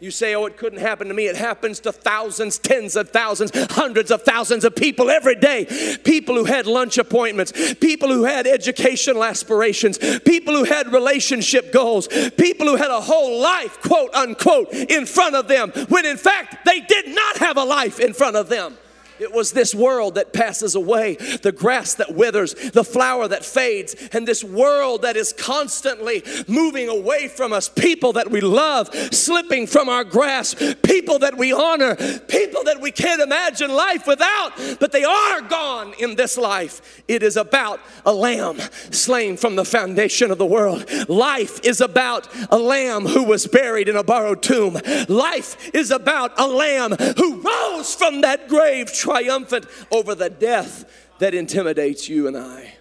You 0.00 0.10
say, 0.10 0.34
oh, 0.34 0.46
it 0.46 0.56
couldn't 0.56 0.78
happen 0.78 1.08
to 1.08 1.14
me. 1.14 1.26
It 1.26 1.36
happens 1.36 1.78
to 1.80 1.92
thousands, 1.92 2.58
tens 2.58 2.96
of 2.96 3.10
thousands, 3.10 3.52
hundreds 3.72 4.10
of 4.10 4.22
thousands 4.22 4.64
of 4.64 4.74
people 4.74 5.10
every 5.10 5.34
day. 5.34 5.66
People 6.04 6.36
who 6.36 6.46
had 6.46 6.66
lunch 6.66 6.96
appointments, 6.96 7.52
people 7.74 8.08
who 8.08 8.24
had 8.24 8.46
educational 8.46 9.22
aspirations, 9.22 9.98
people 10.20 10.54
who 10.54 10.64
had 10.64 10.90
relationship 10.90 11.70
goals, 11.70 12.08
people 12.38 12.66
who 12.66 12.76
had 12.76 12.90
a 12.90 13.00
whole 13.00 13.40
life, 13.42 13.78
quote 13.82 14.14
unquote, 14.14 14.72
in 14.72 15.04
front 15.04 15.36
of 15.36 15.48
them, 15.48 15.70
when 15.88 16.06
in 16.06 16.16
fact 16.16 16.64
they 16.64 16.80
did 16.80 17.08
not 17.08 17.36
have 17.36 17.58
a 17.58 17.64
life 17.64 18.00
in 18.00 18.14
front 18.14 18.36
of 18.36 18.48
them. 18.48 18.78
It 19.20 19.32
was 19.32 19.52
this 19.52 19.74
world 19.74 20.14
that 20.14 20.32
passes 20.32 20.74
away, 20.74 21.16
the 21.42 21.52
grass 21.52 21.94
that 21.94 22.14
withers, 22.14 22.54
the 22.54 22.84
flower 22.84 23.28
that 23.28 23.44
fades, 23.44 23.94
and 24.12 24.26
this 24.26 24.42
world 24.42 25.02
that 25.02 25.16
is 25.16 25.32
constantly 25.32 26.22
moving 26.48 26.88
away 26.88 27.28
from 27.28 27.52
us. 27.52 27.68
People 27.68 28.14
that 28.14 28.30
we 28.30 28.40
love 28.40 28.88
slipping 29.12 29.66
from 29.66 29.88
our 29.88 30.04
grasp, 30.04 30.60
people 30.82 31.18
that 31.18 31.36
we 31.36 31.52
honor, 31.52 31.96
people 32.28 32.64
that 32.64 32.80
we 32.80 32.90
can't 32.90 33.20
imagine 33.20 33.70
life 33.70 34.06
without, 34.06 34.52
but 34.80 34.92
they 34.92 35.04
are 35.04 35.42
gone 35.42 35.92
in 35.98 36.16
this 36.16 36.38
life. 36.38 37.02
It 37.06 37.22
is 37.22 37.36
about 37.36 37.80
a 38.06 38.12
lamb 38.12 38.58
slain 38.90 39.36
from 39.36 39.56
the 39.56 39.64
foundation 39.64 40.30
of 40.30 40.38
the 40.38 40.46
world. 40.46 40.86
Life 41.08 41.60
is 41.64 41.80
about 41.80 42.28
a 42.50 42.58
lamb 42.58 43.04
who 43.04 43.24
was 43.24 43.46
buried 43.46 43.88
in 43.88 43.96
a 43.96 44.04
borrowed 44.04 44.42
tomb. 44.42 44.78
Life 45.08 45.74
is 45.74 45.90
about 45.90 46.38
a 46.38 46.46
lamb 46.46 46.92
who 46.92 47.40
rose 47.40 47.94
from 47.94 48.22
that 48.22 48.48
grave 48.48 48.92
triumphant 49.10 49.66
over 49.90 50.14
the 50.14 50.30
death 50.30 50.84
that 51.18 51.34
intimidates 51.34 52.08
you 52.08 52.28
and 52.28 52.36
I. 52.36 52.74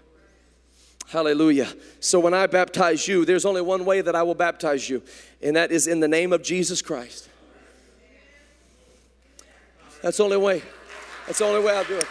Hallelujah. 1.08 1.68
So 2.00 2.20
when 2.20 2.36
I 2.36 2.46
baptize 2.46 3.08
you, 3.08 3.26
there's 3.26 3.46
only 3.46 3.62
one 3.62 3.84
way 3.84 4.02
that 4.02 4.16
I 4.16 4.22
will 4.22 4.36
baptize 4.36 4.88
you, 4.88 5.02
and 5.42 5.56
that 5.56 5.72
is 5.72 5.88
in 5.88 6.00
the 6.00 6.08
name 6.08 6.32
of 6.32 6.44
Jesus 6.44 6.82
Christ. 6.82 7.28
That's 10.04 10.18
the 10.18 10.24
only 10.24 10.38
way. 10.38 10.62
That's 11.26 11.40
the 11.40 11.46
only 11.46 11.66
way 11.66 11.76
I'll 11.76 11.84
do 11.84 11.98
it. 11.98 12.08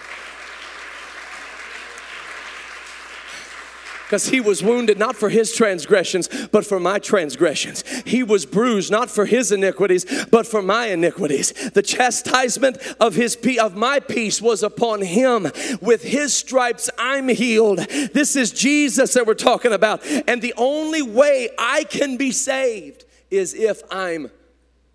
Because 4.09 4.31
he 4.31 4.41
was 4.41 4.63
wounded 4.63 4.99
not 4.99 5.15
for 5.15 5.29
his 5.29 5.53
transgressions, 5.53 6.31
but 6.51 6.65
for 6.65 6.81
my 6.81 6.99
transgressions. 6.99 7.87
He 8.07 8.23
was 8.23 8.47
bruised 8.47 8.91
not 8.91 9.11
for 9.11 9.27
his 9.27 9.53
iniquities, 9.53 10.07
but 10.31 10.47
for 10.47 10.63
my 10.63 10.87
iniquities. 10.87 11.53
The 11.73 11.83
chastisement 11.83 12.79
of 13.01 13.17
his 13.17 13.37
of 13.61 13.77
my 13.77 14.01
peace 14.01 14.41
was 14.41 14.63
upon 14.63 15.03
him. 15.03 15.49
With 15.83 16.05
his 16.05 16.33
stripes 16.33 16.89
I'm 16.99 17.29
healed. 17.29 17.81
This 17.81 18.35
is 18.35 18.51
Jesus 18.51 19.13
that 19.13 19.27
we're 19.27 19.35
talking 19.35 19.75
about. 19.75 20.03
And 20.27 20.41
the 20.41 20.55
only 20.57 21.03
way 21.03 21.51
I 21.59 21.85
can 21.85 22.17
be 22.17 22.31
saved 22.31 23.05
is 23.31 23.53
if 23.53 23.83
I'm 23.91 24.31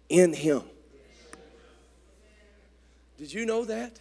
in 0.10 0.34
him. 0.34 0.64
Did 3.20 3.32
you 3.32 3.46
know 3.46 3.64
that? 3.66 4.00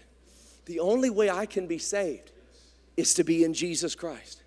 The 0.64 0.80
only 0.80 1.10
way 1.10 1.28
I 1.28 1.44
can 1.44 1.66
be 1.66 1.76
saved 1.76 2.30
is 2.96 3.12
to 3.14 3.24
be 3.24 3.44
in 3.44 3.52
Jesus 3.52 3.94
Christ. 3.94 4.41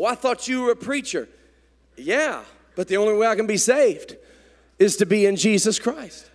Oh, 0.00 0.06
I 0.06 0.14
thought 0.14 0.48
you 0.48 0.62
were 0.62 0.72
a 0.72 0.76
preacher. 0.76 1.28
Yeah, 1.94 2.42
but 2.74 2.88
the 2.88 2.96
only 2.96 3.12
way 3.18 3.26
I 3.26 3.36
can 3.36 3.46
be 3.46 3.58
saved 3.58 4.16
is 4.78 4.96
to 4.96 5.04
be 5.04 5.26
in 5.26 5.36
Jesus 5.36 5.78
Christ. 5.78 6.29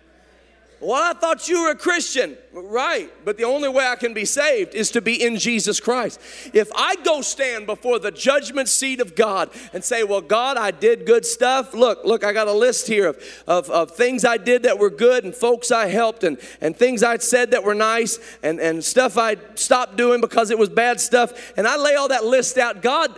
Well, 0.80 1.02
I 1.02 1.18
thought 1.18 1.48
you 1.48 1.62
were 1.62 1.70
a 1.70 1.76
Christian. 1.76 2.36
Right, 2.58 3.12
but 3.22 3.36
the 3.36 3.44
only 3.44 3.68
way 3.68 3.86
I 3.86 3.96
can 3.96 4.14
be 4.14 4.24
saved 4.24 4.74
is 4.74 4.90
to 4.92 5.02
be 5.02 5.22
in 5.22 5.36
Jesus 5.36 5.78
Christ. 5.78 6.18
If 6.54 6.70
I 6.74 6.96
go 6.96 7.20
stand 7.20 7.66
before 7.66 7.98
the 7.98 8.10
judgment 8.10 8.70
seat 8.70 8.98
of 9.00 9.14
God 9.14 9.50
and 9.74 9.84
say, 9.84 10.04
Well, 10.04 10.22
God, 10.22 10.56
I 10.56 10.70
did 10.70 11.04
good 11.04 11.26
stuff. 11.26 11.74
Look, 11.74 12.06
look, 12.06 12.24
I 12.24 12.32
got 12.32 12.48
a 12.48 12.54
list 12.54 12.88
here 12.88 13.08
of, 13.08 13.42
of, 13.46 13.68
of 13.68 13.90
things 13.90 14.24
I 14.24 14.38
did 14.38 14.62
that 14.62 14.78
were 14.78 14.88
good 14.88 15.24
and 15.24 15.34
folks 15.34 15.70
I 15.70 15.88
helped 15.88 16.24
and, 16.24 16.38
and 16.62 16.74
things 16.74 17.02
I 17.02 17.18
said 17.18 17.50
that 17.50 17.62
were 17.62 17.74
nice 17.74 18.18
and, 18.42 18.58
and 18.58 18.82
stuff 18.82 19.18
I 19.18 19.36
stopped 19.54 19.96
doing 19.96 20.22
because 20.22 20.50
it 20.50 20.58
was 20.58 20.70
bad 20.70 20.98
stuff. 20.98 21.52
And 21.58 21.68
I 21.68 21.76
lay 21.76 21.94
all 21.94 22.08
that 22.08 22.24
list 22.24 22.56
out. 22.56 22.80
God, 22.80 23.14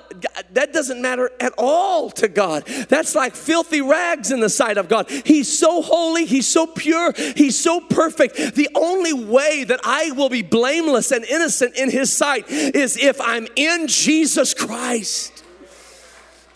that 0.53 0.73
doesn't 0.73 1.01
matter 1.01 1.31
at 1.39 1.53
all 1.57 2.11
to 2.11 2.27
God. 2.27 2.67
That's 2.89 3.15
like 3.15 3.37
filthy 3.37 3.83
rags 3.83 4.33
in 4.33 4.41
the 4.41 4.51
sight 4.51 4.79
of 4.79 4.89
God. 4.89 5.09
He's 5.09 5.57
so 5.57 5.81
holy, 5.81 6.25
He's 6.25 6.49
so 6.49 6.67
pure, 6.67 7.13
He's 7.37 7.47
so 7.51 7.80
perfect. 7.80 8.55
The 8.55 8.68
only 8.74 9.12
way 9.12 9.64
that 9.64 9.80
I 9.84 10.12
will 10.12 10.28
be 10.28 10.42
blameless 10.42 11.12
and 11.12 11.24
innocent 11.24 11.76
in 11.76 11.90
His 11.90 12.12
sight 12.12 12.49
is 12.51 12.96
if 12.96 13.20
I'm 13.20 13.46
in 13.57 13.86
Jesus 13.86 14.55
Christ 14.55 15.44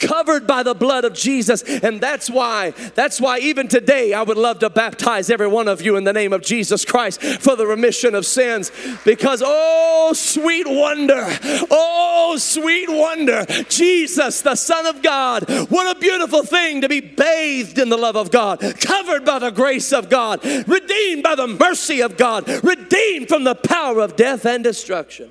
covered 0.03 0.47
by 0.47 0.63
the 0.63 0.75
blood 0.75 1.05
of 1.05 1.15
Jesus. 1.15 1.63
And 1.63 2.01
that's 2.01 2.29
why, 2.29 2.71
that's 2.95 3.21
why 3.21 3.39
even 3.39 3.69
today 3.69 4.13
I 4.13 4.23
would 4.23 4.37
love 4.37 4.59
to 4.61 4.71
baptize 4.71 5.31
every 5.31 5.47
one 5.47 5.69
of 5.69 5.81
you 5.81 5.97
in 5.97 6.05
the 6.05 6.13
name 6.13 6.33
of 6.33 6.43
Jesus 6.43 6.85
Christ 6.85 7.23
for 7.23 7.57
the 7.57 7.67
remission 7.67 8.15
of 8.15 8.27
sins. 8.27 8.71
Because, 9.05 9.43
oh, 9.45 10.13
sweet 10.15 10.67
wonder, 10.69 11.25
oh, 11.71 12.37
sweet 12.39 12.89
wonder, 12.91 13.45
Jesus, 13.69 14.43
the 14.43 14.57
Son 14.57 14.87
of 14.87 15.03
God, 15.03 15.49
what 15.71 15.97
a 15.97 16.01
beautiful 16.01 16.43
thing 16.43 16.81
to 16.81 16.89
be 16.89 17.01
bathed 17.01 17.79
in 17.79 17.89
the 17.89 17.97
love 17.97 18.17
of 18.17 18.31
God, 18.31 18.61
covered 18.81 19.25
by 19.25 19.39
the 19.39 19.51
grace 19.51 19.93
of 19.93 20.09
God, 20.09 20.45
redeemed 20.45 21.23
by 21.23 21.35
the 21.35 21.47
mercy 21.47 22.01
of 22.01 22.17
God, 22.17 22.49
redeemed 22.65 23.29
from 23.29 23.45
the 23.45 23.55
power 23.55 24.01
of 24.01 24.17
death 24.17 24.45
and 24.45 24.65
destruction. 24.65 25.31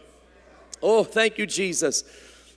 Oh, 0.82 1.04
thank 1.04 1.38
you, 1.38 1.46
Jesus. 1.46 2.04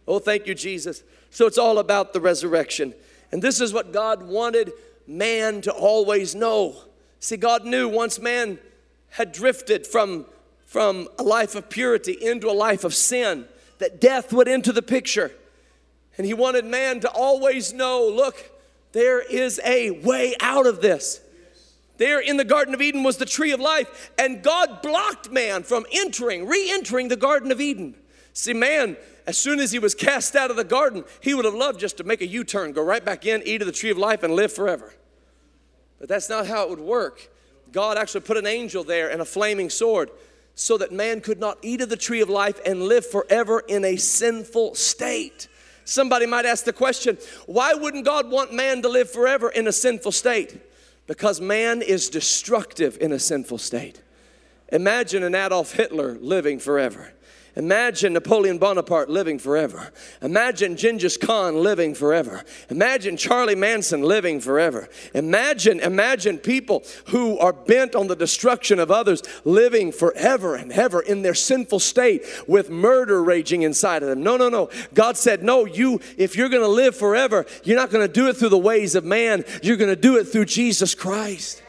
Oh, 0.06 0.18
thank 0.18 0.46
you, 0.46 0.54
Jesus. 0.54 1.02
So 1.34 1.48
it's 1.48 1.58
all 1.58 1.80
about 1.80 2.12
the 2.12 2.20
resurrection. 2.20 2.94
And 3.32 3.42
this 3.42 3.60
is 3.60 3.72
what 3.72 3.92
God 3.92 4.22
wanted 4.22 4.70
man 5.04 5.62
to 5.62 5.72
always 5.72 6.32
know. 6.32 6.76
See, 7.18 7.36
God 7.36 7.64
knew 7.64 7.88
once 7.88 8.20
man 8.20 8.60
had 9.10 9.32
drifted 9.32 9.84
from, 9.84 10.26
from 10.64 11.08
a 11.18 11.24
life 11.24 11.56
of 11.56 11.68
purity 11.68 12.12
into 12.12 12.48
a 12.48 12.52
life 12.52 12.84
of 12.84 12.94
sin, 12.94 13.46
that 13.78 14.00
death 14.00 14.32
would 14.32 14.46
enter 14.46 14.70
the 14.70 14.80
picture. 14.80 15.32
And 16.16 16.24
He 16.24 16.34
wanted 16.34 16.66
man 16.66 17.00
to 17.00 17.10
always 17.10 17.72
know 17.72 18.06
look, 18.06 18.52
there 18.92 19.20
is 19.20 19.60
a 19.64 19.90
way 19.90 20.36
out 20.38 20.68
of 20.68 20.82
this. 20.82 21.20
There 21.96 22.20
in 22.20 22.36
the 22.36 22.44
Garden 22.44 22.74
of 22.74 22.80
Eden 22.80 23.02
was 23.02 23.16
the 23.16 23.26
tree 23.26 23.50
of 23.50 23.58
life, 23.58 24.12
and 24.16 24.40
God 24.40 24.82
blocked 24.82 25.32
man 25.32 25.64
from 25.64 25.84
entering, 25.92 26.46
re 26.46 26.70
entering 26.70 27.08
the 27.08 27.16
Garden 27.16 27.50
of 27.50 27.60
Eden. 27.60 27.96
See, 28.32 28.52
man 28.52 28.96
as 29.26 29.38
soon 29.38 29.58
as 29.58 29.72
he 29.72 29.78
was 29.78 29.94
cast 29.94 30.36
out 30.36 30.50
of 30.50 30.56
the 30.56 30.64
garden, 30.64 31.04
he 31.20 31.34
would 31.34 31.44
have 31.44 31.54
loved 31.54 31.80
just 31.80 31.96
to 31.96 32.04
make 32.04 32.20
a 32.20 32.26
U 32.26 32.44
turn, 32.44 32.72
go 32.72 32.82
right 32.82 33.04
back 33.04 33.24
in, 33.24 33.42
eat 33.44 33.62
of 33.62 33.66
the 33.66 33.72
tree 33.72 33.90
of 33.90 33.98
life, 33.98 34.22
and 34.22 34.34
live 34.34 34.52
forever. 34.52 34.92
But 35.98 36.08
that's 36.08 36.28
not 36.28 36.46
how 36.46 36.64
it 36.64 36.70
would 36.70 36.80
work. 36.80 37.30
God 37.72 37.96
actually 37.96 38.20
put 38.20 38.36
an 38.36 38.46
angel 38.46 38.84
there 38.84 39.10
and 39.10 39.22
a 39.22 39.24
flaming 39.24 39.70
sword 39.70 40.10
so 40.54 40.78
that 40.78 40.92
man 40.92 41.20
could 41.20 41.40
not 41.40 41.58
eat 41.62 41.80
of 41.80 41.88
the 41.88 41.96
tree 41.96 42.20
of 42.20 42.28
life 42.28 42.60
and 42.64 42.82
live 42.82 43.06
forever 43.06 43.60
in 43.66 43.84
a 43.84 43.96
sinful 43.96 44.74
state. 44.74 45.48
Somebody 45.84 46.26
might 46.26 46.46
ask 46.46 46.64
the 46.64 46.72
question 46.72 47.18
why 47.46 47.74
wouldn't 47.74 48.04
God 48.04 48.30
want 48.30 48.52
man 48.52 48.82
to 48.82 48.88
live 48.88 49.10
forever 49.10 49.50
in 49.50 49.66
a 49.66 49.72
sinful 49.72 50.12
state? 50.12 50.60
Because 51.06 51.40
man 51.40 51.82
is 51.82 52.08
destructive 52.08 52.96
in 53.00 53.12
a 53.12 53.18
sinful 53.18 53.58
state. 53.58 54.00
Imagine 54.72 55.22
an 55.22 55.34
Adolf 55.34 55.72
Hitler 55.72 56.14
living 56.14 56.58
forever. 56.58 57.12
Imagine 57.56 58.12
Napoleon 58.12 58.58
Bonaparte 58.58 59.08
living 59.08 59.38
forever. 59.38 59.92
Imagine 60.20 60.76
Genghis 60.76 61.16
Khan 61.16 61.62
living 61.62 61.94
forever. 61.94 62.42
Imagine 62.68 63.16
Charlie 63.16 63.54
Manson 63.54 64.02
living 64.02 64.40
forever. 64.40 64.88
Imagine, 65.14 65.78
imagine 65.78 66.38
people 66.38 66.82
who 67.06 67.38
are 67.38 67.52
bent 67.52 67.94
on 67.94 68.08
the 68.08 68.16
destruction 68.16 68.80
of 68.80 68.90
others 68.90 69.22
living 69.44 69.92
forever 69.92 70.56
and 70.56 70.72
ever 70.72 71.00
in 71.00 71.22
their 71.22 71.34
sinful 71.34 71.78
state 71.78 72.24
with 72.48 72.70
murder 72.70 73.22
raging 73.22 73.62
inside 73.62 74.02
of 74.02 74.08
them. 74.08 74.22
No, 74.22 74.36
no, 74.36 74.48
no. 74.48 74.68
God 74.92 75.16
said, 75.16 75.44
No, 75.44 75.64
you, 75.64 76.00
if 76.16 76.36
you're 76.36 76.48
gonna 76.48 76.66
live 76.66 76.96
forever, 76.96 77.46
you're 77.62 77.76
not 77.76 77.90
gonna 77.90 78.08
do 78.08 78.28
it 78.28 78.36
through 78.36 78.48
the 78.48 78.58
ways 78.58 78.96
of 78.96 79.04
man, 79.04 79.44
you're 79.62 79.76
gonna 79.76 79.94
do 79.94 80.16
it 80.16 80.24
through 80.24 80.46
Jesus 80.46 80.94
Christ. 80.94 81.62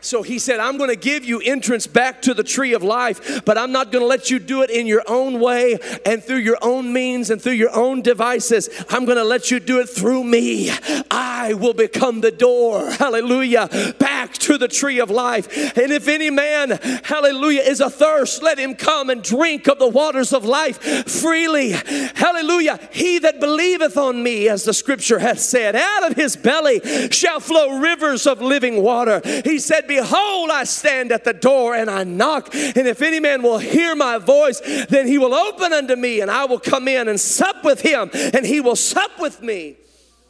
So 0.00 0.22
he 0.22 0.38
said, 0.38 0.60
I'm 0.60 0.78
going 0.78 0.90
to 0.90 0.96
give 0.96 1.24
you 1.24 1.40
entrance 1.40 1.86
back 1.86 2.22
to 2.22 2.34
the 2.34 2.42
tree 2.42 2.72
of 2.72 2.82
life, 2.82 3.44
but 3.44 3.58
I'm 3.58 3.72
not 3.72 3.92
going 3.92 4.02
to 4.02 4.06
let 4.08 4.30
you 4.30 4.38
do 4.38 4.62
it 4.62 4.70
in 4.70 4.86
your 4.86 5.02
own 5.06 5.40
way 5.40 5.78
and 6.06 6.22
through 6.22 6.38
your 6.38 6.58
own 6.62 6.92
means 6.92 7.30
and 7.30 7.40
through 7.40 7.52
your 7.52 7.74
own 7.74 8.02
devices. 8.02 8.68
I'm 8.88 9.04
going 9.04 9.18
to 9.18 9.24
let 9.24 9.50
you 9.50 9.60
do 9.60 9.80
it 9.80 9.88
through 9.88 10.24
me. 10.24 10.70
I 11.10 11.54
will 11.54 11.74
become 11.74 12.20
the 12.20 12.30
door, 12.30 12.90
hallelujah, 12.90 13.94
back 13.98 14.32
to 14.34 14.56
the 14.56 14.68
tree 14.68 15.00
of 15.00 15.10
life. 15.10 15.76
And 15.76 15.92
if 15.92 16.08
any 16.08 16.30
man, 16.30 16.70
hallelujah, 17.04 17.62
is 17.62 17.80
athirst, 17.80 18.42
let 18.42 18.58
him 18.58 18.74
come 18.74 19.10
and 19.10 19.22
drink 19.22 19.68
of 19.68 19.78
the 19.78 19.88
waters 19.88 20.32
of 20.32 20.44
life 20.44 20.80
freely. 21.08 21.70
Hallelujah. 21.70 22.78
He 22.92 23.18
that 23.18 23.40
believeth 23.40 23.96
on 23.96 24.22
me, 24.22 24.48
as 24.48 24.64
the 24.64 24.74
scripture 24.74 25.18
hath 25.18 25.40
said, 25.40 25.76
out 25.76 26.10
of 26.10 26.16
his 26.16 26.36
belly 26.36 26.80
shall 27.10 27.40
flow 27.40 27.78
rivers 27.78 28.26
of 28.26 28.40
living 28.40 28.82
water. 28.82 29.20
He 29.44 29.58
said, 29.58 29.86
Behold, 29.90 30.50
I 30.50 30.62
stand 30.62 31.10
at 31.10 31.24
the 31.24 31.32
door 31.32 31.74
and 31.74 31.90
I 31.90 32.04
knock. 32.04 32.54
And 32.54 32.86
if 32.86 33.02
any 33.02 33.18
man 33.18 33.42
will 33.42 33.58
hear 33.58 33.96
my 33.96 34.18
voice, 34.18 34.60
then 34.88 35.08
he 35.08 35.18
will 35.18 35.34
open 35.34 35.72
unto 35.72 35.96
me, 35.96 36.20
and 36.20 36.30
I 36.30 36.44
will 36.44 36.60
come 36.60 36.86
in 36.86 37.08
and 37.08 37.18
sup 37.18 37.64
with 37.64 37.80
him, 37.80 38.08
and 38.14 38.46
he 38.46 38.60
will 38.60 38.76
sup 38.76 39.10
with 39.18 39.42
me. 39.42 39.78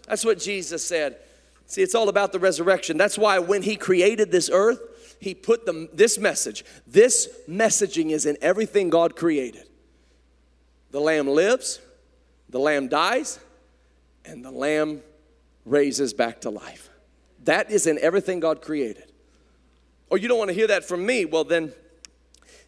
That's 0.08 0.24
what 0.24 0.38
Jesus 0.38 0.82
said. 0.82 1.18
See, 1.66 1.82
it's 1.82 1.94
all 1.94 2.08
about 2.08 2.32
the 2.32 2.38
resurrection. 2.38 2.96
That's 2.96 3.18
why 3.18 3.38
when 3.38 3.60
he 3.60 3.76
created 3.76 4.32
this 4.32 4.48
earth, 4.50 4.80
he 5.20 5.34
put 5.34 5.66
the, 5.66 5.90
this 5.92 6.18
message. 6.18 6.64
This 6.86 7.28
messaging 7.46 8.12
is 8.12 8.24
in 8.24 8.38
everything 8.40 8.88
God 8.88 9.14
created. 9.14 9.68
The 10.90 11.00
lamb 11.02 11.28
lives, 11.28 11.80
the 12.48 12.60
lamb 12.60 12.88
dies, 12.88 13.38
and 14.24 14.42
the 14.42 14.50
lamb 14.50 15.02
raises 15.66 16.14
back 16.14 16.40
to 16.40 16.50
life. 16.50 16.88
That 17.44 17.70
is 17.70 17.86
in 17.86 17.98
everything 17.98 18.40
God 18.40 18.62
created. 18.62 19.09
Or 20.10 20.18
you 20.18 20.28
don't 20.28 20.38
want 20.38 20.48
to 20.48 20.54
hear 20.54 20.66
that 20.66 20.84
from 20.84 21.06
me, 21.06 21.24
well 21.24 21.44
then 21.44 21.72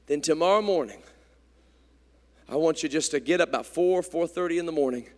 then 0.06 0.20
tomorrow 0.20 0.62
morning 0.62 1.02
I 2.48 2.56
want 2.56 2.82
you 2.82 2.88
just 2.88 3.10
to 3.12 3.20
get 3.20 3.40
up 3.40 3.48
about 3.48 3.66
4 3.66 4.02
4:30 4.02 4.58
in 4.58 4.66
the 4.66 4.72
morning, 4.72 5.08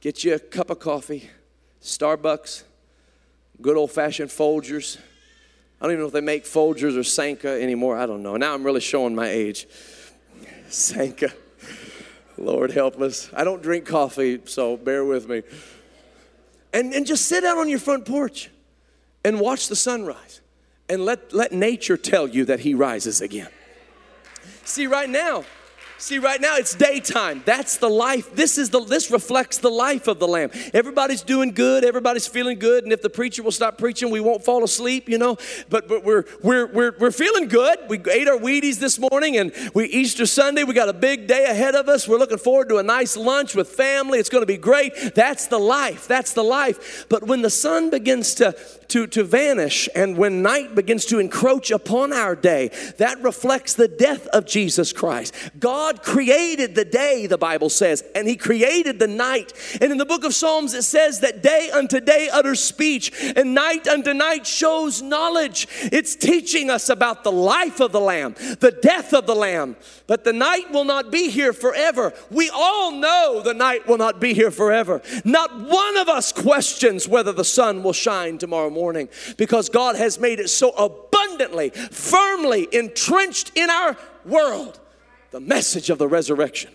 get 0.00 0.24
you 0.24 0.34
a 0.34 0.38
cup 0.38 0.70
of 0.70 0.78
coffee, 0.78 1.30
Starbucks, 1.82 2.64
good 3.60 3.76
old-fashioned 3.76 4.30
Folgers. 4.30 4.98
I 5.80 5.84
don't 5.84 5.92
even 5.92 6.00
know 6.00 6.06
if 6.06 6.12
they 6.12 6.20
make 6.20 6.44
Folgers 6.44 6.96
or 6.98 7.02
Sanka 7.02 7.60
anymore. 7.60 7.96
I 7.98 8.06
don't 8.06 8.22
know. 8.22 8.36
Now 8.36 8.54
I'm 8.54 8.64
really 8.64 8.80
showing 8.80 9.14
my 9.14 9.28
age. 9.28 9.66
Sanka. 10.68 11.32
Lord 12.38 12.70
help 12.70 13.00
us. 13.00 13.30
I 13.34 13.44
don't 13.44 13.62
drink 13.62 13.86
coffee, 13.86 14.40
so 14.44 14.76
bear 14.76 15.04
with 15.04 15.28
me. 15.28 15.42
And, 16.72 16.92
and 16.92 17.06
just 17.06 17.26
sit 17.26 17.44
out 17.44 17.58
on 17.58 17.68
your 17.68 17.78
front 17.78 18.04
porch 18.04 18.50
and 19.24 19.40
watch 19.40 19.68
the 19.68 19.76
sunrise 19.76 20.40
and 20.88 21.04
let, 21.04 21.32
let 21.32 21.52
nature 21.52 21.96
tell 21.96 22.28
you 22.28 22.44
that 22.46 22.60
he 22.60 22.74
rises 22.74 23.20
again. 23.20 23.48
See, 24.64 24.86
right 24.86 25.08
now, 25.08 25.44
See, 25.98 26.18
right 26.18 26.40
now 26.40 26.56
it's 26.56 26.74
daytime. 26.74 27.42
That's 27.46 27.78
the 27.78 27.88
life. 27.88 28.34
This 28.34 28.58
is 28.58 28.68
the 28.68 28.84
this 28.84 29.10
reflects 29.10 29.58
the 29.58 29.70
life 29.70 30.08
of 30.08 30.18
the 30.18 30.28
lamb. 30.28 30.50
Everybody's 30.74 31.22
doing 31.22 31.52
good, 31.52 31.84
everybody's 31.84 32.26
feeling 32.26 32.58
good, 32.58 32.84
and 32.84 32.92
if 32.92 33.00
the 33.00 33.08
preacher 33.08 33.42
will 33.42 33.50
stop 33.50 33.78
preaching, 33.78 34.10
we 34.10 34.20
won't 34.20 34.44
fall 34.44 34.62
asleep, 34.62 35.08
you 35.08 35.16
know. 35.16 35.38
But 35.70 35.88
but 35.88 36.04
we're 36.04 36.24
we're 36.42 36.66
we're 36.66 36.94
we're 36.98 37.10
feeling 37.10 37.48
good. 37.48 37.78
We 37.88 37.98
ate 38.10 38.28
our 38.28 38.36
Wheaties 38.36 38.78
this 38.78 38.98
morning 38.98 39.38
and 39.38 39.52
we 39.74 39.86
Easter 39.86 40.26
Sunday, 40.26 40.64
we 40.64 40.74
got 40.74 40.90
a 40.90 40.92
big 40.92 41.26
day 41.26 41.46
ahead 41.46 41.74
of 41.74 41.88
us. 41.88 42.06
We're 42.06 42.18
looking 42.18 42.38
forward 42.38 42.68
to 42.68 42.76
a 42.76 42.82
nice 42.82 43.16
lunch 43.16 43.54
with 43.54 43.68
family. 43.68 44.18
It's 44.18 44.28
going 44.28 44.42
to 44.42 44.46
be 44.46 44.58
great. 44.58 45.14
That's 45.14 45.46
the 45.46 45.58
life. 45.58 46.06
That's 46.06 46.34
the 46.34 46.44
life. 46.44 47.06
But 47.08 47.22
when 47.22 47.40
the 47.40 47.50
sun 47.50 47.88
begins 47.88 48.34
to 48.34 48.54
to, 48.88 49.06
to 49.08 49.24
vanish 49.24 49.88
and 49.94 50.16
when 50.16 50.42
night 50.42 50.74
begins 50.74 51.04
to 51.06 51.18
encroach 51.18 51.70
upon 51.70 52.12
our 52.12 52.36
day, 52.36 52.70
that 52.98 53.20
reflects 53.22 53.74
the 53.74 53.88
death 53.88 54.26
of 54.28 54.46
Jesus 54.46 54.92
Christ. 54.92 55.34
God 55.58 55.85
God 55.86 56.02
created 56.02 56.74
the 56.74 56.84
day, 56.84 57.28
the 57.28 57.38
Bible 57.38 57.70
says, 57.70 58.02
and 58.16 58.26
He 58.26 58.34
created 58.34 58.98
the 58.98 59.06
night. 59.06 59.52
And 59.80 59.92
in 59.92 59.98
the 59.98 60.04
book 60.04 60.24
of 60.24 60.34
Psalms, 60.34 60.74
it 60.74 60.82
says 60.82 61.20
that 61.20 61.44
day 61.44 61.70
unto 61.72 62.00
day 62.00 62.28
utters 62.28 62.58
speech, 62.60 63.12
and 63.36 63.54
night 63.54 63.86
unto 63.86 64.12
night 64.12 64.48
shows 64.48 65.00
knowledge. 65.00 65.68
It's 65.92 66.16
teaching 66.16 66.70
us 66.70 66.88
about 66.88 67.22
the 67.22 67.30
life 67.30 67.78
of 67.78 67.92
the 67.92 68.00
Lamb, 68.00 68.34
the 68.58 68.76
death 68.82 69.14
of 69.14 69.28
the 69.28 69.36
Lamb. 69.36 69.76
But 70.08 70.24
the 70.24 70.32
night 70.32 70.72
will 70.72 70.82
not 70.82 71.12
be 71.12 71.30
here 71.30 71.52
forever. 71.52 72.12
We 72.32 72.50
all 72.52 72.90
know 72.90 73.40
the 73.44 73.54
night 73.54 73.86
will 73.86 73.98
not 73.98 74.20
be 74.20 74.34
here 74.34 74.50
forever. 74.50 75.02
Not 75.24 75.54
one 75.56 75.96
of 75.98 76.08
us 76.08 76.32
questions 76.32 77.06
whether 77.06 77.30
the 77.30 77.44
sun 77.44 77.84
will 77.84 77.92
shine 77.92 78.38
tomorrow 78.38 78.70
morning 78.70 79.08
because 79.36 79.68
God 79.68 79.94
has 79.94 80.18
made 80.18 80.40
it 80.40 80.50
so 80.50 80.70
abundantly, 80.70 81.70
firmly 81.70 82.66
entrenched 82.72 83.52
in 83.54 83.70
our 83.70 83.96
world 84.24 84.80
the 85.30 85.40
message 85.40 85.90
of 85.90 85.98
the 85.98 86.08
resurrection. 86.08 86.72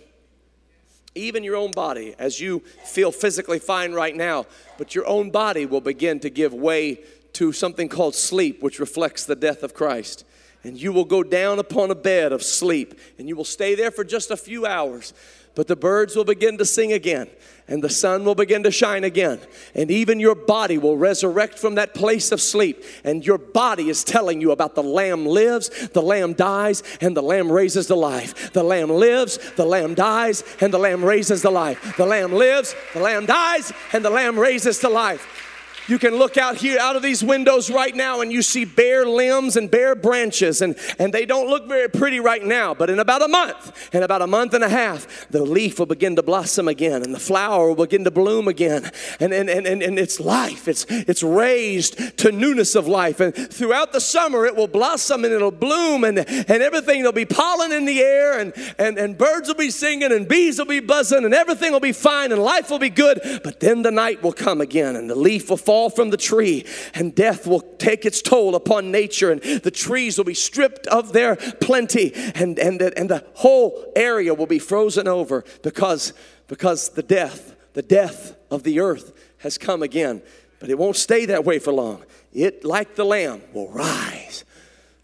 Even 1.14 1.44
your 1.44 1.56
own 1.56 1.72
body, 1.72 2.14
as 2.18 2.40
you 2.40 2.60
feel 2.84 3.12
physically 3.12 3.58
fine 3.58 3.92
right 3.92 4.16
now, 4.16 4.46
but 4.78 4.94
your 4.94 5.06
own 5.06 5.30
body 5.30 5.66
will 5.66 5.80
begin 5.80 6.20
to 6.20 6.30
give 6.30 6.54
way 6.54 7.00
to 7.34 7.52
something 7.52 7.88
called 7.88 8.14
sleep, 8.14 8.62
which 8.62 8.78
reflects 8.78 9.24
the 9.24 9.36
death 9.36 9.62
of 9.62 9.74
Christ. 9.74 10.24
And 10.64 10.80
you 10.80 10.92
will 10.92 11.04
go 11.04 11.22
down 11.22 11.58
upon 11.58 11.90
a 11.90 11.94
bed 11.94 12.32
of 12.32 12.42
sleep, 12.42 12.98
and 13.18 13.28
you 13.28 13.36
will 13.36 13.44
stay 13.44 13.74
there 13.74 13.90
for 13.90 14.04
just 14.04 14.30
a 14.30 14.36
few 14.36 14.64
hours. 14.64 15.12
But 15.54 15.66
the 15.66 15.76
birds 15.76 16.16
will 16.16 16.24
begin 16.24 16.56
to 16.58 16.64
sing 16.64 16.92
again, 16.92 17.28
and 17.68 17.82
the 17.82 17.88
sun 17.88 18.24
will 18.24 18.34
begin 18.34 18.62
to 18.64 18.70
shine 18.70 19.04
again, 19.04 19.40
and 19.74 19.90
even 19.90 20.20
your 20.20 20.34
body 20.34 20.78
will 20.78 20.96
resurrect 20.96 21.58
from 21.58 21.76
that 21.76 21.94
place 21.94 22.32
of 22.32 22.40
sleep. 22.40 22.82
And 23.04 23.24
your 23.24 23.38
body 23.38 23.88
is 23.88 24.04
telling 24.04 24.40
you 24.40 24.50
about 24.50 24.74
the 24.74 24.82
Lamb 24.82 25.26
lives, 25.26 25.88
the 25.88 26.02
Lamb 26.02 26.32
dies, 26.34 26.82
and 27.00 27.16
the 27.16 27.22
Lamb 27.22 27.50
raises 27.50 27.86
to 27.86 27.94
life. 27.94 28.52
The 28.52 28.62
Lamb 28.62 28.90
lives, 28.90 29.38
the 29.56 29.66
Lamb 29.66 29.94
dies, 29.94 30.44
and 30.60 30.72
the 30.72 30.78
Lamb 30.78 31.04
raises 31.04 31.42
to 31.42 31.50
life. 31.50 31.96
The 31.96 32.06
Lamb 32.06 32.32
lives, 32.32 32.74
the 32.94 33.00
Lamb 33.00 33.26
dies, 33.26 33.72
and 33.92 34.04
the 34.04 34.10
Lamb 34.10 34.38
raises 34.38 34.78
to 34.80 34.88
life. 34.88 35.51
You 35.92 35.98
can 35.98 36.16
look 36.16 36.38
out 36.38 36.56
here 36.56 36.78
out 36.80 36.96
of 36.96 37.02
these 37.02 37.22
windows 37.22 37.70
right 37.70 37.94
now 37.94 38.22
and 38.22 38.32
you 38.32 38.40
see 38.40 38.64
bare 38.64 39.04
limbs 39.04 39.58
and 39.58 39.70
bare 39.70 39.94
branches, 39.94 40.62
and, 40.62 40.74
and 40.98 41.12
they 41.12 41.26
don't 41.26 41.50
look 41.50 41.68
very 41.68 41.90
pretty 41.90 42.18
right 42.18 42.42
now. 42.42 42.72
But 42.72 42.88
in 42.88 42.98
about 42.98 43.20
a 43.20 43.28
month, 43.28 43.94
in 43.94 44.02
about 44.02 44.22
a 44.22 44.26
month 44.26 44.54
and 44.54 44.64
a 44.64 44.70
half, 44.70 45.28
the 45.28 45.42
leaf 45.42 45.78
will 45.78 45.84
begin 45.84 46.16
to 46.16 46.22
blossom 46.22 46.66
again 46.66 47.02
and 47.02 47.14
the 47.14 47.20
flower 47.20 47.68
will 47.68 47.84
begin 47.84 48.04
to 48.04 48.10
bloom 48.10 48.48
again. 48.48 48.90
And, 49.20 49.34
and, 49.34 49.50
and, 49.50 49.66
and, 49.66 49.82
and 49.82 49.98
it's 49.98 50.18
life, 50.18 50.66
it's, 50.66 50.86
it's 50.88 51.22
raised 51.22 52.16
to 52.20 52.32
newness 52.32 52.74
of 52.74 52.88
life. 52.88 53.20
And 53.20 53.34
throughout 53.34 53.92
the 53.92 54.00
summer, 54.00 54.46
it 54.46 54.56
will 54.56 54.68
blossom 54.68 55.26
and 55.26 55.34
it'll 55.34 55.50
bloom, 55.50 56.04
and, 56.04 56.20
and 56.20 56.50
everything, 56.62 57.00
there'll 57.00 57.12
be 57.12 57.26
pollen 57.26 57.70
in 57.70 57.84
the 57.84 58.00
air, 58.00 58.38
and, 58.38 58.54
and, 58.78 58.96
and 58.96 59.18
birds 59.18 59.46
will 59.46 59.56
be 59.56 59.70
singing, 59.70 60.10
and 60.10 60.26
bees 60.26 60.56
will 60.56 60.64
be 60.64 60.80
buzzing, 60.80 61.26
and 61.26 61.34
everything 61.34 61.70
will 61.70 61.80
be 61.80 61.92
fine, 61.92 62.32
and 62.32 62.42
life 62.42 62.70
will 62.70 62.78
be 62.78 62.88
good. 62.88 63.20
But 63.44 63.60
then 63.60 63.82
the 63.82 63.90
night 63.90 64.22
will 64.22 64.32
come 64.32 64.62
again, 64.62 64.96
and 64.96 65.10
the 65.10 65.14
leaf 65.14 65.50
will 65.50 65.58
fall 65.58 65.81
fall 65.82 65.90
from 65.90 66.10
the 66.10 66.16
tree, 66.16 66.64
and 66.94 67.14
death 67.14 67.46
will 67.46 67.60
take 67.60 68.06
its 68.06 68.22
toll 68.22 68.54
upon 68.54 68.92
nature, 68.92 69.32
and 69.32 69.42
the 69.42 69.70
trees 69.70 70.16
will 70.16 70.24
be 70.24 70.34
stripped 70.34 70.86
of 70.86 71.12
their 71.12 71.34
plenty, 71.36 72.12
and, 72.34 72.58
and, 72.58 72.80
the, 72.80 72.96
and 72.96 73.10
the 73.10 73.24
whole 73.34 73.92
area 73.96 74.32
will 74.32 74.46
be 74.46 74.60
frozen 74.60 75.08
over 75.08 75.44
because, 75.62 76.12
because 76.46 76.90
the 76.90 77.02
death, 77.02 77.56
the 77.72 77.82
death 77.82 78.36
of 78.50 78.62
the 78.62 78.78
earth 78.78 79.12
has 79.38 79.58
come 79.58 79.82
again. 79.82 80.22
But 80.60 80.70
it 80.70 80.78
won't 80.78 80.96
stay 80.96 81.26
that 81.26 81.44
way 81.44 81.58
for 81.58 81.72
long. 81.72 82.04
It, 82.32 82.64
like 82.64 82.94
the 82.94 83.04
lamb, 83.04 83.42
will 83.52 83.68
rise 83.68 84.44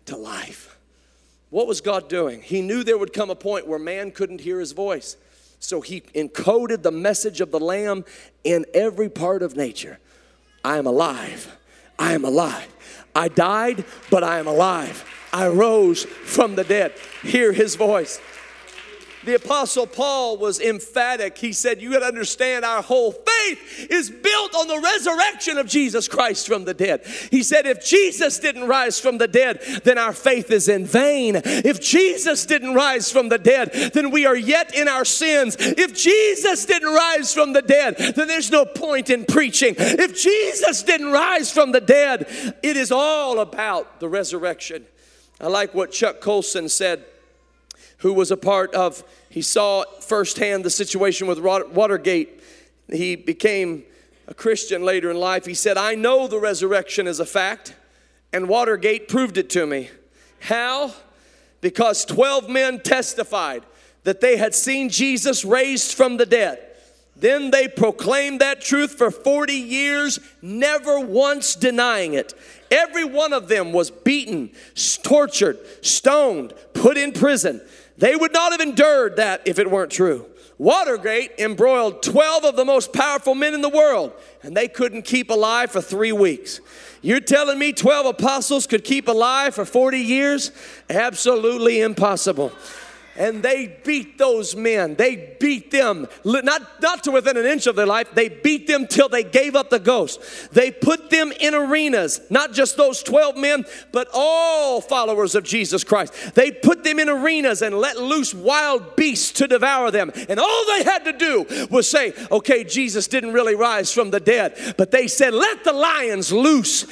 to 0.07 0.16
life. 0.16 0.79
What 1.51 1.66
was 1.66 1.81
God 1.81 2.09
doing? 2.09 2.41
He 2.41 2.62
knew 2.62 2.85
there 2.85 2.99
would 2.99 3.12
come 3.12 3.31
a 3.31 3.35
point 3.35 3.66
where 3.66 3.81
man 3.81 4.12
couldn't 4.12 4.43
hear 4.43 4.61
his 4.61 4.72
voice. 4.72 5.16
So 5.59 5.81
he 5.81 6.03
encoded 6.14 6.83
the 6.83 6.93
message 6.93 7.41
of 7.41 7.51
the 7.51 7.59
Lamb 7.59 8.05
in 8.45 8.64
every 8.72 9.09
part 9.09 9.43
of 9.43 9.57
nature. 9.57 9.99
I 10.69 10.77
am 10.77 10.87
alive. 10.87 11.57
I 11.99 12.12
am 12.12 12.27
alive. 12.27 12.69
I 13.14 13.29
died, 13.29 13.87
but 14.11 14.23
I 14.23 14.39
am 14.39 14.47
alive. 14.47 15.03
I 15.33 15.49
rose 15.49 16.05
from 16.05 16.57
the 16.57 16.64
dead. 16.64 16.93
Hear 17.23 17.53
his 17.53 17.75
voice. 17.75 18.21
The 19.29 19.35
Apostle 19.35 19.87
Paul 19.87 20.39
was 20.39 20.59
emphatic. 20.59 21.37
He 21.37 21.53
said, 21.53 21.83
You 21.83 21.93
got 21.93 21.99
to 21.99 22.07
understand, 22.07 22.64
our 22.64 22.81
whole 22.81 23.12
faith 23.12 23.91
is 23.91 24.09
built 24.09 24.55
on 24.55 24.68
the 24.68 24.81
resurrection 24.81 25.59
of 25.59 25.66
Jesus 25.66 26.09
Christ 26.09 26.47
from 26.47 26.64
the 26.64 26.72
dead. 26.72 27.05
He 27.31 27.43
said, 27.43 27.66
if 27.66 27.85
Jesus 27.85 28.39
didn't 28.39 28.66
rise 28.66 28.99
from 28.99 29.18
the 29.18 29.29
dead, 29.29 29.61
then 29.85 29.99
our 29.99 30.14
faith 30.14 30.51
is 30.51 30.66
in 30.66 30.87
vain. 30.87 31.43
If 31.45 31.79
Jesus 31.79 32.47
didn't 32.47 32.72
rise 32.72 33.12
from 33.12 33.29
the 33.29 33.37
dead, 33.37 33.72
then 33.93 34.11
we 34.12 34.24
are 34.24 34.35
yet 34.35 34.74
in 34.74 34.89
our 34.89 35.05
sins. 35.05 35.57
If 35.59 35.95
Jesus 35.95 36.64
didn't 36.64 36.95
rise 36.95 37.35
from 37.35 37.53
the 37.53 37.61
dead, 37.61 37.99
then 37.99 38.29
there's 38.29 38.51
no 38.51 38.64
point 38.64 39.11
in 39.11 39.26
preaching. 39.26 39.74
If 39.76 40.18
Jesus 40.18 40.83
didn't 40.83 41.12
rise 41.12 41.53
from 41.53 41.72
the 41.72 41.83
dead, 41.83 42.57
it 42.62 42.79
is 42.79 42.91
all 42.91 43.41
about 43.41 44.01
the 44.01 44.09
resurrection. 44.09 44.87
I 45.39 45.49
like 45.49 45.74
what 45.74 45.93
Chuck 45.93 46.22
Colson 46.22 46.70
said, 46.70 47.05
who 47.99 48.14
was 48.14 48.31
a 48.31 48.37
part 48.39 48.72
of, 48.74 49.05
he 49.31 49.43
saw 49.43 49.85
firsthand 50.01 50.64
the 50.64 50.70
situation 50.70 51.26
with 51.26 51.39
Watergate. 51.39 52.43
He 52.91 53.16
became 53.16 53.85
a 54.26 54.35
Christian 54.35 54.83
later 54.83 55.11
in 55.11 55.18
life. 55.18 55.45
He 55.45 55.55
said, 55.55 55.76
I 55.76 55.95
know 55.95 56.26
the 56.26 56.39
resurrection 56.39 57.07
is 57.07 57.20
a 57.20 57.26
fact, 57.26 57.74
and 58.33 58.49
Watergate 58.49 59.09
proved 59.09 59.39
it 59.39 59.51
to 59.51 59.66
me. 59.66 59.91
How? 60.41 60.93
Because 61.61 62.05
12 62.05 62.49
men 62.49 62.81
testified 62.81 63.64
that 64.05 64.20
they 64.20 64.37
had 64.37 64.55
seen 64.55 64.89
Jesus 64.89 65.45
raised 65.45 65.95
from 65.95 66.16
the 66.16 66.26
dead. 66.26 66.64
Then 67.16 67.51
they 67.51 67.66
proclaimed 67.66 68.41
that 68.41 68.61
truth 68.61 68.93
for 68.93 69.11
40 69.11 69.53
years, 69.53 70.20
never 70.41 71.01
once 71.01 71.57
denying 71.57 72.14
it. 72.14 72.33
Every 72.70 73.05
one 73.05 73.33
of 73.33 73.49
them 73.49 73.72
was 73.72 73.91
beaten, 73.91 74.53
tortured, 75.03 75.59
stoned, 75.85 76.55
put 76.74 76.97
in 76.97 77.12
prison. 77.12 77.61
They 77.99 78.16
would 78.16 78.32
not 78.32 78.53
have 78.53 78.61
endured 78.61 79.16
that 79.16 79.42
if 79.44 79.59
it 79.59 79.70
weren't 79.70 79.90
true. 79.90 80.26
Watergate 80.57 81.32
embroiled 81.38 82.03
12 82.03 82.44
of 82.44 82.57
the 82.57 82.64
most 82.64 82.92
powerful 82.92 83.34
men 83.34 83.55
in 83.55 83.61
the 83.61 83.68
world, 83.68 84.12
and 84.42 84.57
they 84.57 84.66
couldn't 84.66 85.03
keep 85.03 85.30
alive 85.30 85.70
for 85.70 85.80
three 85.80 86.11
weeks. 86.11 86.61
You're 87.01 87.20
telling 87.20 87.59
me 87.59 87.72
12 87.72 88.07
apostles 88.07 88.66
could 88.66 88.82
keep 88.82 89.07
alive 89.07 89.55
for 89.55 89.64
40 89.64 89.99
years? 89.99 90.51
Absolutely 90.90 91.80
impossible 91.80 92.53
and 93.19 93.43
they 93.43 93.79
beat 93.85 94.16
those 94.16 94.55
men. 94.57 94.95
They 94.95 95.37
beat 95.41 95.71
them, 95.71 96.07
not, 96.25 96.81
not 96.81 97.05
to 97.05 97.11
within 97.11 97.37
an 97.37 97.47
inch 97.47 97.66
of 97.66 97.77
their 97.77 97.87
life, 97.87 98.09
they 98.14 98.29
beat 98.29 98.66
them 98.66 98.87
till 98.87 99.09
they 99.09 99.25
gave 99.25 99.57
up 99.57 99.71
the 99.71 99.79
ghost. 99.79 100.21
They 100.53 100.71
put 100.71 101.11
them 101.11 101.33
in 101.33 101.55
arenas, 101.55 102.21
not 102.31 102.53
just 102.53 102.77
those 102.77 103.03
12 103.03 103.37
men, 103.37 103.64
but 103.93 104.09
all 104.14 104.81
followers 104.81 105.35
of 105.35 105.45
Jesus 105.45 105.85
Christ. 105.85 106.35
They 106.35 106.53
put 106.53 106.85
them 106.85 106.99
in 106.99 107.09
arenas 107.09 107.62
and 107.62 107.77
let 107.77 107.99
loose 107.99 108.33
wild 108.33 108.97
beasts 108.97 109.33
to 109.33 109.49
devour 109.49 109.91
them. 109.91 110.12
And 110.29 110.39
all 110.39 110.64
they 110.66 110.85
had 110.85 111.05
to 111.05 111.12
do 111.12 111.66
was 111.71 111.91
say, 111.91 112.12
okay, 112.31 112.64
Jesus 112.64 113.09
didn't 113.09 113.33
really 113.33 113.55
rise 113.55 113.93
from 113.93 114.11
the 114.11 114.21
dead, 114.21 114.75
but 114.77 114.91
they 114.91 115.09
said, 115.09 115.35
let 115.35 115.64
the 115.64 115.73
lions 115.73 116.33
loose. 116.33 116.87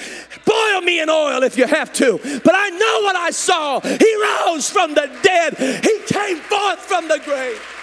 Boil 0.44 0.80
me 0.80 1.00
in 1.00 1.08
oil 1.08 1.42
if 1.42 1.56
you 1.56 1.66
have 1.66 1.92
to. 1.94 2.18
But 2.18 2.54
I 2.54 2.70
know 2.70 3.00
what 3.02 3.16
I 3.16 3.30
saw. 3.30 3.80
He 3.80 4.22
rose 4.22 4.68
from 4.68 4.94
the 4.94 5.10
dead. 5.22 5.56
He 5.56 5.98
came 6.16 6.38
forth 6.38 6.80
from 6.80 7.08
the 7.08 7.18
grave. 7.24 7.75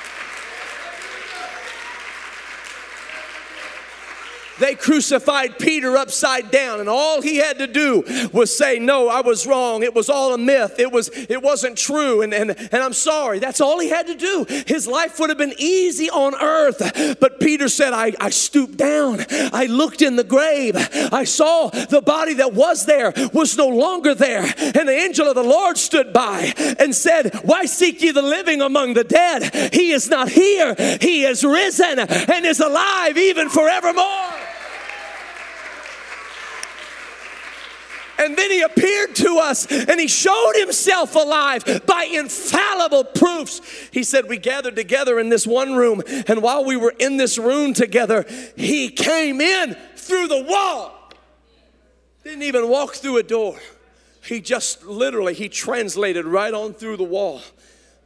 They 4.59 4.75
crucified 4.75 5.57
Peter 5.57 5.97
upside 5.97 6.51
down, 6.51 6.79
and 6.79 6.87
all 6.87 7.21
he 7.21 7.37
had 7.37 7.57
to 7.57 7.67
do 7.67 8.03
was 8.31 8.55
say, 8.55 8.79
No, 8.79 9.07
I 9.07 9.21
was 9.21 9.47
wrong. 9.47 9.83
It 9.83 9.95
was 9.95 10.09
all 10.09 10.33
a 10.33 10.37
myth. 10.37 10.79
It, 10.79 10.91
was, 10.91 11.09
it 11.13 11.41
wasn't 11.41 11.77
true, 11.77 12.21
and, 12.21 12.33
and, 12.33 12.51
and 12.51 12.83
I'm 12.83 12.93
sorry. 12.93 13.39
That's 13.39 13.61
all 13.61 13.79
he 13.79 13.89
had 13.89 14.07
to 14.07 14.15
do. 14.15 14.45
His 14.67 14.87
life 14.87 15.19
would 15.19 15.29
have 15.29 15.37
been 15.37 15.55
easy 15.57 16.09
on 16.09 16.35
earth. 16.35 17.17
But 17.19 17.39
Peter 17.39 17.67
said, 17.67 17.93
I, 17.93 18.13
I 18.19 18.29
stooped 18.29 18.77
down. 18.77 19.25
I 19.29 19.65
looked 19.65 20.01
in 20.01 20.15
the 20.15 20.23
grave. 20.23 20.75
I 21.11 21.23
saw 21.23 21.69
the 21.69 22.01
body 22.01 22.35
that 22.35 22.53
was 22.53 22.85
there 22.85 23.13
was 23.33 23.57
no 23.57 23.67
longer 23.67 24.13
there. 24.13 24.43
And 24.43 24.87
the 24.87 24.93
angel 24.93 25.27
of 25.27 25.35
the 25.35 25.43
Lord 25.43 25.77
stood 25.77 26.13
by 26.13 26.53
and 26.79 26.93
said, 26.93 27.33
Why 27.43 27.65
seek 27.65 28.01
ye 28.01 28.11
the 28.11 28.21
living 28.21 28.61
among 28.61 28.93
the 28.93 29.03
dead? 29.03 29.73
He 29.73 29.91
is 29.91 30.09
not 30.09 30.29
here. 30.29 30.75
He 31.01 31.23
is 31.23 31.43
risen 31.43 31.99
and 31.99 32.45
is 32.45 32.59
alive 32.59 33.17
even 33.17 33.49
forevermore. 33.49 34.52
And 38.17 38.37
then 38.37 38.51
he 38.51 38.61
appeared 38.61 39.15
to 39.17 39.39
us 39.39 39.65
and 39.71 39.99
he 39.99 40.07
showed 40.07 40.53
himself 40.55 41.15
alive 41.15 41.83
by 41.85 42.03
infallible 42.03 43.03
proofs. 43.03 43.61
He 43.91 44.03
said, 44.03 44.29
We 44.29 44.37
gathered 44.37 44.75
together 44.75 45.19
in 45.19 45.29
this 45.29 45.47
one 45.47 45.73
room, 45.75 46.01
and 46.27 46.41
while 46.41 46.63
we 46.63 46.77
were 46.77 46.93
in 46.99 47.17
this 47.17 47.37
room 47.37 47.73
together, 47.73 48.25
he 48.55 48.89
came 48.89 49.41
in 49.41 49.75
through 49.95 50.27
the 50.27 50.43
wall. 50.43 51.11
Didn't 52.23 52.43
even 52.43 52.69
walk 52.69 52.95
through 52.95 53.17
a 53.17 53.23
door. 53.23 53.57
He 54.23 54.39
just 54.39 54.85
literally, 54.85 55.33
he 55.33 55.49
translated 55.49 56.25
right 56.25 56.53
on 56.53 56.73
through 56.73 56.97
the 56.97 57.03
wall 57.03 57.41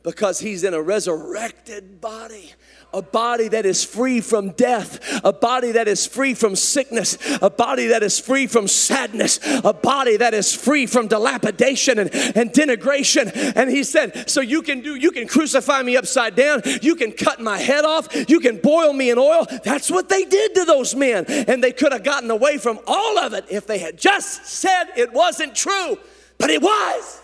because 0.02 0.40
he's 0.40 0.64
in 0.64 0.74
a 0.74 0.82
resurrected 0.82 2.02
body 2.02 2.54
a 2.94 3.02
body 3.02 3.48
that 3.50 3.66
is 3.66 3.84
free 3.84 4.22
from 4.22 4.52
death, 4.52 5.00
a 5.24 5.34
body 5.34 5.74
that 5.74 5.88
is 5.88 6.08
free 6.08 6.34
from 6.34 6.56
sickness, 6.56 7.18
a 7.42 7.50
body 7.50 7.88
that 7.88 8.02
is 8.02 8.20
free 8.20 8.48
from 8.48 8.68
sadness, 8.68 9.40
a 9.64 9.74
body 9.74 10.18
that 10.18 10.34
is 10.34 10.54
free 10.54 10.86
from 10.86 11.08
dilapidation 11.08 12.00
and, 12.00 12.14
and 12.14 12.52
denigration. 12.52 13.32
And 13.56 13.70
he 13.70 13.84
said, 13.84 14.30
So 14.30 14.42
you 14.42 14.62
can 14.62 14.82
do, 14.82 14.96
you 14.96 15.12
can 15.12 15.28
crucify 15.28 15.84
me 15.84 15.98
upside 15.98 16.36
down, 16.36 16.62
you 16.82 16.96
can 16.96 17.12
cut 17.12 17.40
my 17.40 17.58
head 17.58 17.86
off, 17.86 18.08
you 18.30 18.40
can 18.40 18.58
boil 18.58 18.94
me 18.94 19.12
in 19.12 19.18
oil. 19.18 19.46
That's 19.64 19.92
what 19.92 20.10
they 20.10 20.26
did 20.26 20.56
to 20.56 20.66
those 20.66 20.96
men. 20.96 21.26
And 21.28 21.64
they 21.64 21.72
could 21.72 21.92
have 21.92 22.04
gotten 22.04 22.32
away 22.32 22.58
from 22.58 22.80
all 22.88 23.20
of 23.20 23.34
it 23.34 23.46
if 23.50 23.68
they 23.68 23.80
had 23.80 23.98
just 23.98 24.46
said 24.46 24.86
it 24.96 25.12
wasn't 25.14 25.56
true. 25.56 25.98
But 26.38 26.50
it 26.50 26.62
was. 26.62 27.22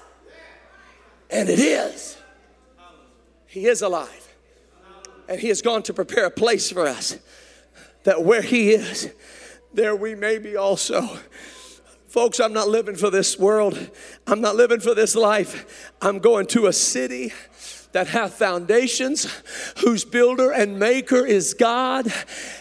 And 1.30 1.50
it 1.50 1.60
is. 1.60 2.18
He 3.48 3.66
is 3.66 3.82
alive. 3.82 4.23
And 5.28 5.40
He 5.40 5.48
has 5.48 5.62
gone 5.62 5.84
to 5.84 5.94
prepare 5.94 6.26
a 6.26 6.32
place 6.32 6.72
for 6.72 6.86
us 6.86 7.18
that 8.04 8.24
where 8.24 8.42
He 8.42 8.72
is, 8.72 9.12
there 9.74 9.96
we 9.96 10.16
may 10.16 10.38
be 10.38 10.56
also. 10.56 11.20
Folks, 12.08 12.40
I'm 12.40 12.54
not 12.54 12.68
living 12.68 12.96
for 12.96 13.10
this 13.10 13.40
world. 13.40 13.90
I'm 14.28 14.40
not 14.40 14.56
living 14.56 14.80
for 14.80 14.94
this 14.94 15.16
life. 15.16 15.92
I'm 16.02 16.20
going 16.20 16.46
to 16.48 16.68
a 16.68 16.74
city 16.74 17.34
that 17.94 18.08
hath 18.08 18.34
foundations, 18.34 19.28
whose 19.78 20.04
builder 20.04 20.52
and 20.52 20.78
maker 20.78 21.26
is 21.26 21.54
God. 21.54 22.12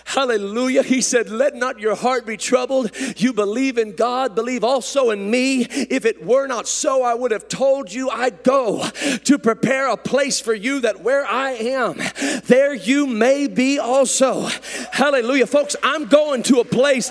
Hallelujah. 0.04 0.82
He 0.82 1.00
said, 1.00 1.30
Let 1.30 1.54
not 1.54 1.80
your 1.80 1.94
heart 1.96 2.26
be 2.26 2.36
troubled. 2.36 2.90
You 3.16 3.32
believe 3.32 3.78
in 3.78 3.96
God, 3.96 4.34
believe 4.34 4.62
also 4.62 5.10
in 5.10 5.30
me. 5.30 5.66
If 5.70 6.04
it 6.04 6.24
were 6.24 6.46
not 6.46 6.68
so, 6.68 7.02
I 7.02 7.14
would 7.14 7.30
have 7.30 7.48
told 7.48 7.92
you 7.92 8.10
I'd 8.10 8.42
go 8.42 8.88
to 9.24 9.38
prepare 9.38 9.88
a 9.88 9.96
place 9.96 10.38
for 10.38 10.54
you 10.54 10.80
that 10.80 11.00
where 11.00 11.26
I 11.26 11.52
am, 11.52 12.00
there 12.44 12.74
you 12.74 13.06
may 13.06 13.48
be 13.48 13.78
also. 13.78 14.48
Hallelujah. 14.92 15.46
Folks, 15.46 15.76
I'm 15.82 16.06
going 16.06 16.42
to 16.44 16.60
a 16.60 16.64
place 16.64 17.10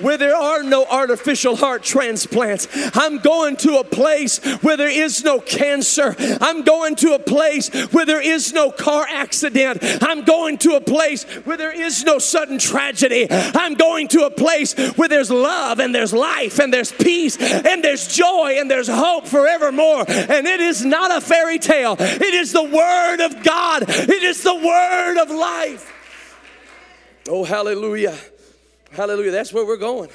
where 0.00 0.16
there 0.16 0.36
are 0.36 0.62
no 0.62 0.84
artificial 0.86 1.56
heart 1.56 1.82
transplants. 1.82 2.68
I'm 2.96 3.18
going 3.18 3.56
to 3.58 3.78
a 3.78 3.84
place 3.84 4.38
where 4.62 4.76
there 4.76 4.88
is 4.90 5.24
no 5.24 5.40
cancer. 5.40 6.14
I'm 6.40 6.62
going 6.62 6.96
to 6.96 7.14
a 7.14 7.18
place 7.18 7.68
where 7.92 8.06
there 8.06 8.20
is 8.20 8.52
no 8.52 8.70
car 8.70 9.06
accident. 9.08 9.78
I'm 10.02 10.24
going 10.24 10.58
to 10.58 10.76
a 10.76 10.80
place 10.80 11.24
where 11.44 11.56
there 11.56 11.72
is 11.72 12.04
no 12.04 12.18
sudden 12.18 12.58
tragedy. 12.58 13.26
I'm 13.30 13.74
going 13.74 14.08
to 14.08 14.26
a 14.26 14.30
place 14.30 14.74
where 14.96 15.08
there's 15.08 15.30
love 15.30 15.78
and 15.78 15.94
there's 15.94 16.12
life 16.12 16.58
and 16.58 16.72
there's 16.72 16.92
peace 16.92 17.36
and 17.38 17.82
there's 17.84 18.08
joy 18.08 18.56
and 18.58 18.70
there's 18.70 18.88
hope 18.88 19.26
forevermore. 19.26 20.04
And 20.08 20.46
it 20.46 20.60
is 20.60 20.84
not 20.84 21.16
a 21.16 21.20
fairy 21.20 21.58
tale, 21.58 21.96
it 21.98 22.34
is 22.34 22.52
the 22.52 22.62
Word 22.62 23.20
of 23.20 23.42
God, 23.42 23.84
it 23.88 24.22
is 24.22 24.42
the 24.42 24.54
Word 24.54 25.22
of 25.22 25.30
life. 25.30 25.96
Oh, 27.28 27.44
hallelujah. 27.44 28.16
Hallelujah. 28.92 29.30
That's 29.30 29.52
where 29.52 29.66
we're 29.66 29.76
going. 29.76 30.10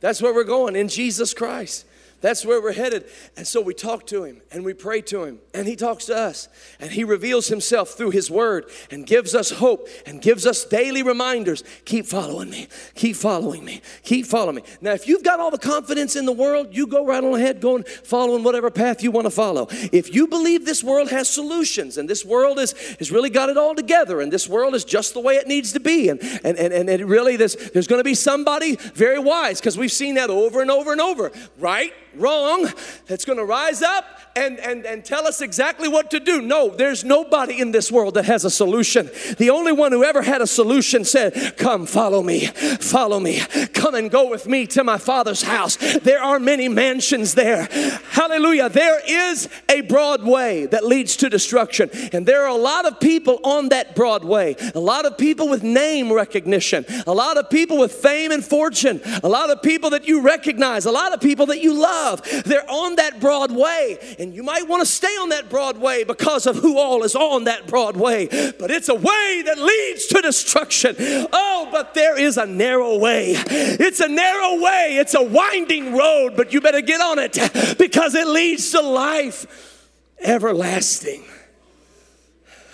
That's 0.00 0.20
where 0.20 0.34
we're 0.34 0.44
going 0.44 0.76
in 0.76 0.88
Jesus 0.88 1.32
Christ. 1.34 1.85
That's 2.20 2.46
where 2.46 2.62
we're 2.62 2.72
headed. 2.72 3.08
And 3.36 3.46
so 3.46 3.60
we 3.60 3.74
talk 3.74 4.06
to 4.06 4.24
him 4.24 4.40
and 4.50 4.64
we 4.64 4.72
pray 4.72 5.02
to 5.02 5.24
him 5.24 5.40
and 5.52 5.68
he 5.68 5.76
talks 5.76 6.06
to 6.06 6.16
us 6.16 6.48
and 6.80 6.90
he 6.90 7.04
reveals 7.04 7.48
himself 7.48 7.90
through 7.90 8.10
his 8.10 8.30
word 8.30 8.70
and 8.90 9.06
gives 9.06 9.34
us 9.34 9.50
hope 9.50 9.88
and 10.06 10.22
gives 10.22 10.46
us 10.46 10.64
daily 10.64 11.02
reminders. 11.02 11.62
Keep 11.84 12.06
following 12.06 12.50
me. 12.50 12.68
Keep 12.94 13.16
following 13.16 13.64
me. 13.64 13.82
Keep 14.02 14.26
following 14.26 14.56
me. 14.56 14.62
Now, 14.80 14.92
if 14.92 15.06
you've 15.06 15.22
got 15.22 15.40
all 15.40 15.50
the 15.50 15.58
confidence 15.58 16.16
in 16.16 16.24
the 16.24 16.32
world, 16.32 16.68
you 16.74 16.86
go 16.86 17.04
right 17.04 17.22
on 17.22 17.34
ahead 17.34 17.60
going 17.60 17.84
following 17.84 18.42
whatever 18.42 18.70
path 18.70 19.02
you 19.02 19.10
want 19.10 19.26
to 19.26 19.30
follow. 19.30 19.66
If 19.70 20.14
you 20.14 20.26
believe 20.26 20.64
this 20.64 20.82
world 20.82 21.10
has 21.10 21.28
solutions 21.28 21.98
and 21.98 22.08
this 22.08 22.24
world 22.24 22.58
is 22.58 22.72
has 22.98 23.12
really 23.12 23.30
got 23.30 23.50
it 23.50 23.58
all 23.58 23.74
together 23.74 24.20
and 24.20 24.32
this 24.32 24.48
world 24.48 24.74
is 24.74 24.84
just 24.84 25.12
the 25.12 25.20
way 25.20 25.36
it 25.36 25.46
needs 25.46 25.72
to 25.72 25.80
be 25.80 26.08
and 26.08 26.20
and 26.42 26.56
and, 26.56 26.88
and 26.88 27.08
really 27.08 27.36
there's 27.36 27.56
there's 27.70 27.86
going 27.86 28.00
to 28.00 28.04
be 28.04 28.14
somebody 28.14 28.76
very 28.76 29.18
wise 29.18 29.60
because 29.60 29.76
we've 29.76 29.92
seen 29.92 30.14
that 30.14 30.30
over 30.30 30.62
and 30.62 30.70
over 30.70 30.92
and 30.92 31.00
over, 31.00 31.30
right? 31.58 31.92
Wrong, 32.18 32.68
that's 33.06 33.24
going 33.24 33.38
to 33.38 33.44
rise 33.44 33.82
up 33.82 34.04
and, 34.36 34.60
and, 34.60 34.84
and 34.84 35.04
tell 35.04 35.26
us 35.26 35.40
exactly 35.40 35.88
what 35.88 36.10
to 36.10 36.20
do. 36.20 36.42
No, 36.42 36.68
there's 36.68 37.04
nobody 37.04 37.60
in 37.60 37.72
this 37.72 37.90
world 37.90 38.14
that 38.14 38.26
has 38.26 38.44
a 38.44 38.50
solution. 38.50 39.10
The 39.38 39.50
only 39.50 39.72
one 39.72 39.92
who 39.92 40.04
ever 40.04 40.22
had 40.22 40.42
a 40.42 40.46
solution 40.46 41.04
said, 41.04 41.56
Come, 41.56 41.86
follow 41.86 42.22
me, 42.22 42.46
follow 42.46 43.18
me, 43.18 43.40
come 43.72 43.94
and 43.94 44.10
go 44.10 44.28
with 44.28 44.46
me 44.46 44.66
to 44.68 44.84
my 44.84 44.98
father's 44.98 45.42
house. 45.42 45.76
There 45.76 46.22
are 46.22 46.38
many 46.38 46.68
mansions 46.68 47.34
there. 47.34 47.64
Hallelujah. 48.10 48.68
There 48.68 49.00
is 49.06 49.48
a 49.68 49.80
broad 49.82 50.22
way 50.22 50.66
that 50.66 50.84
leads 50.84 51.16
to 51.16 51.30
destruction, 51.30 51.90
and 52.12 52.26
there 52.26 52.42
are 52.42 52.50
a 52.50 52.54
lot 52.54 52.84
of 52.84 53.00
people 53.00 53.40
on 53.42 53.70
that 53.70 53.94
broad 53.94 54.24
way, 54.24 54.56
a 54.74 54.80
lot 54.80 55.06
of 55.06 55.16
people 55.16 55.48
with 55.48 55.62
name 55.62 56.12
recognition, 56.12 56.84
a 57.06 57.14
lot 57.14 57.38
of 57.38 57.48
people 57.48 57.78
with 57.78 57.92
fame 57.92 58.32
and 58.32 58.44
fortune, 58.44 59.00
a 59.22 59.28
lot 59.28 59.50
of 59.50 59.62
people 59.62 59.90
that 59.90 60.06
you 60.06 60.20
recognize, 60.20 60.84
a 60.84 60.92
lot 60.92 61.14
of 61.14 61.20
people 61.20 61.46
that 61.46 61.62
you 61.62 61.72
love. 61.72 62.05
They're 62.14 62.68
on 62.70 62.96
that 62.96 63.20
broad 63.20 63.50
way. 63.50 63.98
And 64.18 64.34
you 64.34 64.42
might 64.42 64.68
want 64.68 64.80
to 64.80 64.86
stay 64.86 65.08
on 65.08 65.30
that 65.30 65.48
broad 65.50 65.78
way 65.78 66.04
because 66.04 66.46
of 66.46 66.56
who 66.56 66.78
all 66.78 67.02
is 67.02 67.14
on 67.16 67.44
that 67.44 67.66
broad 67.66 67.96
way. 67.96 68.26
But 68.58 68.70
it's 68.70 68.88
a 68.88 68.94
way 68.94 69.42
that 69.44 69.58
leads 69.58 70.06
to 70.06 70.22
destruction. 70.22 70.96
Oh, 71.32 71.68
but 71.72 71.94
there 71.94 72.18
is 72.18 72.36
a 72.36 72.46
narrow 72.46 72.98
way. 72.98 73.34
It's 73.36 74.00
a 74.00 74.08
narrow 74.08 74.60
way. 74.60 74.96
It's 74.98 75.14
a 75.14 75.22
winding 75.22 75.94
road, 75.94 76.36
but 76.36 76.52
you 76.52 76.60
better 76.60 76.80
get 76.80 77.00
on 77.00 77.18
it 77.18 77.78
because 77.78 78.14
it 78.14 78.26
leads 78.26 78.70
to 78.70 78.80
life 78.80 79.90
everlasting. 80.20 81.24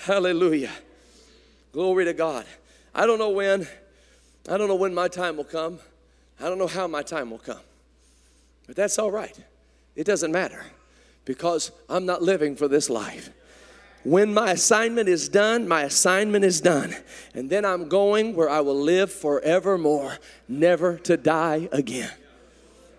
Hallelujah. 0.05 0.73
Glory 1.73 2.05
to 2.05 2.13
God. 2.13 2.45
I 2.95 3.07
don't 3.07 3.19
know 3.19 3.31
when. 3.31 3.67
I 4.49 4.59
don't 4.59 4.69
know 4.69 4.75
when 4.75 4.93
my 4.93 5.09
time 5.09 5.37
will 5.37 5.45
come. 5.45 5.79
I 6.41 6.49
don't 6.49 6.59
know 6.59 6.67
how 6.67 6.87
my 6.89 7.03
time 7.03 7.31
will 7.31 7.39
come. 7.39 7.61
But 8.67 8.77
that's 8.77 8.99
all 8.99 9.11
right. 9.11 9.37
It 9.97 10.05
doesn't 10.05 10.33
matter 10.33 10.65
because 11.25 11.71
I'm 11.89 12.07
not 12.07 12.23
living 12.23 12.57
for 12.57 12.69
this 12.69 12.89
life. 12.89 13.31
When 14.05 14.35
my 14.35 14.53
assignment 14.53 15.09
is 15.09 15.29
done, 15.29 15.69
my 15.69 15.83
assignment 15.83 16.45
is 16.45 16.61
done. 16.61 16.95
And 17.35 17.49
then 17.49 17.65
I'm 17.65 17.89
going 17.89 18.35
where 18.35 18.51
I 18.51 18.61
will 18.61 18.81
live 18.81 19.13
forevermore, 19.13 20.19
never 20.49 20.99
to 20.99 21.17
die 21.17 21.69
again. 21.71 22.11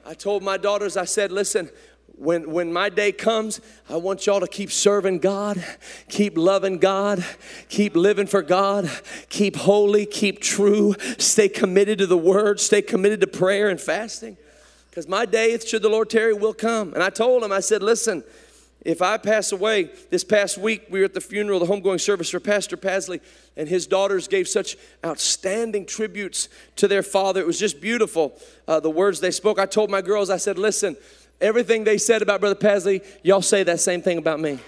I 0.05 0.13
told 0.13 0.43
my 0.43 0.57
daughters, 0.57 0.95
I 0.95 1.05
said, 1.05 1.31
listen, 1.31 1.69
when, 2.15 2.51
when 2.51 2.71
my 2.71 2.89
day 2.89 3.11
comes, 3.11 3.59
I 3.89 3.97
want 3.97 4.25
y'all 4.25 4.39
to 4.39 4.47
keep 4.47 4.71
serving 4.71 5.19
God, 5.19 5.63
keep 6.09 6.37
loving 6.37 6.77
God, 6.77 7.25
keep 7.69 7.95
living 7.95 8.27
for 8.27 8.41
God, 8.41 8.89
keep 9.29 9.55
holy, 9.55 10.05
keep 10.05 10.39
true, 10.39 10.95
stay 11.17 11.49
committed 11.49 11.99
to 11.99 12.07
the 12.07 12.17
word, 12.17 12.59
stay 12.59 12.81
committed 12.81 13.19
to 13.21 13.27
prayer 13.27 13.67
and 13.69 13.81
fasting. 13.81 14.37
Because 14.93 15.07
my 15.07 15.25
day, 15.25 15.57
should 15.57 15.81
the 15.81 15.89
Lord 15.89 16.11
tarry, 16.11 16.35
will 16.35 16.53
come. 16.53 16.93
And 16.93 17.01
I 17.01 17.09
told 17.09 17.43
him, 17.43 17.51
I 17.51 17.61
said, 17.61 17.81
listen, 17.81 18.23
if 18.85 19.01
I 19.01 19.17
pass 19.17 19.51
away, 19.51 19.89
this 20.11 20.23
past 20.23 20.55
week 20.59 20.85
we 20.87 20.99
were 20.99 21.05
at 21.05 21.15
the 21.15 21.19
funeral, 21.19 21.59
the 21.59 21.65
homegoing 21.65 21.99
service 21.99 22.29
for 22.29 22.39
Pastor 22.39 22.77
Pasley, 22.77 23.19
and 23.57 23.67
his 23.67 23.87
daughters 23.87 24.27
gave 24.27 24.47
such 24.47 24.77
outstanding 25.03 25.87
tributes 25.87 26.47
to 26.75 26.87
their 26.87 27.01
father. 27.01 27.41
It 27.41 27.47
was 27.47 27.57
just 27.57 27.81
beautiful, 27.81 28.39
uh, 28.67 28.81
the 28.81 28.91
words 28.91 29.19
they 29.19 29.31
spoke. 29.31 29.57
I 29.57 29.65
told 29.65 29.89
my 29.89 30.03
girls, 30.03 30.29
I 30.29 30.37
said, 30.37 30.59
listen, 30.59 30.95
everything 31.41 31.85
they 31.85 31.97
said 31.97 32.21
about 32.21 32.39
Brother 32.39 32.53
Pasley, 32.53 33.03
y'all 33.23 33.41
say 33.41 33.63
that 33.63 33.79
same 33.79 34.03
thing 34.03 34.19
about 34.19 34.39
me. 34.39 34.59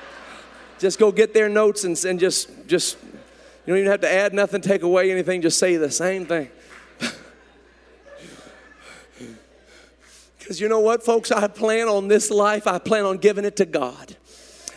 just 0.78 0.98
go 0.98 1.10
get 1.10 1.32
their 1.32 1.48
notes 1.48 1.84
and, 1.84 1.96
and 2.04 2.20
just, 2.20 2.50
just, 2.66 2.98
you 3.02 3.72
don't 3.72 3.78
even 3.78 3.90
have 3.90 4.02
to 4.02 4.12
add 4.12 4.34
nothing, 4.34 4.60
take 4.60 4.82
away 4.82 5.10
anything, 5.10 5.40
just 5.40 5.58
say 5.58 5.78
the 5.78 5.90
same 5.90 6.26
thing. 6.26 6.50
Because 10.46 10.60
you 10.60 10.68
know 10.68 10.78
what, 10.78 11.02
folks? 11.02 11.32
I 11.32 11.48
plan 11.48 11.88
on 11.88 12.06
this 12.06 12.30
life, 12.30 12.68
I 12.68 12.78
plan 12.78 13.04
on 13.04 13.16
giving 13.16 13.44
it 13.44 13.56
to 13.56 13.64
God. 13.64 14.14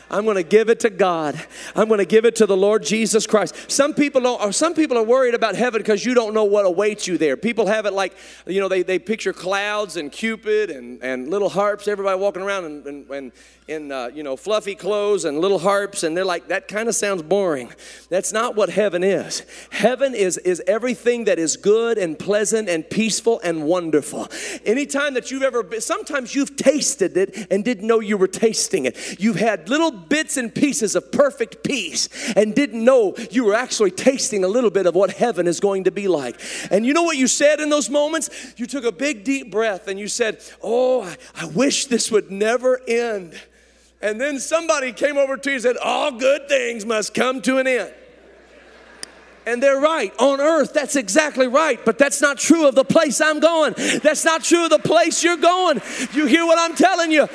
I'm 0.09 0.23
going 0.23 0.37
to 0.37 0.41
give 0.41 0.67
it 0.67 0.79
to 0.79 0.89
God. 0.89 1.39
I'm 1.75 1.87
going 1.87 1.99
to 1.99 2.07
give 2.07 2.25
it 2.25 2.37
to 2.37 2.47
the 2.47 2.57
Lord 2.57 2.81
Jesus 2.81 3.27
Christ. 3.27 3.69
Some 3.69 3.93
people 3.93 4.21
don't, 4.21 4.55
some 4.55 4.73
people 4.73 4.97
are 4.97 5.03
worried 5.03 5.35
about 5.35 5.53
heaven 5.53 5.79
because 5.79 6.03
you 6.03 6.15
don't 6.15 6.33
know 6.33 6.45
what 6.45 6.65
awaits 6.65 7.05
you 7.05 7.19
there. 7.19 7.37
People 7.37 7.67
have 7.67 7.85
it 7.85 7.93
like, 7.93 8.17
you 8.47 8.59
know, 8.59 8.67
they, 8.67 8.81
they 8.81 8.97
picture 8.97 9.31
clouds 9.31 9.95
and 9.95 10.11
Cupid 10.11 10.71
and, 10.71 11.03
and 11.03 11.29
little 11.29 11.49
harps, 11.49 11.87
everybody 11.87 12.19
walking 12.19 12.41
around 12.41 12.65
and, 12.65 12.87
and, 12.87 13.09
and 13.11 13.31
in 13.69 13.91
uh, 13.91 14.09
you 14.13 14.23
know 14.23 14.35
fluffy 14.35 14.75
clothes 14.75 15.25
and 15.25 15.39
little 15.39 15.59
harps 15.59 16.03
and 16.03 16.17
they're 16.17 16.25
like 16.25 16.47
that 16.47 16.67
kind 16.67 16.89
of 16.89 16.95
sounds 16.95 17.21
boring. 17.21 17.71
That's 18.09 18.33
not 18.33 18.55
what 18.55 18.69
heaven 18.69 19.03
is. 19.03 19.43
Heaven 19.71 20.15
is 20.15 20.37
is 20.39 20.61
everything 20.67 21.25
that 21.25 21.39
is 21.39 21.55
good 21.55 21.97
and 21.97 22.17
pleasant 22.17 22.67
and 22.67 22.89
peaceful 22.89 23.39
and 23.43 23.63
wonderful. 23.63 24.27
Anytime 24.65 25.13
that 25.13 25.31
you've 25.31 25.43
ever 25.43 25.63
been 25.63 25.81
sometimes 25.81 26.33
you've 26.33 26.55
tasted 26.55 27.15
it 27.15 27.47
and 27.51 27.63
didn't 27.63 27.87
know 27.87 27.99
you 27.99 28.17
were 28.17 28.27
tasting 28.27 28.85
it. 28.85 29.19
You've 29.19 29.37
had 29.37 29.69
little 29.69 29.91
bits 29.91 30.37
and 30.37 30.53
pieces 30.53 30.95
of 30.95 31.11
perfect 31.11 31.63
peace 31.63 32.09
and 32.35 32.55
didn't 32.55 32.83
know 32.83 33.15
you 33.31 33.45
were 33.45 33.53
actually 33.53 33.91
tasting 33.91 34.43
a 34.43 34.47
little 34.47 34.71
bit 34.71 34.87
of 34.87 34.95
what 34.95 35.11
heaven 35.11 35.47
is 35.47 35.59
going 35.59 35.83
to 35.83 35.91
be 35.91 36.07
like. 36.07 36.39
And 36.71 36.85
you 36.85 36.93
know 36.93 37.03
what 37.03 37.17
you 37.17 37.27
said 37.27 37.59
in 37.59 37.69
those 37.69 37.89
moments? 37.89 38.29
You 38.57 38.65
took 38.65 38.83
a 38.83 38.91
big 38.91 39.23
deep 39.23 39.51
breath 39.51 39.87
and 39.87 39.99
you 39.99 40.07
said 40.07 40.41
oh 40.61 41.03
i, 41.03 41.17
I 41.35 41.45
wish 41.45 41.85
this 41.85 42.11
would 42.11 42.31
never 42.31 42.81
end 42.87 43.39
and 44.01 44.19
then 44.19 44.39
somebody 44.39 44.93
came 44.93 45.17
over 45.17 45.35
to 45.37 45.49
you 45.49 45.55
and 45.55 45.63
said, 45.63 45.77
All 45.77 46.11
good 46.11 46.47
things 46.47 46.85
must 46.85 47.13
come 47.13 47.41
to 47.41 47.57
an 47.57 47.67
end. 47.67 47.93
And 49.45 49.63
they're 49.63 49.79
right. 49.79 50.13
On 50.19 50.39
earth, 50.39 50.73
that's 50.73 50.95
exactly 50.95 51.47
right. 51.47 51.83
But 51.83 51.97
that's 51.97 52.21
not 52.21 52.37
true 52.37 52.67
of 52.67 52.75
the 52.75 52.83
place 52.83 53.19
I'm 53.19 53.39
going. 53.39 53.73
That's 54.03 54.23
not 54.23 54.43
true 54.43 54.65
of 54.65 54.69
the 54.69 54.79
place 54.79 55.23
you're 55.23 55.37
going. 55.37 55.81
You 56.13 56.27
hear 56.27 56.45
what 56.45 56.59
I'm 56.59 56.75
telling 56.75 57.11
you? 57.11 57.27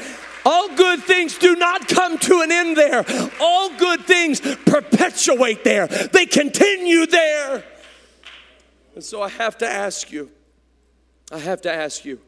All 0.47 0.75
good 0.77 1.03
things 1.03 1.39
do 1.39 1.57
not 1.57 1.89
come 1.89 2.19
to 2.19 2.43
an 2.43 2.53
end 2.53 2.77
there. 2.77 3.05
All 3.41 3.77
good 3.77 4.03
things 4.03 4.41
perpetuate 4.41 5.65
there, 5.65 5.87
they 5.87 6.27
continue 6.27 7.07
there. 7.07 7.65
And 8.95 9.03
so 9.03 9.23
I 9.23 9.29
have 9.31 9.59
to 9.59 9.69
ask 9.69 10.13
you, 10.13 10.31
I 11.33 11.39
have 11.39 11.63
to 11.63 11.73
ask 11.73 12.05
you, 12.05 12.21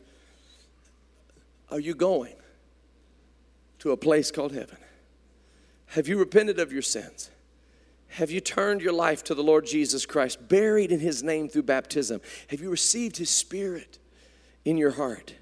are 1.70 1.78
you 1.78 1.94
going? 1.94 2.34
To 3.86 3.92
a 3.92 3.96
place 3.96 4.32
called 4.32 4.52
heaven? 4.52 4.78
Have 5.90 6.08
you 6.08 6.18
repented 6.18 6.58
of 6.58 6.72
your 6.72 6.82
sins? 6.82 7.30
Have 8.08 8.32
you 8.32 8.40
turned 8.40 8.80
your 8.80 8.92
life 8.92 9.22
to 9.24 9.34
the 9.34 9.44
Lord 9.44 9.64
Jesus 9.64 10.04
Christ, 10.04 10.48
buried 10.48 10.90
in 10.90 10.98
His 10.98 11.22
name 11.22 11.48
through 11.48 11.62
baptism? 11.62 12.20
Have 12.48 12.60
you 12.60 12.68
received 12.68 13.16
His 13.16 13.30
Spirit 13.30 14.00
in 14.64 14.76
your 14.76 14.90
heart? 14.90 15.34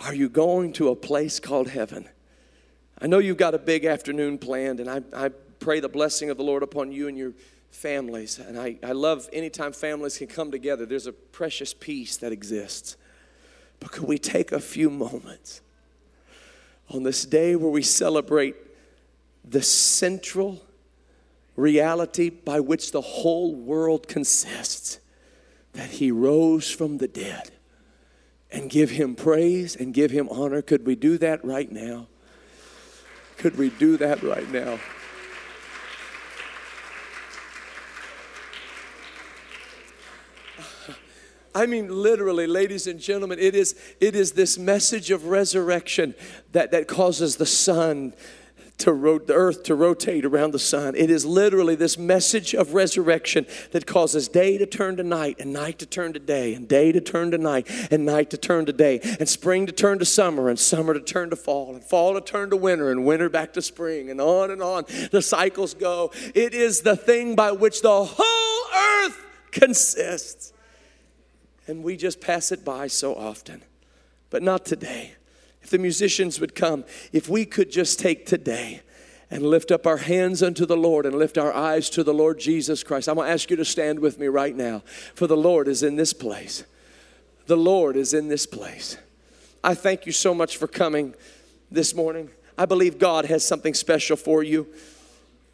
Are 0.00 0.14
you 0.14 0.28
going 0.28 0.74
to 0.74 0.90
a 0.90 0.96
place 0.96 1.40
called 1.40 1.68
heaven? 1.68 2.06
I 3.00 3.06
know 3.06 3.20
you've 3.20 3.38
got 3.38 3.54
a 3.54 3.58
big 3.58 3.86
afternoon 3.86 4.36
planned, 4.36 4.78
and 4.78 4.90
I, 4.90 5.00
I 5.16 5.30
pray 5.60 5.80
the 5.80 5.88
blessing 5.88 6.28
of 6.28 6.36
the 6.36 6.44
Lord 6.44 6.62
upon 6.62 6.92
you 6.92 7.08
and 7.08 7.16
your 7.16 7.32
families. 7.70 8.38
And 8.38 8.58
I, 8.58 8.76
I 8.82 8.92
love 8.92 9.30
anytime 9.32 9.72
families 9.72 10.18
can 10.18 10.26
come 10.26 10.50
together, 10.50 10.84
there's 10.84 11.06
a 11.06 11.12
precious 11.12 11.72
peace 11.72 12.18
that 12.18 12.32
exists. 12.32 12.98
But 13.80 13.92
could 13.92 14.04
we 14.04 14.18
take 14.18 14.52
a 14.52 14.60
few 14.60 14.90
moments 14.90 15.62
on 16.90 17.02
this 17.02 17.24
day 17.24 17.56
where 17.56 17.70
we 17.70 17.82
celebrate 17.82 18.56
the 19.44 19.62
central 19.62 20.62
reality 21.56 22.30
by 22.30 22.60
which 22.60 22.92
the 22.92 23.00
whole 23.00 23.54
world 23.54 24.08
consists 24.08 24.98
that 25.72 25.90
he 25.90 26.10
rose 26.10 26.70
from 26.70 26.98
the 26.98 27.08
dead 27.08 27.50
and 28.50 28.70
give 28.70 28.90
him 28.90 29.14
praise 29.14 29.74
and 29.76 29.92
give 29.92 30.10
him 30.10 30.28
honor. 30.30 30.62
Could 30.62 30.86
we 30.86 30.94
do 30.94 31.18
that 31.18 31.44
right 31.44 31.70
now? 31.70 32.06
Could 33.36 33.58
we 33.58 33.70
do 33.70 33.96
that 33.96 34.22
right 34.22 34.50
now? 34.50 34.78
I 41.54 41.66
mean, 41.66 41.88
literally, 41.88 42.46
ladies 42.48 42.86
and 42.86 42.98
gentlemen, 42.98 43.38
it 43.38 43.54
is, 43.54 43.78
it 44.00 44.16
is 44.16 44.32
this 44.32 44.58
message 44.58 45.10
of 45.12 45.26
resurrection 45.26 46.14
that, 46.52 46.72
that 46.72 46.88
causes 46.88 47.36
the 47.36 47.46
sun 47.46 48.12
to 48.78 48.92
ro- 48.92 49.20
the 49.20 49.34
earth 49.34 49.62
to 49.62 49.74
rotate 49.76 50.24
around 50.24 50.50
the 50.50 50.58
sun. 50.58 50.96
It 50.96 51.10
is 51.10 51.24
literally 51.24 51.76
this 51.76 51.96
message 51.96 52.54
of 52.54 52.74
resurrection 52.74 53.46
that 53.70 53.86
causes 53.86 54.26
day 54.26 54.58
to 54.58 54.66
turn 54.66 54.96
to 54.96 55.04
night 55.04 55.36
and 55.38 55.52
night 55.52 55.78
to 55.78 55.86
turn 55.86 56.12
to 56.14 56.18
day 56.18 56.54
and 56.54 56.66
day 56.66 56.90
to 56.90 57.00
turn 57.00 57.30
to 57.30 57.38
night 57.38 57.68
and 57.92 58.04
night 58.04 58.30
to 58.30 58.36
turn 58.36 58.66
to 58.66 58.72
day 58.72 58.98
and 59.20 59.28
spring 59.28 59.66
to 59.66 59.72
turn 59.72 60.00
to 60.00 60.04
summer 60.04 60.48
and 60.48 60.58
summer 60.58 60.92
to 60.92 61.00
turn 61.00 61.30
to 61.30 61.36
fall 61.36 61.72
and 61.74 61.84
fall 61.84 62.14
to 62.14 62.20
turn 62.20 62.50
to 62.50 62.56
winter 62.56 62.90
and 62.90 63.06
winter 63.06 63.28
back 63.28 63.52
to 63.52 63.62
spring 63.62 64.10
and 64.10 64.20
on 64.20 64.50
and 64.50 64.60
on 64.60 64.84
the 65.12 65.22
cycles 65.22 65.74
go. 65.74 66.10
It 66.34 66.52
is 66.52 66.80
the 66.80 66.96
thing 66.96 67.36
by 67.36 67.52
which 67.52 67.80
the 67.80 68.04
whole 68.04 69.06
earth 69.06 69.24
consists 69.52 70.53
and 71.66 71.82
we 71.82 71.96
just 71.96 72.20
pass 72.20 72.52
it 72.52 72.64
by 72.64 72.86
so 72.86 73.14
often. 73.14 73.62
But 74.30 74.42
not 74.42 74.64
today. 74.64 75.14
If 75.62 75.70
the 75.70 75.78
musicians 75.78 76.40
would 76.40 76.54
come, 76.54 76.84
if 77.12 77.28
we 77.28 77.46
could 77.46 77.70
just 77.70 77.98
take 77.98 78.26
today 78.26 78.82
and 79.30 79.42
lift 79.42 79.70
up 79.70 79.86
our 79.86 79.96
hands 79.96 80.42
unto 80.42 80.66
the 80.66 80.76
Lord 80.76 81.06
and 81.06 81.16
lift 81.16 81.38
our 81.38 81.52
eyes 81.52 81.90
to 81.90 82.04
the 82.04 82.14
Lord 82.14 82.38
Jesus 82.38 82.84
Christ. 82.84 83.08
I'm 83.08 83.16
going 83.16 83.26
to 83.26 83.32
ask 83.32 83.50
you 83.50 83.56
to 83.56 83.64
stand 83.64 83.98
with 83.98 84.18
me 84.18 84.26
right 84.26 84.54
now, 84.54 84.82
for 85.14 85.26
the 85.26 85.36
Lord 85.36 85.66
is 85.66 85.82
in 85.82 85.96
this 85.96 86.12
place. 86.12 86.64
The 87.46 87.56
Lord 87.56 87.96
is 87.96 88.14
in 88.14 88.28
this 88.28 88.46
place. 88.46 88.96
I 89.62 89.74
thank 89.74 90.06
you 90.06 90.12
so 90.12 90.34
much 90.34 90.56
for 90.56 90.66
coming 90.66 91.14
this 91.70 91.94
morning. 91.94 92.30
I 92.56 92.66
believe 92.66 92.98
God 92.98 93.24
has 93.24 93.44
something 93.44 93.74
special 93.74 94.16
for 94.16 94.42
you. 94.42 94.68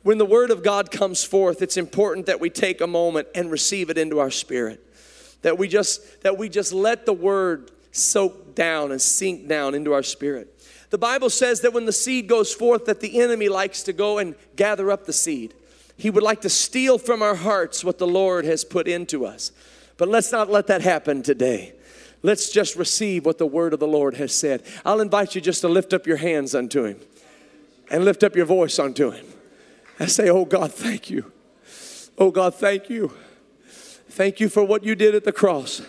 When 0.03 0.19
the 0.19 0.27
Word 0.27 0.51
of 0.51 0.63
God 0.63 0.91
comes 0.91 1.25
forth, 1.25 1.63
it's 1.63 1.77
important 1.77 2.27
that 2.27 2.41
we 2.41 2.51
take 2.51 2.81
a 2.81 2.87
moment 2.87 3.29
and 3.35 3.51
receive 3.51 3.89
it 3.89 3.99
into 3.99 4.19
our 4.19 4.31
spirit. 4.31 4.85
That 5.43 5.59
we 5.59 5.69
just 5.69 6.23
that 6.23 6.37
we 6.37 6.49
just 6.49 6.73
let 6.73 7.07
the 7.07 7.13
Word 7.13 7.71
soak 7.93 8.55
down 8.55 8.93
and 8.93 9.01
sink 9.01 9.49
down 9.49 9.75
into 9.75 9.93
our 9.93 10.03
spirit. 10.03 10.57
The 10.91 10.99
Bible 10.99 11.31
says 11.31 11.61
that 11.61 11.73
when 11.73 11.87
the 11.87 11.93
seed 11.93 12.29
goes 12.29 12.53
forth, 12.53 12.87
that 12.87 13.01
the 13.01 13.21
enemy 13.21 13.49
likes 13.49 13.83
to 13.85 13.93
go 13.93 14.19
and 14.19 14.35
gather 14.57 14.91
up 14.91 15.07
the 15.07 15.13
seed. 15.13 15.55
He 15.97 16.11
would 16.11 16.23
like 16.23 16.41
to 16.43 16.51
steal 16.51 16.99
from 16.99 17.23
our 17.23 17.37
hearts 17.37 17.85
what 17.85 17.99
the 17.99 18.07
Lord 18.07 18.45
has 18.45 18.65
put 18.65 18.89
into 18.89 19.25
us. 19.25 19.53
But 19.97 20.09
let's 20.09 20.33
not 20.33 20.51
let 20.51 20.67
that 20.67 20.83
happen 20.83 21.23
today. 21.23 21.75
Let's 22.23 22.51
just 22.51 22.77
receive 22.77 23.25
what 23.25 23.39
the 23.39 23.47
word 23.47 23.73
of 23.73 23.81
the 23.81 23.87
Lord 23.87 24.15
has 24.15 24.35
said. 24.35 24.63
I'll 24.85 25.01
invite 25.01 25.35
you 25.35 25.41
just 25.41 25.61
to 25.61 25.69
lift 25.69 25.93
up 25.93 26.07
your 26.07 26.17
hands 26.17 26.55
unto 26.55 26.85
Him 26.85 27.01
and 27.91 28.05
lift 28.05 28.25
up 28.25 28.35
your 28.35 28.47
voice 28.47 28.79
unto 28.79 29.11
Him 29.11 29.27
and 29.99 30.11
say, 30.11 30.29
Oh 30.29 30.45
God, 30.45 30.73
thank 30.73 31.11
you. 31.11 31.31
Oh 32.19 32.31
God, 32.31 32.55
thank 32.55 32.91
you. 32.91 33.13
Thank 34.11 34.41
you 34.41 34.49
for 34.49 34.65
what 34.65 34.83
you 34.83 34.97
did 34.97 35.15
at 35.15 35.25
the 35.25 35.33
cross. 35.33 35.83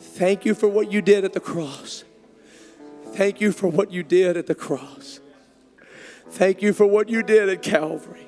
Thank 0.00 0.44
you 0.44 0.54
for 0.54 0.68
what 0.68 0.92
you 0.92 1.02
did 1.02 1.24
at 1.24 1.32
the 1.32 1.40
cross. 1.40 2.04
Thank 3.14 3.40
you 3.40 3.50
for 3.50 3.66
what 3.66 3.90
you 3.90 4.04
did 4.04 4.36
at 4.36 4.46
the 4.46 4.54
cross. 4.54 5.18
Thank 6.30 6.62
you 6.62 6.72
for 6.72 6.86
what 6.86 7.08
you 7.08 7.22
did 7.22 7.48
at 7.48 7.62
Calvary. 7.62 8.26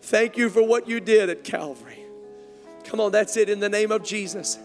Thank 0.00 0.38
you 0.38 0.48
for 0.48 0.66
what 0.66 0.88
you 0.88 0.98
did 0.98 1.28
at 1.28 1.44
Calvary. 1.44 1.98
Come 2.84 3.00
on, 3.00 3.12
that's 3.12 3.36
it 3.36 3.50
in 3.50 3.60
the 3.60 3.68
name 3.68 3.92
of 3.92 4.02
Jesus. 4.02 4.58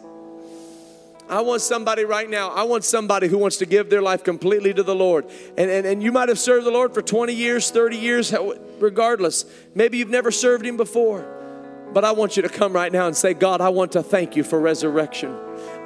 I 1.29 1.41
want 1.41 1.61
somebody 1.61 2.05
right 2.05 2.29
now, 2.29 2.51
I 2.51 2.63
want 2.63 2.85
somebody 2.85 3.27
who 3.27 3.37
wants 3.37 3.57
to 3.57 3.65
give 3.65 3.89
their 3.89 4.01
life 4.01 4.23
completely 4.23 4.73
to 4.73 4.83
the 4.83 4.95
Lord. 4.95 5.25
And, 5.57 5.69
and, 5.69 5.85
and 5.85 6.01
you 6.01 6.13
might 6.13 6.29
have 6.29 6.39
served 6.39 6.65
the 6.65 6.71
Lord 6.71 6.93
for 6.93 7.01
20 7.01 7.33
years, 7.33 7.69
30 7.69 7.97
years, 7.97 8.33
regardless. 8.79 9.43
Maybe 9.75 9.97
you've 9.97 10.09
never 10.09 10.31
served 10.31 10.65
Him 10.65 10.77
before. 10.77 11.36
But 11.93 12.03
I 12.03 12.11
want 12.11 12.35
you 12.35 12.43
to 12.43 12.49
come 12.49 12.73
right 12.73 12.91
now 12.91 13.07
and 13.07 13.15
say, 13.15 13.33
God, 13.33 13.61
I 13.61 13.69
want 13.69 13.93
to 13.93 14.03
thank 14.03 14.35
you 14.35 14.43
for 14.43 14.59
resurrection. 14.59 15.35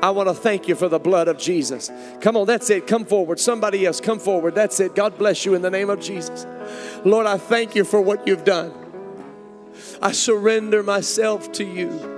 I 0.02 0.10
want 0.10 0.30
to 0.30 0.34
thank 0.34 0.68
you 0.68 0.76
for 0.76 0.90
the 0.90 1.00
blood 1.00 1.28
of 1.28 1.38
Jesus. 1.38 1.92
Come 2.22 2.36
on, 2.36 2.48
that's 2.48 2.70
it. 2.70 2.88
Come 2.88 3.06
forward. 3.06 3.40
Somebody 3.40 3.86
else, 3.86 4.02
come 4.02 4.20
forward. 4.20 4.56
That's 4.56 4.80
it. 4.80 4.96
God 4.96 5.18
bless 5.18 5.46
you 5.46 5.54
in 5.54 5.62
the 5.62 5.70
name 5.70 5.90
of 5.90 6.00
Jesus. 6.00 6.46
Lord, 7.06 7.28
I 7.28 7.38
thank 7.38 7.76
you 7.76 7.84
for 7.84 8.02
what 8.02 8.28
you've 8.28 8.44
done. 8.44 8.74
I 10.02 10.12
surrender 10.12 10.84
myself 10.84 11.52
to 11.54 11.64
you. 11.64 12.18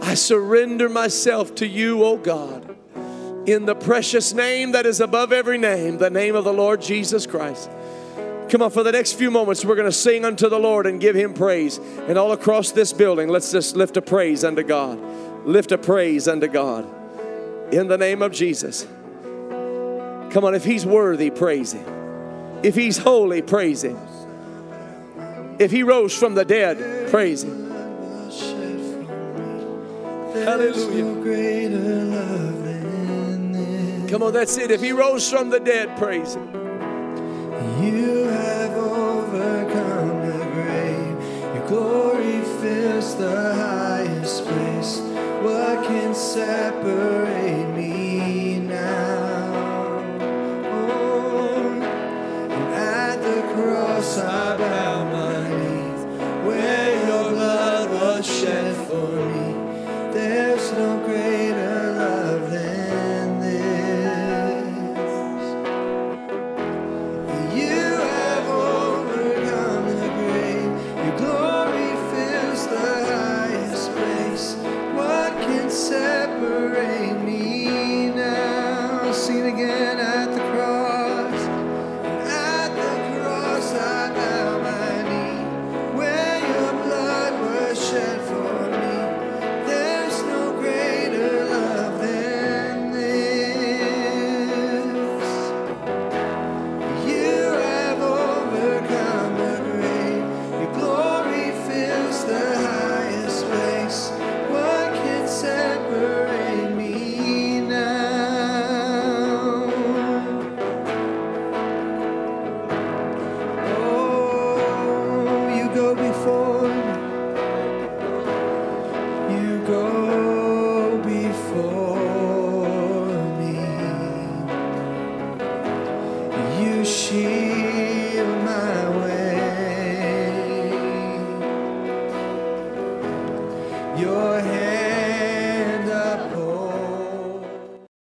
I 0.00 0.14
surrender 0.14 0.88
myself 0.88 1.54
to 1.56 1.66
you, 1.66 2.04
oh 2.04 2.16
God, 2.16 2.76
in 3.46 3.64
the 3.66 3.74
precious 3.74 4.32
name 4.32 4.72
that 4.72 4.86
is 4.86 5.00
above 5.00 5.32
every 5.32 5.58
name, 5.58 5.98
the 5.98 6.10
name 6.10 6.34
of 6.34 6.44
the 6.44 6.52
Lord 6.52 6.82
Jesus 6.82 7.26
Christ. 7.26 7.70
Come 8.50 8.62
on, 8.62 8.70
for 8.70 8.82
the 8.82 8.92
next 8.92 9.14
few 9.14 9.30
moments, 9.30 9.64
we're 9.64 9.74
going 9.74 9.90
to 9.90 9.92
sing 9.92 10.24
unto 10.24 10.48
the 10.48 10.58
Lord 10.58 10.86
and 10.86 11.00
give 11.00 11.16
Him 11.16 11.34
praise. 11.34 11.78
And 11.78 12.18
all 12.18 12.32
across 12.32 12.70
this 12.72 12.92
building, 12.92 13.28
let's 13.28 13.50
just 13.50 13.74
lift 13.74 13.96
a 13.96 14.02
praise 14.02 14.44
unto 14.44 14.62
God. 14.62 14.98
Lift 15.44 15.72
a 15.72 15.78
praise 15.78 16.28
unto 16.28 16.46
God. 16.46 16.86
In 17.72 17.88
the 17.88 17.98
name 17.98 18.22
of 18.22 18.32
Jesus. 18.32 18.86
Come 20.30 20.44
on, 20.44 20.54
if 20.54 20.64
He's 20.64 20.84
worthy, 20.84 21.30
praise 21.30 21.72
Him. 21.72 21.84
If 22.62 22.74
He's 22.74 22.98
holy, 22.98 23.42
praise 23.42 23.82
Him. 23.82 23.98
If 25.58 25.70
He 25.70 25.82
rose 25.82 26.16
from 26.16 26.34
the 26.34 26.44
dead, 26.44 27.10
praise 27.10 27.44
Him. 27.44 27.70
Hallelujah. 30.34 31.14
Come 34.10 34.22
on, 34.22 34.32
that's 34.32 34.56
it. 34.58 34.70
If 34.70 34.82
He 34.82 34.92
rose 34.92 35.30
from 35.30 35.50
the 35.50 35.60
dead, 35.60 35.96
praise 35.96 36.34
Him. 36.34 36.48
You 37.82 38.23
fills 43.04 43.16
the 43.16 43.54
highest 43.54 44.44
place. 44.44 45.00
What 45.42 45.84
can 45.86 46.14
separate 46.14 47.68
me 47.74 48.58
now? 48.60 49.52
Oh, 50.64 51.82
and 52.50 52.74
at 52.74 53.16
the 53.20 53.42
cross 53.54 54.18
I 54.18 54.56
bow 54.56 55.13